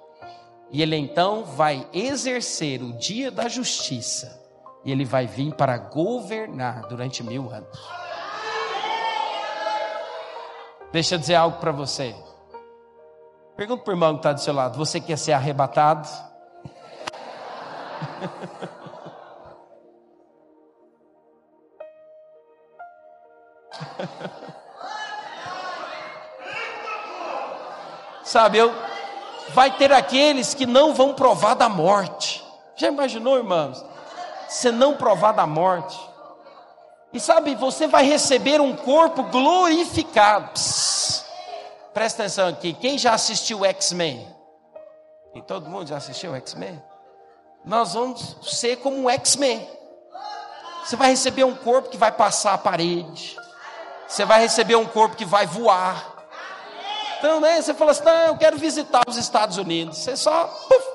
E 0.70 0.82
ele 0.82 0.96
então 0.96 1.44
vai 1.44 1.86
exercer 1.92 2.82
o 2.82 2.92
dia 2.92 3.30
da 3.30 3.48
justiça 3.48 4.38
e 4.84 4.92
ele 4.92 5.04
vai 5.04 5.26
vir 5.26 5.54
para 5.54 5.76
governar 5.76 6.86
durante 6.88 7.22
mil 7.22 7.50
anos. 7.50 7.78
Deixa 10.92 11.14
eu 11.14 11.18
dizer 11.18 11.34
algo 11.34 11.58
para 11.58 11.72
você. 11.72 12.14
Pergunta 13.58 13.82
para 13.82 13.90
o 13.90 13.94
irmão 13.94 14.14
que 14.14 14.20
está 14.20 14.32
do 14.32 14.40
seu 14.40 14.54
lado: 14.54 14.78
você 14.78 15.00
quer 15.00 15.18
ser 15.18 15.32
arrebatado? 15.32 16.08
Sabe, 28.22 28.58
eu, 28.58 28.72
vai 29.48 29.76
ter 29.76 29.92
aqueles 29.92 30.54
que 30.54 30.64
não 30.64 30.94
vão 30.94 31.12
provar 31.14 31.54
da 31.54 31.68
morte. 31.68 32.46
Já 32.76 32.86
imaginou, 32.88 33.36
irmãos? 33.38 33.84
você 34.48 34.70
não 34.70 34.96
provar 34.96 35.32
da 35.32 35.46
morte. 35.46 35.98
E 37.12 37.18
sabe, 37.20 37.54
você 37.54 37.86
vai 37.86 38.04
receber 38.04 38.60
um 38.60 38.76
corpo 38.76 39.24
glorificado. 39.24 40.58
Presta 41.98 42.22
atenção 42.22 42.46
aqui. 42.46 42.74
Quem 42.74 42.96
já 42.96 43.12
assistiu 43.12 43.64
X-Men? 43.64 44.24
E 45.34 45.42
todo 45.42 45.68
mundo 45.68 45.88
já 45.88 45.96
assistiu 45.96 46.32
X-Men? 46.36 46.80
Nós 47.64 47.94
vamos 47.94 48.36
ser 48.40 48.76
como 48.76 48.96
um 48.96 49.10
X-Men. 49.10 49.68
Você 50.84 50.94
vai 50.94 51.10
receber 51.10 51.42
um 51.42 51.56
corpo 51.56 51.88
que 51.88 51.96
vai 51.96 52.12
passar 52.12 52.54
a 52.54 52.58
parede. 52.58 53.36
Você 54.06 54.24
vai 54.24 54.38
receber 54.38 54.76
um 54.76 54.86
corpo 54.86 55.16
que 55.16 55.24
vai 55.24 55.44
voar. 55.44 56.24
Então, 57.18 57.40
né, 57.40 57.60
você 57.60 57.74
fala 57.74 57.90
assim: 57.90 58.04
não, 58.04 58.26
eu 58.26 58.36
quero 58.36 58.56
visitar 58.56 59.02
os 59.04 59.16
Estados 59.16 59.58
Unidos. 59.58 59.98
Você 59.98 60.16
só, 60.16 60.44
puf, 60.68 60.86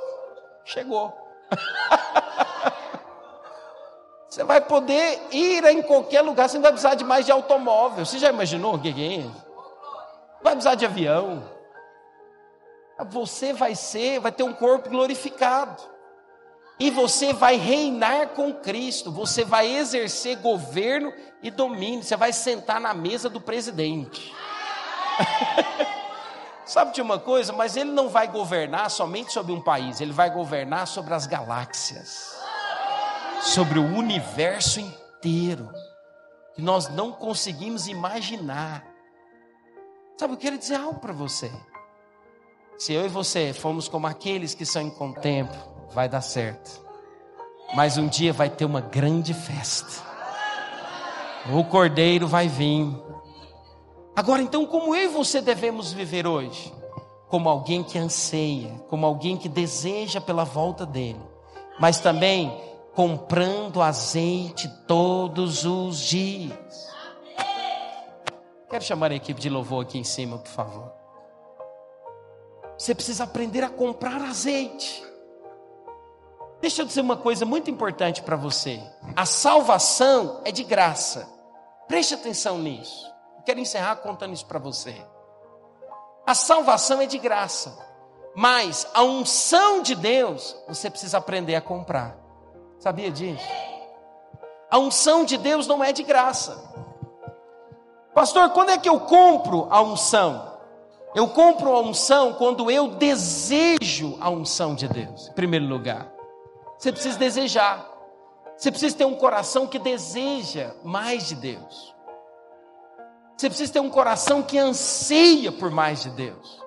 chegou. 0.63 1.13
você 4.29 4.45
vai 4.45 4.61
poder 4.61 5.21
ir 5.31 5.65
em 5.65 5.81
qualquer 5.81 6.21
lugar, 6.21 6.47
você 6.47 6.55
não 6.55 6.63
vai 6.63 6.71
precisar 6.71 6.95
de 6.95 7.03
mais 7.03 7.25
de 7.25 7.31
automóvel. 7.33 8.05
Você 8.05 8.17
já 8.17 8.29
imaginou 8.29 8.75
o 8.75 8.79
que 8.79 8.87
é 8.87 9.17
isso? 9.17 9.42
Vai 10.43 10.53
precisar 10.53 10.75
de 10.75 10.85
avião. 10.85 11.49
Você 13.09 13.53
vai 13.53 13.73
ser, 13.73 14.19
vai 14.19 14.31
ter 14.31 14.43
um 14.43 14.53
corpo 14.53 14.89
glorificado. 14.89 15.81
E 16.79 16.89
você 16.89 17.33
vai 17.33 17.55
reinar 17.55 18.29
com 18.29 18.53
Cristo. 18.53 19.11
Você 19.11 19.43
vai 19.43 19.73
exercer 19.73 20.37
governo 20.37 21.13
e 21.41 21.49
domínio. 21.49 22.03
Você 22.03 22.15
vai 22.15 22.33
sentar 22.33 22.79
na 22.79 22.93
mesa 22.93 23.29
do 23.29 23.39
presidente. 23.39 24.33
Sabe 26.65 26.93
de 26.93 27.01
uma 27.01 27.19
coisa? 27.19 27.51
Mas 27.51 27.75
ele 27.75 27.91
não 27.91 28.09
vai 28.09 28.27
governar 28.27 28.89
somente 28.89 29.31
sobre 29.31 29.51
um 29.51 29.61
país, 29.61 29.99
ele 29.99 30.13
vai 30.13 30.29
governar 30.29 30.87
sobre 30.87 31.13
as 31.13 31.27
galáxias, 31.27 32.37
sobre 33.41 33.79
o 33.79 33.83
universo 33.83 34.79
inteiro, 34.79 35.69
que 36.55 36.61
nós 36.61 36.87
não 36.87 37.11
conseguimos 37.11 37.87
imaginar. 37.87 38.92
Sabe, 40.17 40.33
eu 40.33 40.37
quero 40.37 40.57
dizer 40.57 40.75
algo 40.75 40.99
para 40.99 41.13
você. 41.13 41.51
Se 42.77 42.93
eu 42.93 43.05
e 43.05 43.09
você 43.09 43.53
formos 43.53 43.87
como 43.87 44.07
aqueles 44.07 44.53
que 44.53 44.65
são 44.65 44.81
em 44.81 44.89
contemplo, 44.89 45.57
vai 45.93 46.07
dar 46.07 46.21
certo. 46.21 46.81
Mas 47.75 47.97
um 47.97 48.07
dia 48.07 48.31
vai 48.31 48.49
ter 48.49 48.65
uma 48.65 48.81
grande 48.81 49.33
festa. 49.33 50.03
O 51.51 51.63
cordeiro 51.63 52.27
vai 52.27 52.47
vir. 52.47 52.87
Agora, 54.15 54.41
então, 54.41 54.65
como 54.65 54.95
eu 54.95 55.05
e 55.05 55.07
você 55.07 55.41
devemos 55.41 55.91
viver 55.91 56.27
hoje? 56.27 56.73
Como 57.27 57.49
alguém 57.49 57.83
que 57.83 57.97
anseia, 57.97 58.79
como 58.89 59.05
alguém 59.05 59.35
que 59.35 59.49
deseja 59.49 60.21
pela 60.21 60.43
volta 60.43 60.85
dele, 60.85 61.19
mas 61.79 61.99
também 61.99 62.61
comprando 62.93 63.81
azeite 63.81 64.69
todos 64.87 65.65
os 65.65 65.99
dias. 65.99 66.92
Quero 68.73 68.83
chamar 68.83 69.11
a 69.11 69.15
equipe 69.15 69.39
de 69.39 69.51
louvor 69.51 69.83
aqui 69.83 69.99
em 69.99 70.03
cima, 70.03 70.39
por 70.39 70.49
favor. 70.49 70.91
Você 72.75 72.95
precisa 72.95 73.23
aprender 73.23 73.63
a 73.63 73.69
comprar 73.69 74.19
azeite. 74.19 75.05
Deixa 76.59 76.81
eu 76.81 76.85
dizer 76.87 77.01
uma 77.01 77.15
coisa 77.15 77.45
muito 77.45 77.69
importante 77.69 78.23
para 78.23 78.35
você. 78.35 78.81
A 79.15 79.27
salvação 79.27 80.41
é 80.43 80.51
de 80.51 80.63
graça. 80.63 81.29
Preste 81.87 82.15
atenção 82.15 82.57
nisso. 82.57 83.13
Quero 83.45 83.59
encerrar 83.59 83.97
contando 83.97 84.33
isso 84.33 84.47
para 84.47 84.57
você. 84.57 84.99
A 86.25 86.33
salvação 86.33 86.99
é 86.99 87.05
de 87.05 87.19
graça, 87.19 87.77
mas 88.35 88.87
a 88.91 89.03
unção 89.03 89.83
de 89.83 89.93
Deus 89.93 90.57
você 90.67 90.89
precisa 90.89 91.19
aprender 91.19 91.53
a 91.53 91.61
comprar. 91.61 92.17
Sabia 92.79 93.11
disso? 93.11 93.47
A 94.67 94.79
unção 94.79 95.25
de 95.25 95.37
Deus 95.37 95.67
não 95.67 95.83
é 95.83 95.91
de 95.93 96.01
graça. 96.01 96.73
Pastor, 98.13 98.51
quando 98.51 98.69
é 98.69 98.77
que 98.77 98.87
eu 98.87 98.99
compro 98.99 99.67
a 99.71 99.81
unção? 99.81 100.53
Eu 101.15 101.27
compro 101.27 101.75
a 101.75 101.79
unção 101.81 102.33
quando 102.33 102.69
eu 102.69 102.89
desejo 102.89 104.17
a 104.19 104.29
unção 104.29 104.73
de 104.75 104.87
Deus, 104.87 105.29
em 105.29 105.33
primeiro 105.33 105.65
lugar. 105.65 106.11
Você 106.77 106.91
precisa 106.91 107.17
desejar. 107.17 107.89
Você 108.55 108.71
precisa 108.71 108.95
ter 108.95 109.05
um 109.05 109.15
coração 109.15 109.67
que 109.67 109.79
deseja 109.79 110.73
mais 110.83 111.27
de 111.27 111.35
Deus. 111.35 111.93
Você 113.35 113.49
precisa 113.49 113.73
ter 113.73 113.79
um 113.79 113.89
coração 113.89 114.41
que 114.41 114.57
anseia 114.57 115.51
por 115.51 115.69
mais 115.69 116.03
de 116.03 116.09
Deus. 116.11 116.61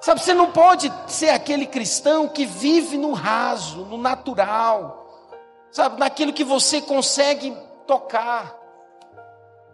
Sabe, 0.00 0.20
você 0.20 0.32
não 0.32 0.52
pode 0.52 0.92
ser 1.06 1.30
aquele 1.30 1.66
cristão 1.66 2.28
que 2.28 2.46
vive 2.46 2.96
no 2.96 3.12
raso, 3.12 3.84
no 3.84 3.98
natural, 3.98 5.26
sabe, 5.70 5.98
naquilo 5.98 6.32
que 6.32 6.44
você 6.44 6.80
consegue 6.80 7.56
tocar. 7.86 8.57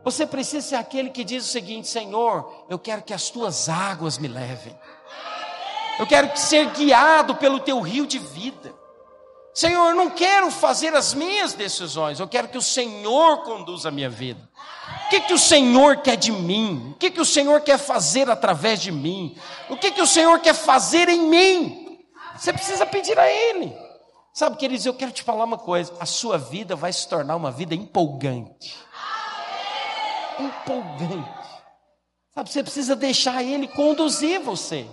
Você 0.04 0.26
precisa 0.26 0.68
ser 0.68 0.76
aquele 0.76 1.08
que 1.10 1.24
diz 1.24 1.44
o 1.44 1.48
seguinte: 1.48 1.88
Senhor, 1.88 2.66
eu 2.68 2.78
quero 2.78 3.02
que 3.02 3.14
as 3.14 3.30
tuas 3.30 3.68
águas 3.68 4.18
me 4.18 4.28
levem. 4.28 4.78
Eu 5.98 6.06
quero 6.06 6.36
ser 6.36 6.70
guiado 6.70 7.36
pelo 7.36 7.60
teu 7.60 7.80
rio 7.80 8.06
de 8.06 8.18
vida. 8.18 8.74
Senhor, 9.54 9.90
eu 9.90 9.94
não 9.94 10.10
quero 10.10 10.50
fazer 10.50 10.94
as 10.96 11.14
minhas 11.14 11.54
decisões, 11.54 12.18
eu 12.18 12.26
quero 12.26 12.48
que 12.48 12.58
o 12.58 12.62
Senhor 12.62 13.44
conduza 13.44 13.88
a 13.88 13.92
minha 13.92 14.10
vida. 14.10 14.50
O 15.06 15.08
que, 15.10 15.20
que 15.20 15.32
o 15.32 15.38
Senhor 15.38 15.98
quer 15.98 16.16
de 16.16 16.32
mim? 16.32 16.90
O 16.90 16.98
que, 16.98 17.10
que 17.10 17.20
o 17.20 17.24
Senhor 17.24 17.60
quer 17.60 17.78
fazer 17.78 18.28
através 18.28 18.82
de 18.82 18.90
mim? 18.90 19.36
O 19.70 19.76
que, 19.76 19.92
que 19.92 20.02
o 20.02 20.06
Senhor 20.06 20.40
quer 20.40 20.54
fazer 20.54 21.08
em 21.08 21.20
mim? 21.20 22.00
Você 22.36 22.52
precisa 22.52 22.84
pedir 22.84 23.16
a 23.16 23.30
Ele. 23.30 23.72
Sabe, 24.32 24.56
queridos, 24.56 24.84
eu 24.84 24.94
quero 24.94 25.12
te 25.12 25.22
falar 25.22 25.44
uma 25.44 25.56
coisa: 25.58 25.92
a 26.00 26.06
sua 26.06 26.36
vida 26.36 26.74
vai 26.74 26.92
se 26.92 27.08
tornar 27.08 27.36
uma 27.36 27.52
vida 27.52 27.76
empolgante. 27.76 28.74
Empolgante. 30.38 31.44
Sabe, 32.34 32.50
você 32.50 32.62
precisa 32.62 32.96
deixar 32.96 33.42
Ele 33.42 33.68
conduzir 33.68 34.40
você. 34.40 34.86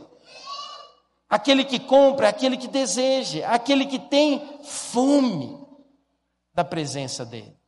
Aquele 1.30 1.64
que 1.64 1.80
compra, 1.80 2.30
aquele 2.30 2.58
que 2.58 2.68
deseja, 2.68 3.48
aquele 3.48 3.86
que 3.86 3.98
tem 3.98 4.60
fome 4.64 5.58
da 6.54 6.64
presença 6.64 7.26
dEle 7.26 7.62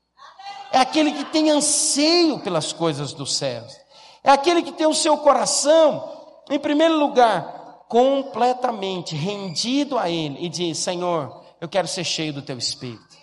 é 0.74 0.80
aquele 0.80 1.11
que 1.11 1.26
tem 1.26 1.51
anseio 1.51 2.39
pelas 2.39 2.74
coisas 2.74 3.13
dos 3.13 3.36
céus, 3.36 3.80
é 4.24 4.32
aquele 4.32 4.63
que 4.63 4.71
tem 4.71 4.88
o 4.88 4.93
seu 4.93 5.15
coração, 5.19 6.43
em 6.49 6.57
primeiro 6.57 6.97
lugar, 6.97 7.86
completamente 7.88 9.15
rendido 9.15 9.99
a 9.99 10.09
Ele 10.09 10.43
e 10.43 10.49
diz: 10.49 10.80
Senhor, 10.80 11.43
eu 11.61 11.69
quero 11.69 11.88
ser 11.88 12.03
cheio 12.03 12.34
do 12.34 12.41
Teu 12.41 12.57
Espírito. 12.57 13.15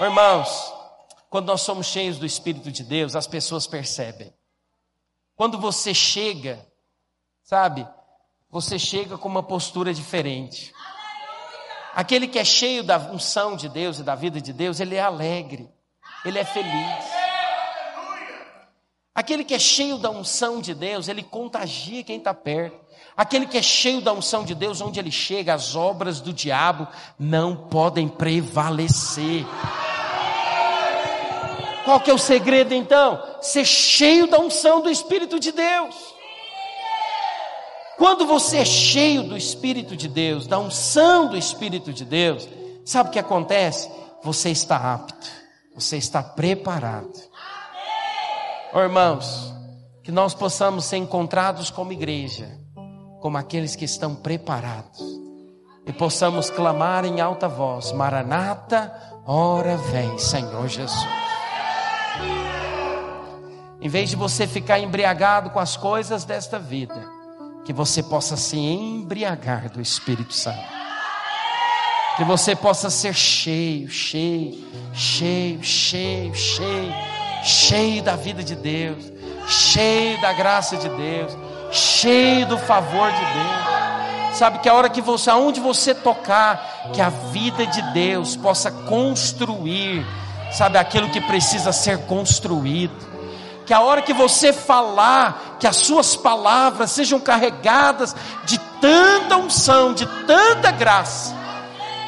Irmãos, 0.00 0.72
quando 1.30 1.46
nós 1.46 1.60
somos 1.60 1.86
cheios 1.86 2.18
do 2.18 2.26
Espírito 2.26 2.70
de 2.70 2.82
Deus, 2.82 3.16
as 3.16 3.26
pessoas 3.26 3.66
percebem. 3.66 4.32
Quando 5.36 5.58
você 5.58 5.94
chega, 5.94 6.66
sabe, 7.42 7.86
você 8.50 8.78
chega 8.78 9.16
com 9.18 9.28
uma 9.28 9.42
postura 9.42 9.92
diferente. 9.92 10.72
Aquele 11.94 12.28
que 12.28 12.38
é 12.38 12.44
cheio 12.44 12.82
da 12.82 12.98
unção 12.98 13.56
de 13.56 13.68
Deus 13.68 13.98
e 13.98 14.02
da 14.02 14.14
vida 14.14 14.40
de 14.40 14.52
Deus, 14.52 14.80
ele 14.80 14.94
é 14.94 15.00
alegre 15.00 15.68
ele 16.24 16.38
é 16.38 16.44
feliz. 16.44 17.18
Aquele 19.14 19.42
que 19.42 19.54
é 19.54 19.58
cheio 19.58 19.98
da 19.98 20.10
unção 20.10 20.60
de 20.60 20.74
Deus, 20.74 21.08
ele 21.08 21.22
contagia 21.22 22.04
quem 22.04 22.18
está 22.18 22.32
perto. 22.32 22.78
Aquele 23.16 23.46
que 23.46 23.58
é 23.58 23.62
cheio 23.62 24.00
da 24.00 24.12
unção 24.12 24.44
de 24.44 24.54
Deus, 24.54 24.80
onde 24.80 25.00
ele 25.00 25.10
chega, 25.10 25.54
as 25.54 25.74
obras 25.74 26.20
do 26.20 26.32
diabo 26.32 26.86
não 27.18 27.68
podem 27.68 28.06
prevalecer. 28.08 29.44
Qual 31.88 32.00
que 32.00 32.10
é 32.10 32.14
o 32.14 32.18
segredo 32.18 32.74
então? 32.74 33.18
Ser 33.40 33.64
cheio 33.64 34.26
da 34.26 34.38
unção 34.38 34.82
do 34.82 34.90
Espírito 34.90 35.40
de 35.40 35.50
Deus. 35.50 35.96
Quando 37.96 38.26
você 38.26 38.58
é 38.58 38.64
cheio 38.66 39.22
do 39.22 39.34
Espírito 39.34 39.96
de 39.96 40.06
Deus, 40.06 40.46
da 40.46 40.58
unção 40.58 41.28
do 41.28 41.36
Espírito 41.38 41.90
de 41.90 42.04
Deus, 42.04 42.46
sabe 42.84 43.08
o 43.08 43.12
que 43.12 43.18
acontece? 43.18 43.90
Você 44.22 44.50
está 44.50 44.76
apto 44.76 45.38
você 45.74 45.96
está 45.96 46.22
preparado. 46.22 47.12
Oh, 48.74 48.80
irmãos, 48.80 49.54
que 50.02 50.10
nós 50.10 50.34
possamos 50.34 50.84
ser 50.84 50.96
encontrados 50.96 51.70
como 51.70 51.92
igreja, 51.92 52.50
como 53.20 53.38
aqueles 53.38 53.76
que 53.76 53.84
estão 53.86 54.14
preparados, 54.14 55.00
e 55.86 55.92
possamos 55.92 56.50
clamar 56.50 57.06
em 57.06 57.20
alta 57.20 57.48
voz: 57.48 57.92
Maranata, 57.92 58.92
ora 59.24 59.76
vem, 59.76 60.18
Senhor 60.18 60.66
Jesus. 60.66 61.27
Em 63.80 63.88
vez 63.88 64.10
de 64.10 64.16
você 64.16 64.46
ficar 64.46 64.80
embriagado 64.80 65.50
com 65.50 65.60
as 65.60 65.76
coisas 65.76 66.24
desta 66.24 66.58
vida, 66.58 67.18
que 67.64 67.72
você 67.72 68.02
possa 68.02 68.36
se 68.36 68.56
embriagar 68.56 69.70
do 69.70 69.80
Espírito 69.80 70.34
Santo. 70.34 70.58
Que 72.16 72.24
você 72.24 72.56
possa 72.56 72.90
ser 72.90 73.14
cheio, 73.14 73.88
cheio, 73.88 74.66
cheio, 74.92 75.62
cheio, 75.62 76.34
cheio, 76.34 76.94
cheio 77.44 78.02
da 78.02 78.16
vida 78.16 78.42
de 78.42 78.56
Deus, 78.56 79.12
cheio 79.46 80.20
da 80.20 80.32
graça 80.32 80.76
de 80.76 80.88
Deus, 80.88 81.36
cheio 81.70 82.46
do 82.46 82.58
favor 82.58 83.12
de 83.12 83.18
Deus. 83.18 84.36
Sabe 84.38 84.58
que 84.58 84.68
a 84.68 84.74
hora 84.74 84.88
que 84.88 85.00
você, 85.00 85.30
aonde 85.30 85.60
você 85.60 85.94
tocar, 85.94 86.90
que 86.92 87.00
a 87.00 87.10
vida 87.10 87.64
de 87.64 87.82
Deus 87.92 88.34
possa 88.34 88.72
construir, 88.72 90.04
sabe, 90.50 90.78
aquilo 90.78 91.10
que 91.10 91.20
precisa 91.20 91.70
ser 91.70 92.06
construído 92.06 93.17
que 93.68 93.74
a 93.74 93.82
hora 93.82 94.00
que 94.00 94.14
você 94.14 94.50
falar, 94.50 95.58
que 95.60 95.66
as 95.66 95.76
suas 95.76 96.16
palavras 96.16 96.90
sejam 96.90 97.20
carregadas 97.20 98.16
de 98.46 98.58
tanta 98.80 99.36
unção, 99.36 99.92
de 99.92 100.06
tanta 100.26 100.70
graça, 100.70 101.36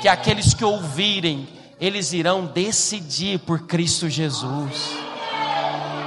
que 0.01 0.09
aqueles 0.09 0.55
que 0.55 0.65
ouvirem, 0.65 1.47
eles 1.79 2.15
irão 2.15 2.47
decidir 2.47 3.41
por 3.41 3.67
Cristo 3.67 4.09
Jesus. 4.09 4.91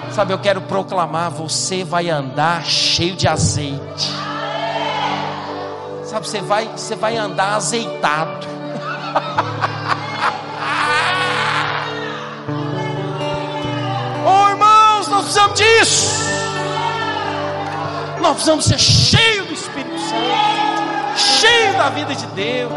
Sabe, 0.09 0.33
eu 0.33 0.39
quero 0.39 0.63
proclamar: 0.63 1.29
você 1.29 1.83
vai 1.83 2.09
andar 2.09 2.65
cheio 2.65 3.15
de 3.15 3.27
azeite. 3.27 4.09
Sabe, 6.03 6.27
você 6.27 6.41
vai, 6.41 6.67
você 6.67 6.95
vai 6.95 7.15
andar 7.15 7.53
azeitado. 7.53 8.47
precisamos 15.33 15.59
disso. 15.59 16.23
Nós 18.21 18.33
precisamos 18.33 18.65
ser 18.65 18.79
cheios 18.79 19.47
do 19.47 19.53
Espírito 19.53 19.99
Santo, 19.99 21.17
cheio 21.17 21.73
da 21.73 21.89
vida 21.89 22.15
de 22.15 22.25
Deus. 22.27 22.71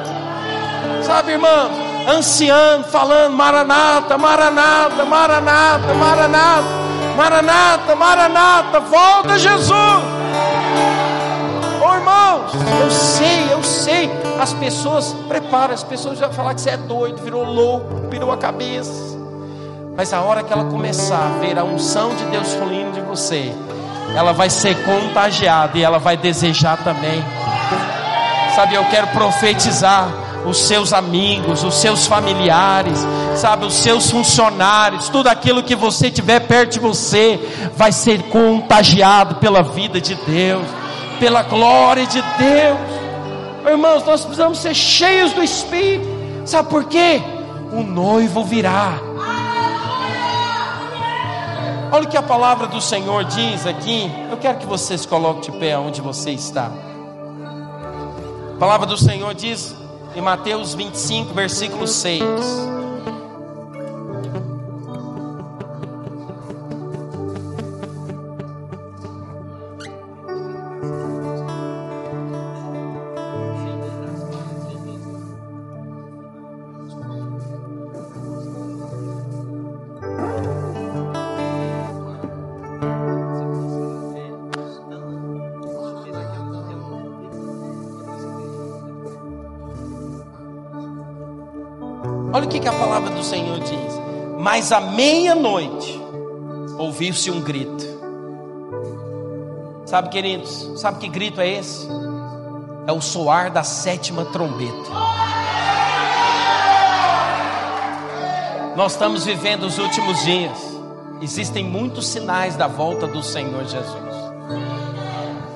Sabe, 1.05 1.33
irmão, 1.33 1.71
anciano 2.09 2.85
falando: 2.85 3.37
Maranata, 3.37 4.17
Maranata, 4.17 5.05
Maranata, 5.05 5.95
Maranata, 5.95 6.69
Maranata, 7.17 7.95
Maranata, 7.95 8.81
volta 8.81 9.39
Jesus. 9.39 9.71
Oh, 11.81 11.95
irmãos, 11.95 12.53
eu 12.81 12.91
sei, 12.91 13.53
eu 13.53 13.63
sei. 13.63 14.11
As 14.41 14.53
pessoas, 14.55 15.15
prepara, 15.29 15.75
as 15.75 15.85
pessoas 15.85 16.19
vão 16.19 16.33
falar 16.33 16.55
que 16.55 16.61
você 16.61 16.71
é 16.71 16.77
doido, 16.77 17.23
virou 17.23 17.45
louco, 17.45 18.09
pirou 18.09 18.33
a 18.33 18.37
cabeça. 18.37 19.16
Mas 19.97 20.13
a 20.13 20.21
hora 20.21 20.43
que 20.43 20.53
ela 20.53 20.65
começar 20.65 21.17
a 21.17 21.39
ver 21.39 21.59
a 21.59 21.65
unção 21.65 22.15
de 22.15 22.25
Deus 22.27 22.53
fluindo 22.53 22.93
de 22.93 23.01
você, 23.01 23.51
ela 24.15 24.33
vai 24.33 24.51
ser 24.51 24.77
contagiada 24.85 25.79
e 25.79 25.83
ela 25.83 25.99
vai 25.99 26.19
desejar 26.19 26.77
também. 26.85 27.25
Sabe, 28.55 28.75
eu 28.75 28.85
quero 28.87 29.07
profetizar 29.09 30.09
os 30.45 30.59
seus 30.59 30.93
amigos, 30.93 31.65
os 31.65 31.75
seus 31.75 32.07
familiares, 32.07 33.07
sabe, 33.35 33.65
os 33.65 33.75
seus 33.75 34.11
funcionários, 34.11 35.09
tudo 35.09 35.29
aquilo 35.29 35.63
que 35.63 35.75
você 35.75 36.11
tiver 36.11 36.41
perto 36.41 36.73
de 36.73 36.81
você 36.81 37.41
vai 37.75 37.91
ser 37.91 38.23
contagiado 38.25 39.37
pela 39.37 39.63
vida 39.63 40.01
de 40.01 40.15
Deus, 40.15 40.67
pela 41.19 41.43
glória 41.43 42.07
de 42.07 42.23
Deus. 42.39 42.79
Irmãos, 43.67 44.05
nós 44.05 44.21
precisamos 44.21 44.59
ser 44.59 44.75
cheios 44.75 45.33
do 45.33 45.43
Espírito. 45.43 46.07
Sabe 46.45 46.69
por 46.69 46.85
quê? 46.85 47.21
O 47.73 47.83
noivo 47.83 48.45
virá. 48.45 48.95
Olha 51.97 52.05
o 52.05 52.11
que 52.11 52.17
a 52.19 52.23
palavra 52.23 52.67
do 52.67 52.79
Senhor 52.79 53.25
diz 53.25 53.67
aqui. 53.67 54.03
Eu 54.31 54.37
quero 54.37 54.59
que 54.59 54.67
vocês 54.67 55.07
coloquem 55.07 55.51
de 55.51 55.59
pé 55.59 55.79
onde 55.79 56.03
você 56.03 56.31
está. 56.31 56.71
A 58.55 58.59
palavra 58.59 58.87
do 58.87 58.99
Senhor 58.99 59.33
diz 59.33 59.75
em 60.15 60.21
Mateus 60.21 60.75
25, 60.75 61.33
versículo 61.33 61.87
6. 61.87 62.23
Que, 92.57 92.61
que 92.61 92.69
a 92.69 92.73
palavra 92.73 93.11
do 93.11 93.23
Senhor 93.23 93.59
diz. 93.61 94.01
Mas 94.39 94.73
à 94.73 94.81
meia-noite 94.81 96.01
ouviu-se 96.79 97.31
um 97.31 97.41
grito. 97.41 97.85
Sabe, 99.85 100.09
queridos, 100.09 100.73
sabe 100.77 100.99
que 100.99 101.09
grito 101.09 101.41
é 101.41 101.49
esse? 101.49 101.87
É 102.87 102.93
o 102.93 103.01
soar 103.01 103.51
da 103.53 103.63
sétima 103.63 104.25
trombeta. 104.27 104.91
Nós 108.75 108.93
estamos 108.93 109.25
vivendo 109.25 109.65
os 109.65 109.79
últimos 109.79 110.23
dias. 110.25 110.59
Existem 111.21 111.65
muitos 111.65 112.07
sinais 112.07 112.57
da 112.57 112.67
volta 112.67 113.07
do 113.07 113.23
Senhor 113.23 113.65
Jesus. 113.65 114.17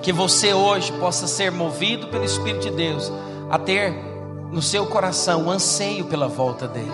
Que 0.03 0.13
você 0.13 0.55
hoje 0.55 0.93
possa 0.93 1.27
ser 1.27 1.51
movido 1.51 2.09
pelo 2.09 2.25
Espírito 2.25 2.63
de 2.63 2.71
Deus 2.71 3.13
a 3.51 3.59
ter 3.59 4.10
no 4.51 4.61
seu 4.61 4.87
coração 4.87 5.47
o 5.47 5.51
anseio 5.51 6.05
pela 6.07 6.29
volta 6.29 6.67
dele. 6.67 6.93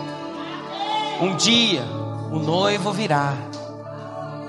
Um 1.21 1.35
dia 1.37 1.85
o 2.31 2.39
noivo 2.39 2.93
virá, 2.93 3.35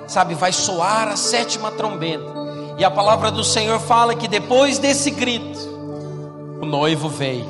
sabe, 0.07 0.33
vai 0.33 0.51
soar 0.51 1.07
a 1.07 1.15
sétima 1.15 1.71
trombeta, 1.71 2.33
e 2.77 2.83
a 2.83 2.91
palavra 2.91 3.31
do 3.31 3.43
Senhor 3.43 3.79
fala 3.79 4.15
que 4.15 4.27
depois 4.27 4.79
desse 4.79 5.11
grito, 5.11 5.59
o 6.61 6.65
noivo 6.65 7.07
veio 7.07 7.45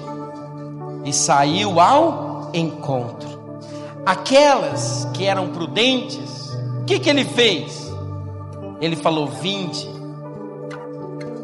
e 1.05 1.14
saiu 1.14 1.80
ao 1.80 2.49
encontro. 2.53 3.38
Aquelas 4.05 5.08
que 5.14 5.26
eram 5.26 5.49
prudentes, 5.49 6.53
o 6.82 6.86
que, 6.86 6.99
que 6.99 7.10
ele 7.10 7.26
fez? 7.26 7.91
Ele 8.80 8.95
falou: 8.95 9.28
Vinde, 9.28 9.89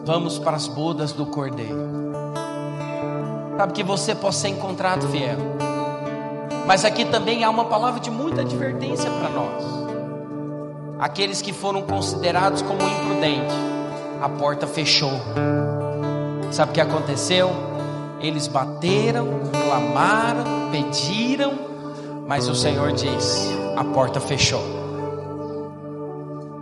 vamos 0.06 0.38
para 0.38 0.56
as 0.56 0.68
bodas 0.68 1.12
do 1.12 1.26
cordeiro. 1.26 2.03
Sabe 3.58 3.74
que 3.74 3.84
você 3.84 4.16
possa 4.16 4.40
ser 4.40 4.48
encontrado 4.50 5.08
fiel. 5.10 5.38
Mas 6.66 6.86
aqui 6.86 7.06
também 7.06 7.44
há 7.44 7.50
uma 7.50 7.66
palavra 7.66 8.00
de 8.00 8.10
muita 8.10 8.42
advertência 8.42 9.10
para 9.12 9.30
nós. 9.30 9.64
Aqueles 11.00 11.42
que 11.42 11.54
foram 11.54 11.82
considerados 11.82 12.62
como 12.62 12.82
imprudentes, 12.82 13.56
a 14.22 14.30
porta 14.30 14.66
fechou. 14.66 15.12
Sabe 16.52 16.72
o 16.72 16.74
que 16.74 16.82
aconteceu? 16.82 17.52
Eles 18.20 18.48
bateram, 18.48 19.28
clamaram, 19.68 20.72
pediram, 20.72 21.54
mas 22.26 22.48
o 22.48 22.56
Senhor 22.56 22.94
diz: 22.94 23.50
a 23.76 23.84
porta 23.84 24.20
fechou. 24.20 24.64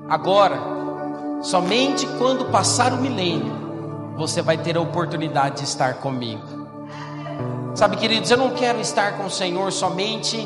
Agora, 0.10 0.58
somente 1.42 2.06
quando 2.18 2.46
passar 2.46 2.92
o 2.94 2.98
milênio, 2.98 3.54
você 4.18 4.42
vai 4.42 4.58
ter 4.58 4.76
a 4.76 4.82
oportunidade 4.82 5.58
de 5.58 5.64
estar 5.64 5.96
comigo. 5.96 6.61
Sabe, 7.74 7.96
queridos, 7.96 8.30
eu 8.30 8.38
não 8.38 8.50
quero 8.50 8.82
estar 8.82 9.14
com 9.14 9.26
o 9.26 9.30
Senhor 9.30 9.72
somente 9.72 10.46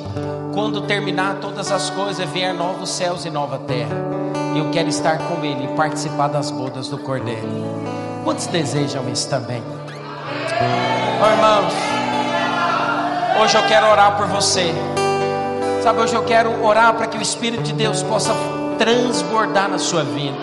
quando 0.53 0.82
terminar 0.82 1.38
todas 1.41 1.71
as 1.71 1.89
coisas, 1.89 2.30
vier 2.30 2.53
novos 2.53 2.89
céus 2.89 3.26
e 3.26 3.32
nova 3.32 3.57
terra. 3.57 3.95
Eu 4.55 4.69
quero 4.69 4.88
estar 4.88 5.17
com 5.17 5.43
Ele 5.43 5.65
e 5.65 5.76
participar 5.76 6.28
das 6.28 6.51
bodas 6.51 6.88
do 6.88 6.99
Cordeiro. 6.99 7.49
Quantos 8.23 8.45
desejam 8.47 9.09
isso 9.09 9.28
também? 9.28 9.61
Oh, 11.19 11.32
irmãos, 11.32 11.73
hoje 13.41 13.57
eu 13.57 13.63
quero 13.67 13.88
orar 13.88 14.15
por 14.15 14.28
você. 14.28 14.71
Sabe, 15.84 16.01
hoje 16.01 16.15
eu 16.15 16.23
quero 16.23 16.63
orar 16.63 16.93
para 16.93 17.07
que 17.07 17.17
o 17.17 17.21
Espírito 17.21 17.63
de 17.63 17.73
Deus 17.73 18.03
possa 18.03 18.34
transbordar 18.78 19.67
na 19.67 19.80
sua 19.80 20.03
vida. 20.03 20.38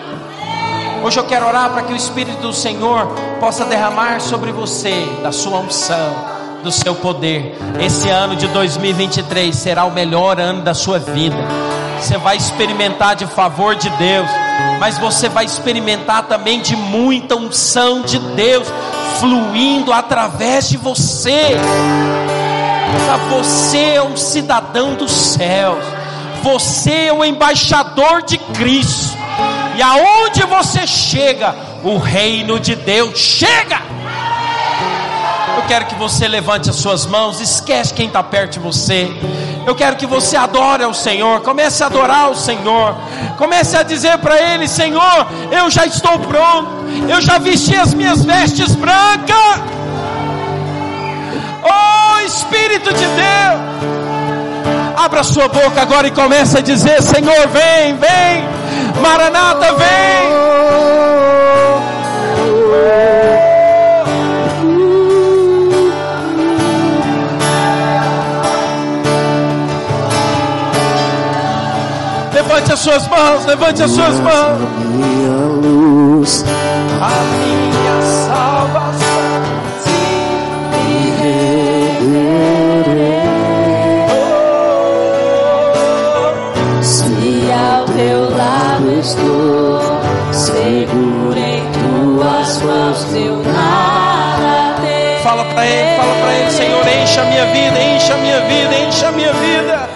Hoje 1.01 1.17
eu 1.17 1.25
quero 1.25 1.47
orar 1.47 1.71
para 1.71 1.83
que 1.83 1.93
o 1.93 1.95
Espírito 1.95 2.41
do 2.41 2.53
Senhor 2.53 3.07
possa 3.39 3.65
derramar 3.65 4.19
sobre 4.19 4.51
você 4.51 5.05
da 5.23 5.31
sua 5.31 5.59
unção 5.59 6.32
do 6.63 6.71
seu 6.71 6.95
poder. 6.95 7.55
Esse 7.79 8.09
ano 8.09 8.35
de 8.35 8.47
2023 8.47 9.53
será 9.53 9.85
o 9.85 9.91
melhor 9.91 10.39
ano 10.39 10.61
da 10.61 10.73
sua 10.73 10.97
vida. 10.97 11.35
Você 11.99 12.17
vai 12.17 12.37
experimentar 12.37 13.15
de 13.15 13.27
favor 13.27 13.75
de 13.75 13.89
Deus, 13.91 14.29
mas 14.79 14.97
você 14.97 15.29
vai 15.29 15.45
experimentar 15.45 16.23
também 16.23 16.61
de 16.61 16.75
muita 16.75 17.35
unção 17.35 18.01
de 18.01 18.17
Deus 18.17 18.67
fluindo 19.19 19.93
através 19.93 20.69
de 20.69 20.77
você. 20.77 21.51
Você 23.29 23.77
é 23.95 24.01
um 24.01 24.15
cidadão 24.15 24.95
dos 24.95 25.11
céus. 25.11 25.83
Você 26.41 27.07
é 27.07 27.13
o 27.13 27.23
embaixador 27.23 28.21
de 28.23 28.37
Cristo. 28.37 29.17
E 29.75 29.81
aonde 29.81 30.43
você 30.43 30.85
chega, 30.85 31.55
o 31.83 31.97
reino 31.97 32.59
de 32.59 32.75
Deus 32.75 33.17
chega. 33.17 33.92
Quero 35.73 35.85
que 35.87 35.95
você 35.95 36.27
levante 36.27 36.69
as 36.69 36.75
suas 36.75 37.07
mãos, 37.07 37.41
esquece 37.41 37.95
quem 37.95 38.05
está 38.05 38.21
perto 38.21 38.51
de 38.51 38.59
você. 38.59 39.11
Eu 39.65 39.73
quero 39.73 39.95
que 39.95 40.05
você 40.05 40.37
adore 40.37 40.83
ao 40.83 40.93
Senhor, 40.93 41.41
comece 41.41 41.81
a 41.81 41.87
adorar 41.87 42.25
ao 42.25 42.35
Senhor, 42.35 42.95
comece 43.39 43.75
a 43.75 43.81
dizer 43.81 44.19
para 44.19 44.39
Ele: 44.39 44.67
Senhor, 44.67 45.25
eu 45.51 45.71
já 45.71 45.87
estou 45.87 46.19
pronto, 46.19 46.69
eu 47.09 47.19
já 47.19 47.39
vesti 47.39 47.75
as 47.75 47.91
minhas 47.91 48.23
vestes 48.23 48.75
brancas. 48.75 49.35
Oh 51.63 52.19
Espírito 52.19 52.93
de 52.93 53.07
Deus, 53.07 53.59
Abra 54.95 55.23
sua 55.23 55.47
boca 55.47 55.81
agora 55.81 56.07
e 56.07 56.11
comece 56.11 56.59
a 56.59 56.61
dizer: 56.61 57.01
Senhor, 57.01 57.47
vem, 57.47 57.97
vem. 57.97 58.47
Maranata, 59.01 59.73
vem. 59.73 60.53
Levante 72.53 72.71
as 72.71 72.79
suas 72.81 73.07
mãos, 73.07 73.45
levante 73.45 73.81
as 73.81 73.89
suas 73.89 74.19
mãos. 74.19 74.59
minha 74.91 75.37
luz, 75.67 76.45
A 77.01 77.09
minha 77.33 78.01
salvação. 78.27 79.03
Se 86.83 87.51
ao 87.51 87.85
teu 87.85 88.37
lado 88.37 88.99
estou, 88.99 89.81
seguro 90.31 91.35
em 91.35 91.63
tuas 91.71 92.61
mãos, 92.61 93.15
eu 93.15 93.37
nada 93.37 94.75
temerei. 94.79 95.23
Fala 95.23 95.43
para 95.45 95.65
ele, 95.65 95.97
fala 95.97 96.13
para 96.21 96.33
ele, 96.35 96.51
Senhor, 96.51 96.87
encha 97.01 97.21
a 97.21 97.25
minha 97.25 97.45
vida, 97.47 97.83
encha 97.83 98.13
a 98.13 98.17
minha 98.17 98.41
vida, 98.41 98.79
encha 98.87 99.07
a 99.07 99.11
minha 99.11 99.33
vida. 99.33 99.89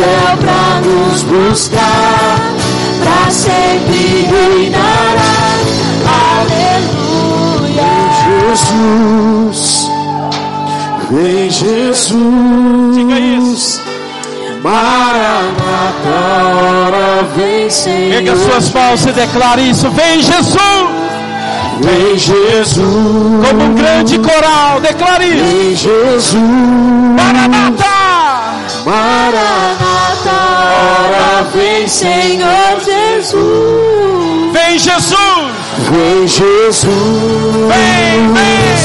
Céu 0.00 0.36
pra 0.38 0.80
nos 0.80 1.22
buscar, 1.24 2.40
pra 3.02 3.30
sempre 3.30 4.26
reinará. 4.30 5.32
Aleluia. 6.40 7.90
Jesus, 8.48 9.90
vem 11.10 11.50
Jesus, 11.50 12.94
Diga 12.94 13.18
isso. 13.18 13.80
Maranata, 14.62 16.18
hora 16.56 17.26
vem 17.36 17.68
Senhor, 17.70 18.14
Pega 18.16 18.32
as 18.32 18.38
suas 18.40 18.70
mãos 18.72 19.06
e 19.06 19.12
declare 19.12 19.62
isso. 19.70 19.88
Vem 19.90 20.22
Jesus! 20.22 20.60
vem 21.80 22.18
Jesus, 22.18 23.46
Como 23.48 23.62
um 23.64 23.74
grande 23.74 24.18
coral, 24.18 24.80
declare 24.80 25.24
isso. 25.26 25.44
vem 25.44 25.76
Jesus, 25.76 26.34
Maranata! 27.16 27.84
Maranata, 28.84 29.89
Ora 30.28 31.42
vem, 31.54 31.88
Senhor 31.88 32.80
Jesus. 32.84 34.52
Vem 34.52 34.78
Jesus! 34.78 35.50
vem 35.90 36.26
Jesus, 36.26 36.84
Vem, 37.68 38.32
vem! 38.32 38.76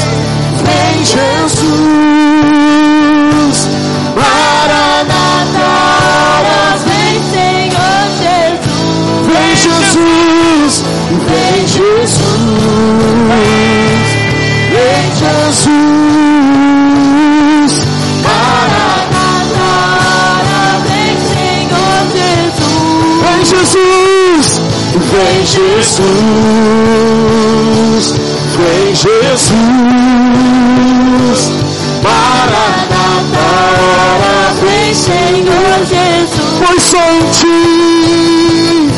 vem 0.64 1.04
Jesus, 1.04 1.58
Maranata, 4.16 5.70
vem 25.16 25.46
Jesus, 25.46 26.04
vem 28.56 28.94
Jesus, 28.94 29.56
Maranata, 32.02 33.46
hora 33.80 34.36
Vem, 34.60 34.94
Senhor 34.94 35.78
Jesus. 35.86 36.58
pois 36.58 36.82
só 36.82 37.04
em 37.12 37.24
ti, 37.30 38.90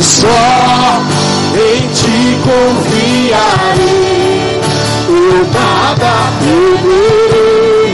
só 0.00 0.42
em 1.54 1.88
ti 1.92 2.38
confiarei, 2.42 3.80
eu 5.08 5.46
nada 5.52 6.14
temerei, 6.40 7.92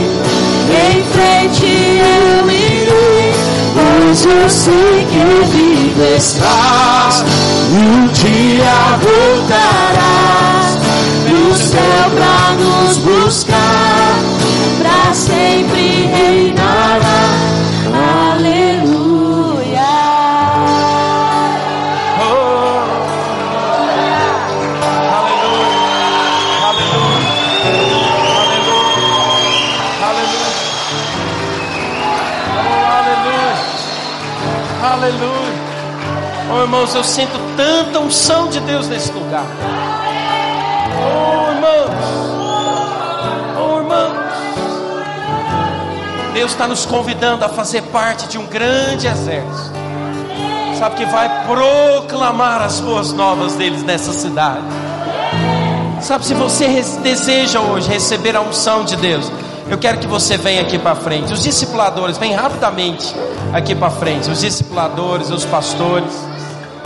Em 0.71 1.03
frente 1.03 1.69
eu 1.99 2.49
irei, 2.49 3.33
pois 3.75 4.19
eu 4.25 4.49
sei 4.49 5.05
que 5.05 5.23
vivo 5.51 6.03
estás. 6.17 7.23
Um 7.71 8.07
dia 8.07 8.97
Voltarás 8.99 10.77
do 11.29 11.55
céu 11.55 12.09
pra 12.15 12.53
nos 12.53 12.97
buscar, 12.97 14.15
pra 14.79 15.13
sempre 15.13 16.07
reinará. 16.07 17.28
Irmãos, 36.69 36.93
eu 36.93 37.03
sinto 37.03 37.33
tanta 37.57 37.99
unção 37.99 38.47
de 38.47 38.59
Deus 38.59 38.87
nesse 38.87 39.11
lugar. 39.11 39.43
Oh, 41.01 41.51
irmãos. 41.51 41.89
Oh, 43.57 43.77
irmãos. 43.79 44.13
Deus 46.31 46.51
está 46.51 46.67
nos 46.67 46.85
convidando 46.85 47.43
a 47.43 47.49
fazer 47.49 47.81
parte 47.83 48.27
de 48.27 48.37
um 48.37 48.45
grande 48.45 49.07
exército. 49.07 49.79
Sabe 50.77 50.97
que 50.97 51.05
vai 51.07 51.43
proclamar 51.47 52.61
as 52.61 52.79
boas 52.79 53.11
novas 53.13 53.55
deles 53.55 53.81
nessa 53.81 54.13
cidade. 54.13 54.61
Sabe, 56.01 56.23
se 56.23 56.35
você 56.35 56.67
deseja 57.01 57.61
hoje 57.61 57.89
receber 57.89 58.35
a 58.35 58.41
unção 58.41 58.85
de 58.85 58.95
Deus, 58.95 59.31
eu 59.71 59.77
quero 59.79 59.97
que 59.97 60.05
você 60.05 60.37
venha 60.37 60.61
aqui 60.61 60.77
para 60.77 60.93
frente. 60.93 61.33
Os 61.33 61.41
discipuladores, 61.41 62.19
vem 62.19 62.33
rapidamente 62.33 63.11
aqui 63.51 63.73
para 63.73 63.89
frente. 63.89 64.29
Os 64.29 64.41
discipuladores, 64.41 65.31
os 65.31 65.43
pastores, 65.45 66.28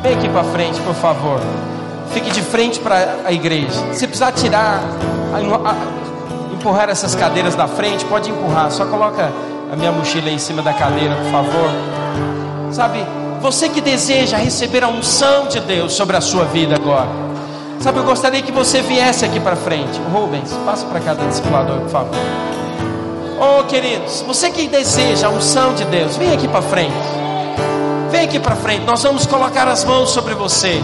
vem 0.04 0.14
aqui 0.14 0.28
para 0.28 0.44
frente, 0.44 0.80
por 0.82 0.94
favor. 0.94 1.40
Fique 2.12 2.30
de 2.30 2.42
frente 2.42 2.80
para 2.80 3.22
a 3.26 3.32
igreja. 3.32 3.94
Se 3.94 4.06
precisar 4.06 4.34
tirar, 4.34 4.84
empurrar 6.54 6.90
essas 6.90 7.16
cadeiras 7.16 7.56
da 7.56 7.68
frente, 7.68 8.04
pode 8.06 8.30
empurrar. 8.30 8.70
Só 8.70 8.86
coloca 8.86 9.32
a 9.72 9.76
minha 9.76 9.92
mochila 9.92 10.30
em 10.30 10.38
cima 10.38 10.62
da 10.62 10.74
cadeira, 10.74 11.16
por 11.16 11.32
favor. 11.32 11.70
Sabe, 12.72 13.00
você 13.42 13.70
que 13.70 13.80
deseja 13.80 14.38
receber 14.38 14.84
a 14.84 14.90
unção 14.90 15.48
de 15.48 15.62
Deus 15.62 15.94
sobre 15.94 16.18
a 16.18 16.22
sua 16.22 16.44
vida 16.46 16.76
agora. 16.76 17.10
Sabe, 17.80 18.00
eu 18.00 18.04
gostaria 18.04 18.42
que 18.42 18.52
você 18.52 18.82
viesse 18.82 19.26
aqui 19.26 19.40
para 19.40 19.56
frente. 19.56 20.00
Rubens, 20.12 20.54
passa 20.66 20.86
para 20.86 21.00
cada 21.00 21.26
discipulador, 21.26 21.80
por 21.80 21.90
favor. 21.90 22.16
Oh, 23.40 23.64
queridos, 23.64 24.22
você 24.22 24.50
que 24.50 24.68
deseja 24.68 25.28
a 25.28 25.30
unção 25.30 25.74
de 25.74 25.86
Deus, 25.86 26.16
vem 26.18 26.34
aqui 26.34 26.48
para 26.48 26.62
frente. 26.62 27.23
Vem 28.24 28.30
aqui 28.30 28.40
para 28.40 28.56
frente. 28.56 28.86
Nós 28.86 29.04
vamos 29.04 29.26
colocar 29.26 29.68
as 29.68 29.84
mãos 29.84 30.12
sobre 30.12 30.34
você. 30.34 30.82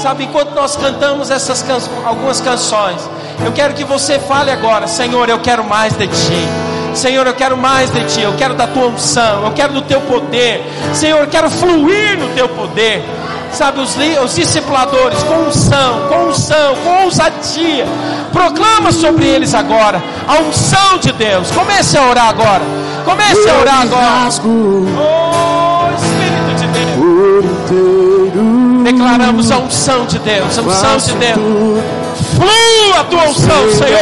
Sabe, 0.00 0.24
enquanto 0.24 0.56
nós 0.56 0.74
cantamos 0.74 1.30
essas 1.30 1.62
can 1.62 1.78
algumas 2.04 2.40
canções, 2.40 3.08
eu 3.44 3.52
quero 3.52 3.74
que 3.74 3.84
você 3.84 4.18
fale 4.18 4.50
agora, 4.50 4.88
Senhor, 4.88 5.28
eu 5.28 5.38
quero 5.38 5.62
mais 5.62 5.92
de 5.92 6.08
ti. 6.08 6.48
Senhor, 6.92 7.24
eu 7.28 7.34
quero 7.34 7.56
mais 7.56 7.90
de 7.90 8.02
ti, 8.06 8.22
eu 8.22 8.32
quero 8.36 8.54
da 8.54 8.66
tua 8.66 8.88
unção, 8.88 9.44
eu 9.44 9.52
quero 9.52 9.72
do 9.72 9.82
teu 9.82 10.00
poder. 10.00 10.64
Senhor, 10.92 11.20
eu 11.20 11.28
quero 11.28 11.48
fluir 11.48 12.18
no 12.18 12.28
teu 12.30 12.48
poder 12.48 13.04
sabe, 13.52 13.80
os, 13.80 13.96
os 14.24 14.34
discipuladores, 14.34 15.22
com 15.22 15.34
unção, 15.46 16.08
com 16.08 16.28
unção, 16.28 16.74
com 16.82 17.04
ousadia, 17.04 17.84
proclama 18.32 18.90
sobre 18.90 19.26
eles 19.26 19.54
agora 19.54 20.02
a 20.26 20.40
unção 20.40 20.98
de 20.98 21.12
Deus. 21.12 21.52
Comece 21.52 21.96
a 21.96 22.08
orar 22.08 22.28
agora. 22.28 22.62
Comece 23.04 23.48
a 23.48 23.58
orar 23.60 23.82
agora. 23.82 24.28
Oh 24.98 25.69
Declaramos 28.92 29.50
a 29.50 29.58
unção 29.58 30.06
de 30.06 30.18
Deus, 30.18 30.58
a 30.58 30.62
unção 30.62 30.96
de 30.96 31.12
Deus. 31.14 31.84
Flua 32.34 33.00
a 33.00 33.04
tua 33.04 33.24
unção, 33.24 33.70
Senhor. 33.70 33.98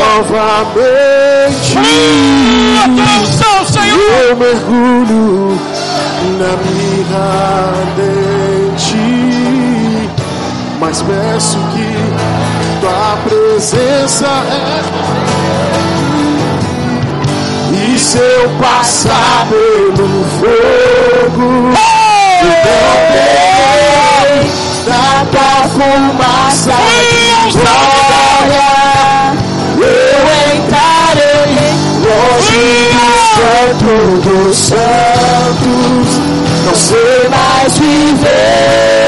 Flua 1.61 2.85
a 2.85 2.89
tua 2.89 3.19
unção, 3.23 3.67
Senhor. 3.67 4.13
Eu 4.29 4.37
mergulho 4.37 5.59
na 6.39 6.57
minha 6.57 6.89
mas 10.81 11.03
peço 11.03 11.59
que 11.75 12.81
tua 12.81 13.19
presença 13.29 14.27
é. 14.27 14.81
E 17.75 17.99
se 17.99 18.17
eu 18.17 18.49
passar 18.59 19.47
pelo 19.51 20.25
fogo, 20.39 21.75
eu 22.43 23.58
tua 25.31 25.69
fumaça 25.69 26.73
de 27.51 27.59
glória, 27.59 28.69
eu 29.81 30.23
entrarei 30.57 31.73
longe 32.05 32.67
do 32.95 33.11
santo 33.37 33.93
dos 34.23 34.57
santos, 34.59 36.09
não 36.67 36.75
sei 36.75 37.29
mais 37.29 37.79
viver. 37.79 38.99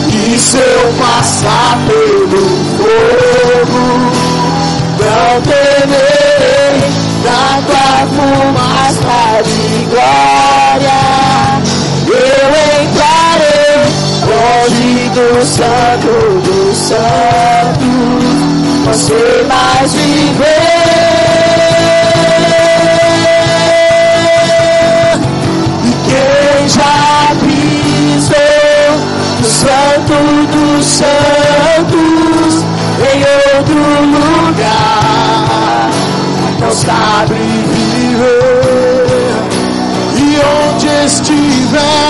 e 0.08 0.38
se 0.38 0.58
eu 0.58 0.92
passar 0.98 1.78
pelo 1.86 2.46
fogo, 2.76 3.80
não 4.98 5.42
temerei. 5.42 6.06
da 6.06 6.15
fumaça 8.46 9.42
de 9.42 9.84
glória. 9.86 11.00
Eu 12.06 12.50
entrarei 12.82 13.78
longe 14.26 15.08
do 15.10 15.26
santo 15.44 16.12
dos 16.42 16.76
santos, 16.76 18.34
você 18.84 19.44
mais 19.48 19.92
viver. 19.94 21.06
já 26.68 27.30
pisou 27.40 28.34
santo 29.44 30.16
dos 30.50 30.84
santos 30.84 32.64
em 32.98 33.18
outro 33.56 33.80
lugar. 34.48 35.90
Não 36.58 36.70
sabe 36.72 37.34
viver 37.34 37.95
desire. 41.72 42.05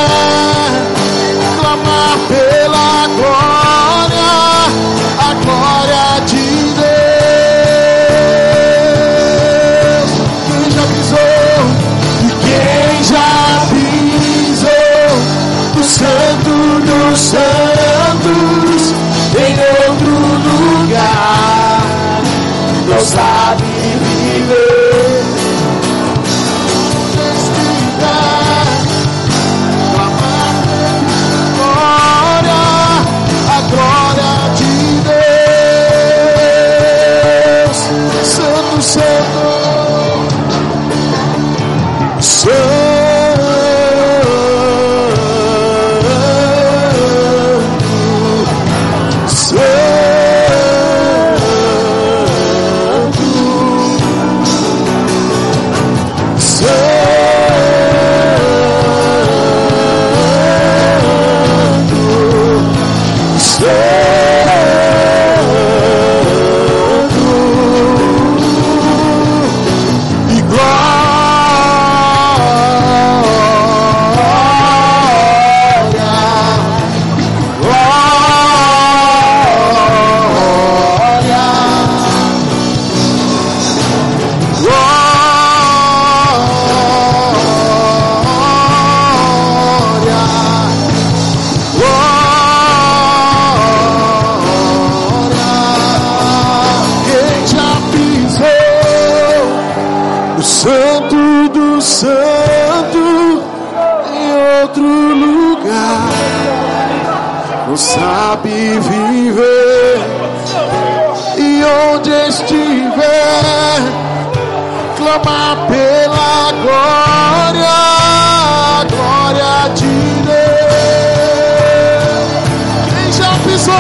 Pisou? 123.57 123.75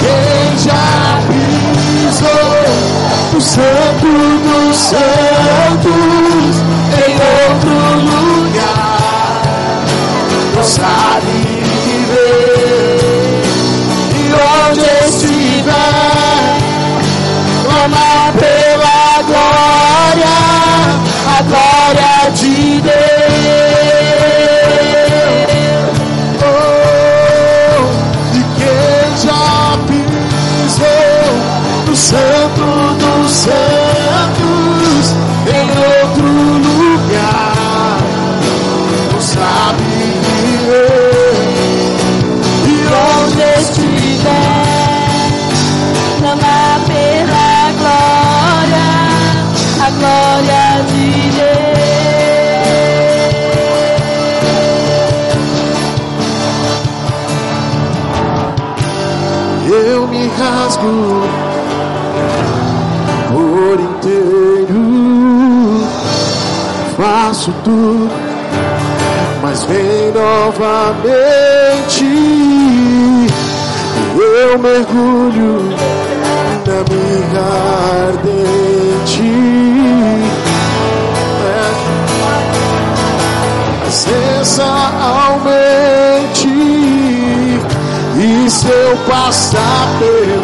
Quem 0.00 0.58
já 0.58 1.20
pisou 2.06 2.52
no 3.32 3.40
santo 3.40 4.06
dos 4.42 4.76
santos 4.76 6.54
em 7.06 7.14
outro 7.48 7.74
lugar? 8.04 9.42
Não 10.54 10.62
novamente. 70.22 72.04
Eu 74.14 74.58
mergulho 74.58 75.52
na 76.66 76.78
minha 76.90 77.44
ardente. 78.08 79.30
Presença 83.80 84.64
aumente. 85.00 86.48
E 88.14 88.50
se 88.50 88.68
eu 88.68 88.96
passar 89.08 89.88
pelo 89.98 90.41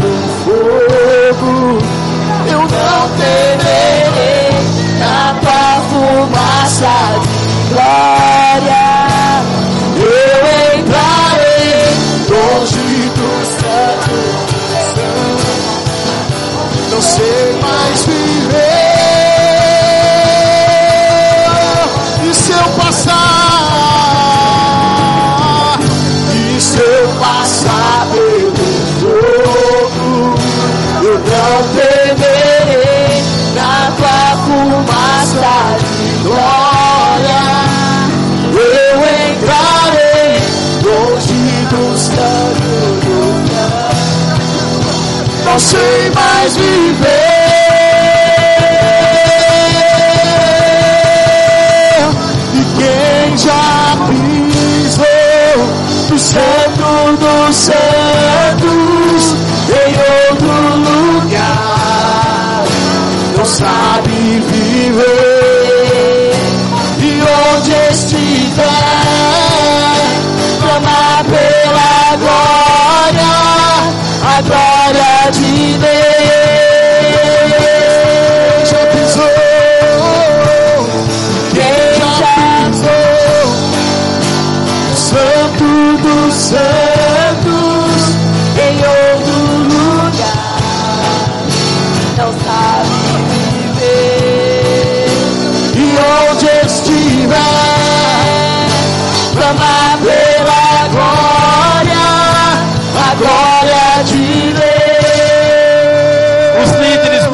não 31.26 31.54
temerei 31.74 33.22
Na 33.54 33.90
tua 33.96 34.22
fumaça 34.44 35.56
de 35.78 36.08
glória. 36.22 37.42
Eu 38.52 38.98
entrarei 39.30 40.32
longe 40.84 41.42
dos 41.70 42.00
santos. 42.00 42.88
Não 45.44 45.58
sei 45.58 46.10
mais 46.14 46.56
viver. 46.56 47.37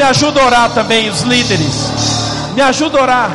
Ajudam 0.05 0.43
a 0.43 0.47
orar 0.47 0.71
também, 0.71 1.09
os 1.09 1.23
líderes. 1.23 1.91
Me 2.55 2.61
ajudam 2.61 3.01
a 3.01 3.03
orar. 3.03 3.31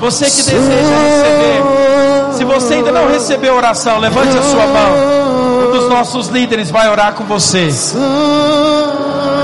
Você 0.00 0.26
que 0.26 0.42
deseja 0.42 0.60
receber. 0.60 2.34
Se 2.34 2.44
você 2.44 2.74
ainda 2.74 2.92
não 2.92 3.08
recebeu 3.08 3.56
oração, 3.56 3.98
levante 3.98 4.36
a 4.36 4.42
sua 4.42 4.66
mão. 4.66 5.66
Um 5.66 5.70
dos 5.72 5.88
nossos 5.88 6.28
líderes 6.28 6.70
vai 6.70 6.88
orar 6.90 7.14
com 7.14 7.24
você. 7.24 7.68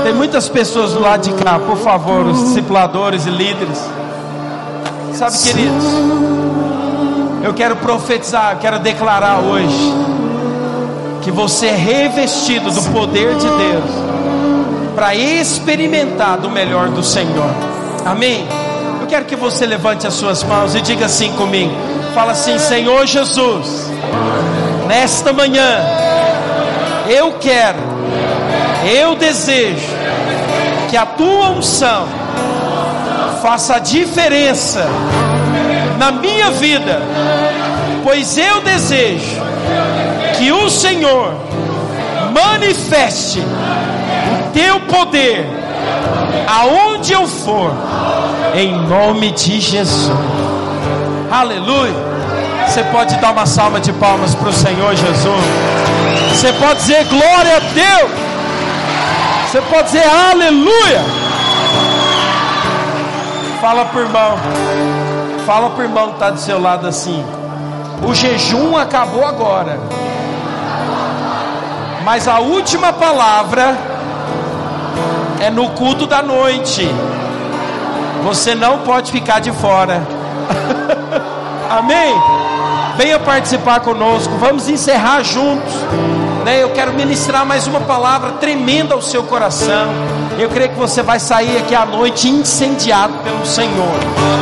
Tem 0.03 0.13
muitas 0.13 0.47
pessoas 0.47 0.93
do 0.93 0.99
lado 0.99 1.21
de 1.21 1.33
cá, 1.43 1.59
por 1.59 1.77
favor, 1.77 2.27
os 2.27 2.39
discipuladores 2.43 3.25
e 3.25 3.29
líderes. 3.29 3.79
Sabe, 5.13 5.37
queridos, 5.37 5.85
eu 7.43 7.53
quero 7.53 7.75
profetizar, 7.77 8.57
quero 8.59 8.79
declarar 8.79 9.39
hoje 9.39 9.93
que 11.21 11.31
você 11.31 11.67
é 11.67 11.75
revestido 11.75 12.71
do 12.71 12.81
poder 12.93 13.35
de 13.35 13.47
Deus 13.47 14.00
para 15.01 15.15
experimentar 15.15 16.37
do 16.37 16.47
melhor 16.47 16.89
do 16.89 17.01
Senhor. 17.01 17.49
Amém? 18.05 18.47
Eu 19.01 19.07
quero 19.07 19.25
que 19.25 19.35
você 19.35 19.65
levante 19.65 20.05
as 20.05 20.13
suas 20.13 20.43
mãos 20.43 20.75
e 20.75 20.81
diga 20.81 21.07
assim 21.07 21.31
comigo. 21.31 21.73
Fala 22.13 22.33
assim, 22.33 22.59
Senhor 22.59 23.07
Jesus, 23.07 23.89
nesta 24.87 25.33
manhã 25.33 25.83
eu 27.09 27.31
quero, 27.39 27.79
eu 28.85 29.15
desejo 29.15 29.87
que 30.87 30.95
a 30.95 31.07
tua 31.07 31.49
unção 31.49 32.07
faça 33.41 33.77
a 33.77 33.79
diferença 33.79 34.85
na 35.97 36.11
minha 36.11 36.51
vida, 36.51 37.01
pois 38.03 38.37
eu 38.37 38.61
desejo 38.61 39.41
que 40.37 40.51
o 40.51 40.69
Senhor 40.69 41.33
manifeste 42.31 43.43
teu 44.53 44.79
poder 44.81 45.47
aonde 46.47 47.13
eu 47.13 47.27
for, 47.27 47.71
em 48.53 48.73
nome 48.87 49.31
de 49.31 49.59
Jesus. 49.59 50.11
Aleluia. 51.31 52.11
Você 52.67 52.83
pode 52.85 53.15
dar 53.17 53.31
uma 53.31 53.45
salva 53.45 53.79
de 53.79 53.91
palmas 53.93 54.35
para 54.35 54.49
o 54.49 54.53
Senhor 54.53 54.95
Jesus. 54.95 55.43
Você 56.29 56.53
pode 56.53 56.79
dizer 56.79 57.05
glória 57.05 57.57
a 57.57 57.59
Deus. 57.59 58.11
Você 59.47 59.61
pode 59.61 59.83
dizer 59.85 60.05
aleluia. 60.07 61.01
Fala 63.59 63.85
para 63.85 63.99
o 63.99 64.03
irmão. 64.03 64.37
Fala 65.45 65.69
para 65.71 65.81
o 65.81 65.83
irmão 65.83 66.07
que 66.09 66.13
está 66.13 66.29
do 66.29 66.39
seu 66.39 66.61
lado 66.61 66.87
assim. 66.87 67.25
O 68.07 68.13
jejum 68.13 68.77
acabou 68.77 69.25
agora. 69.25 69.79
Mas 72.03 72.27
a 72.27 72.39
última 72.39 72.91
palavra 72.93 73.90
é 75.41 75.49
no 75.49 75.69
culto 75.69 76.05
da 76.05 76.21
noite. 76.21 76.87
Você 78.23 78.53
não 78.53 78.79
pode 78.79 79.11
ficar 79.11 79.39
de 79.39 79.51
fora. 79.51 80.07
Amém? 81.69 82.13
Venha 82.95 83.17
participar 83.17 83.79
conosco. 83.79 84.35
Vamos 84.37 84.69
encerrar 84.69 85.23
juntos. 85.23 85.73
Né? 86.45 86.61
Eu 86.61 86.69
quero 86.69 86.93
ministrar 86.93 87.43
mais 87.43 87.65
uma 87.65 87.81
palavra 87.81 88.33
tremenda 88.33 88.93
ao 88.93 89.01
seu 89.01 89.23
coração. 89.23 89.87
Eu 90.37 90.49
creio 90.49 90.69
que 90.69 90.77
você 90.77 91.01
vai 91.01 91.19
sair 91.19 91.57
aqui 91.57 91.73
à 91.73 91.85
noite 91.85 92.29
incendiado 92.29 93.13
pelo 93.23 93.45
Senhor. 93.45 93.95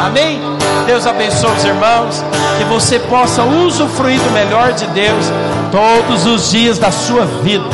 Amém? 0.06 0.42
Deus 0.86 1.08
abençoe 1.08 1.56
os 1.56 1.64
irmãos. 1.64 2.24
Que 2.58 2.66
você 2.66 3.00
possa 3.00 3.44
usufruir 3.44 4.20
do 4.20 4.32
melhor 4.32 4.74
de 4.74 4.86
Deus 4.88 5.32
todos 5.72 6.26
os 6.26 6.52
dias 6.52 6.78
da 6.78 6.92
sua 6.92 7.26
vida. 7.26 7.66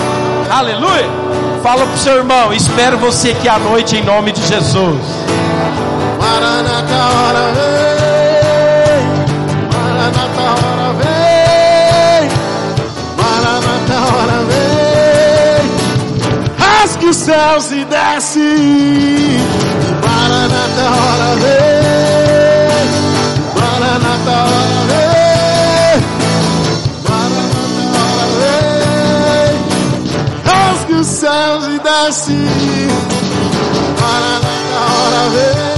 Aleluia! 0.51 1.24
Fala 1.65 1.83
para 1.83 1.95
o 1.95 1.97
seu 1.97 2.17
irmão, 2.17 2.53
espero 2.53 2.95
você 2.99 3.31
aqui 3.31 3.49
à 3.49 3.57
noite 3.57 3.95
em 3.95 4.03
nome 4.03 4.31
de 4.31 4.39
Jesus. 4.39 5.01
Maranata, 6.21 6.93
hora 6.93 7.51
vem. 7.55 9.07
Maranata, 9.73 10.41
hora 10.41 10.93
vem. 11.01 12.29
Maranata, 13.17 13.95
hora 14.13 14.43
vem. 14.45 15.71
Rasgue 16.59 17.07
os 17.07 17.15
céus 17.15 17.71
e 17.71 17.83
desce. 17.85 19.39
Maranata, 20.03 20.83
hora 20.83 21.35
vem. 21.37 21.74
Para 31.85 32.11
Paraná, 33.99 34.85
hora 34.87 35.29
ver. 35.29 35.74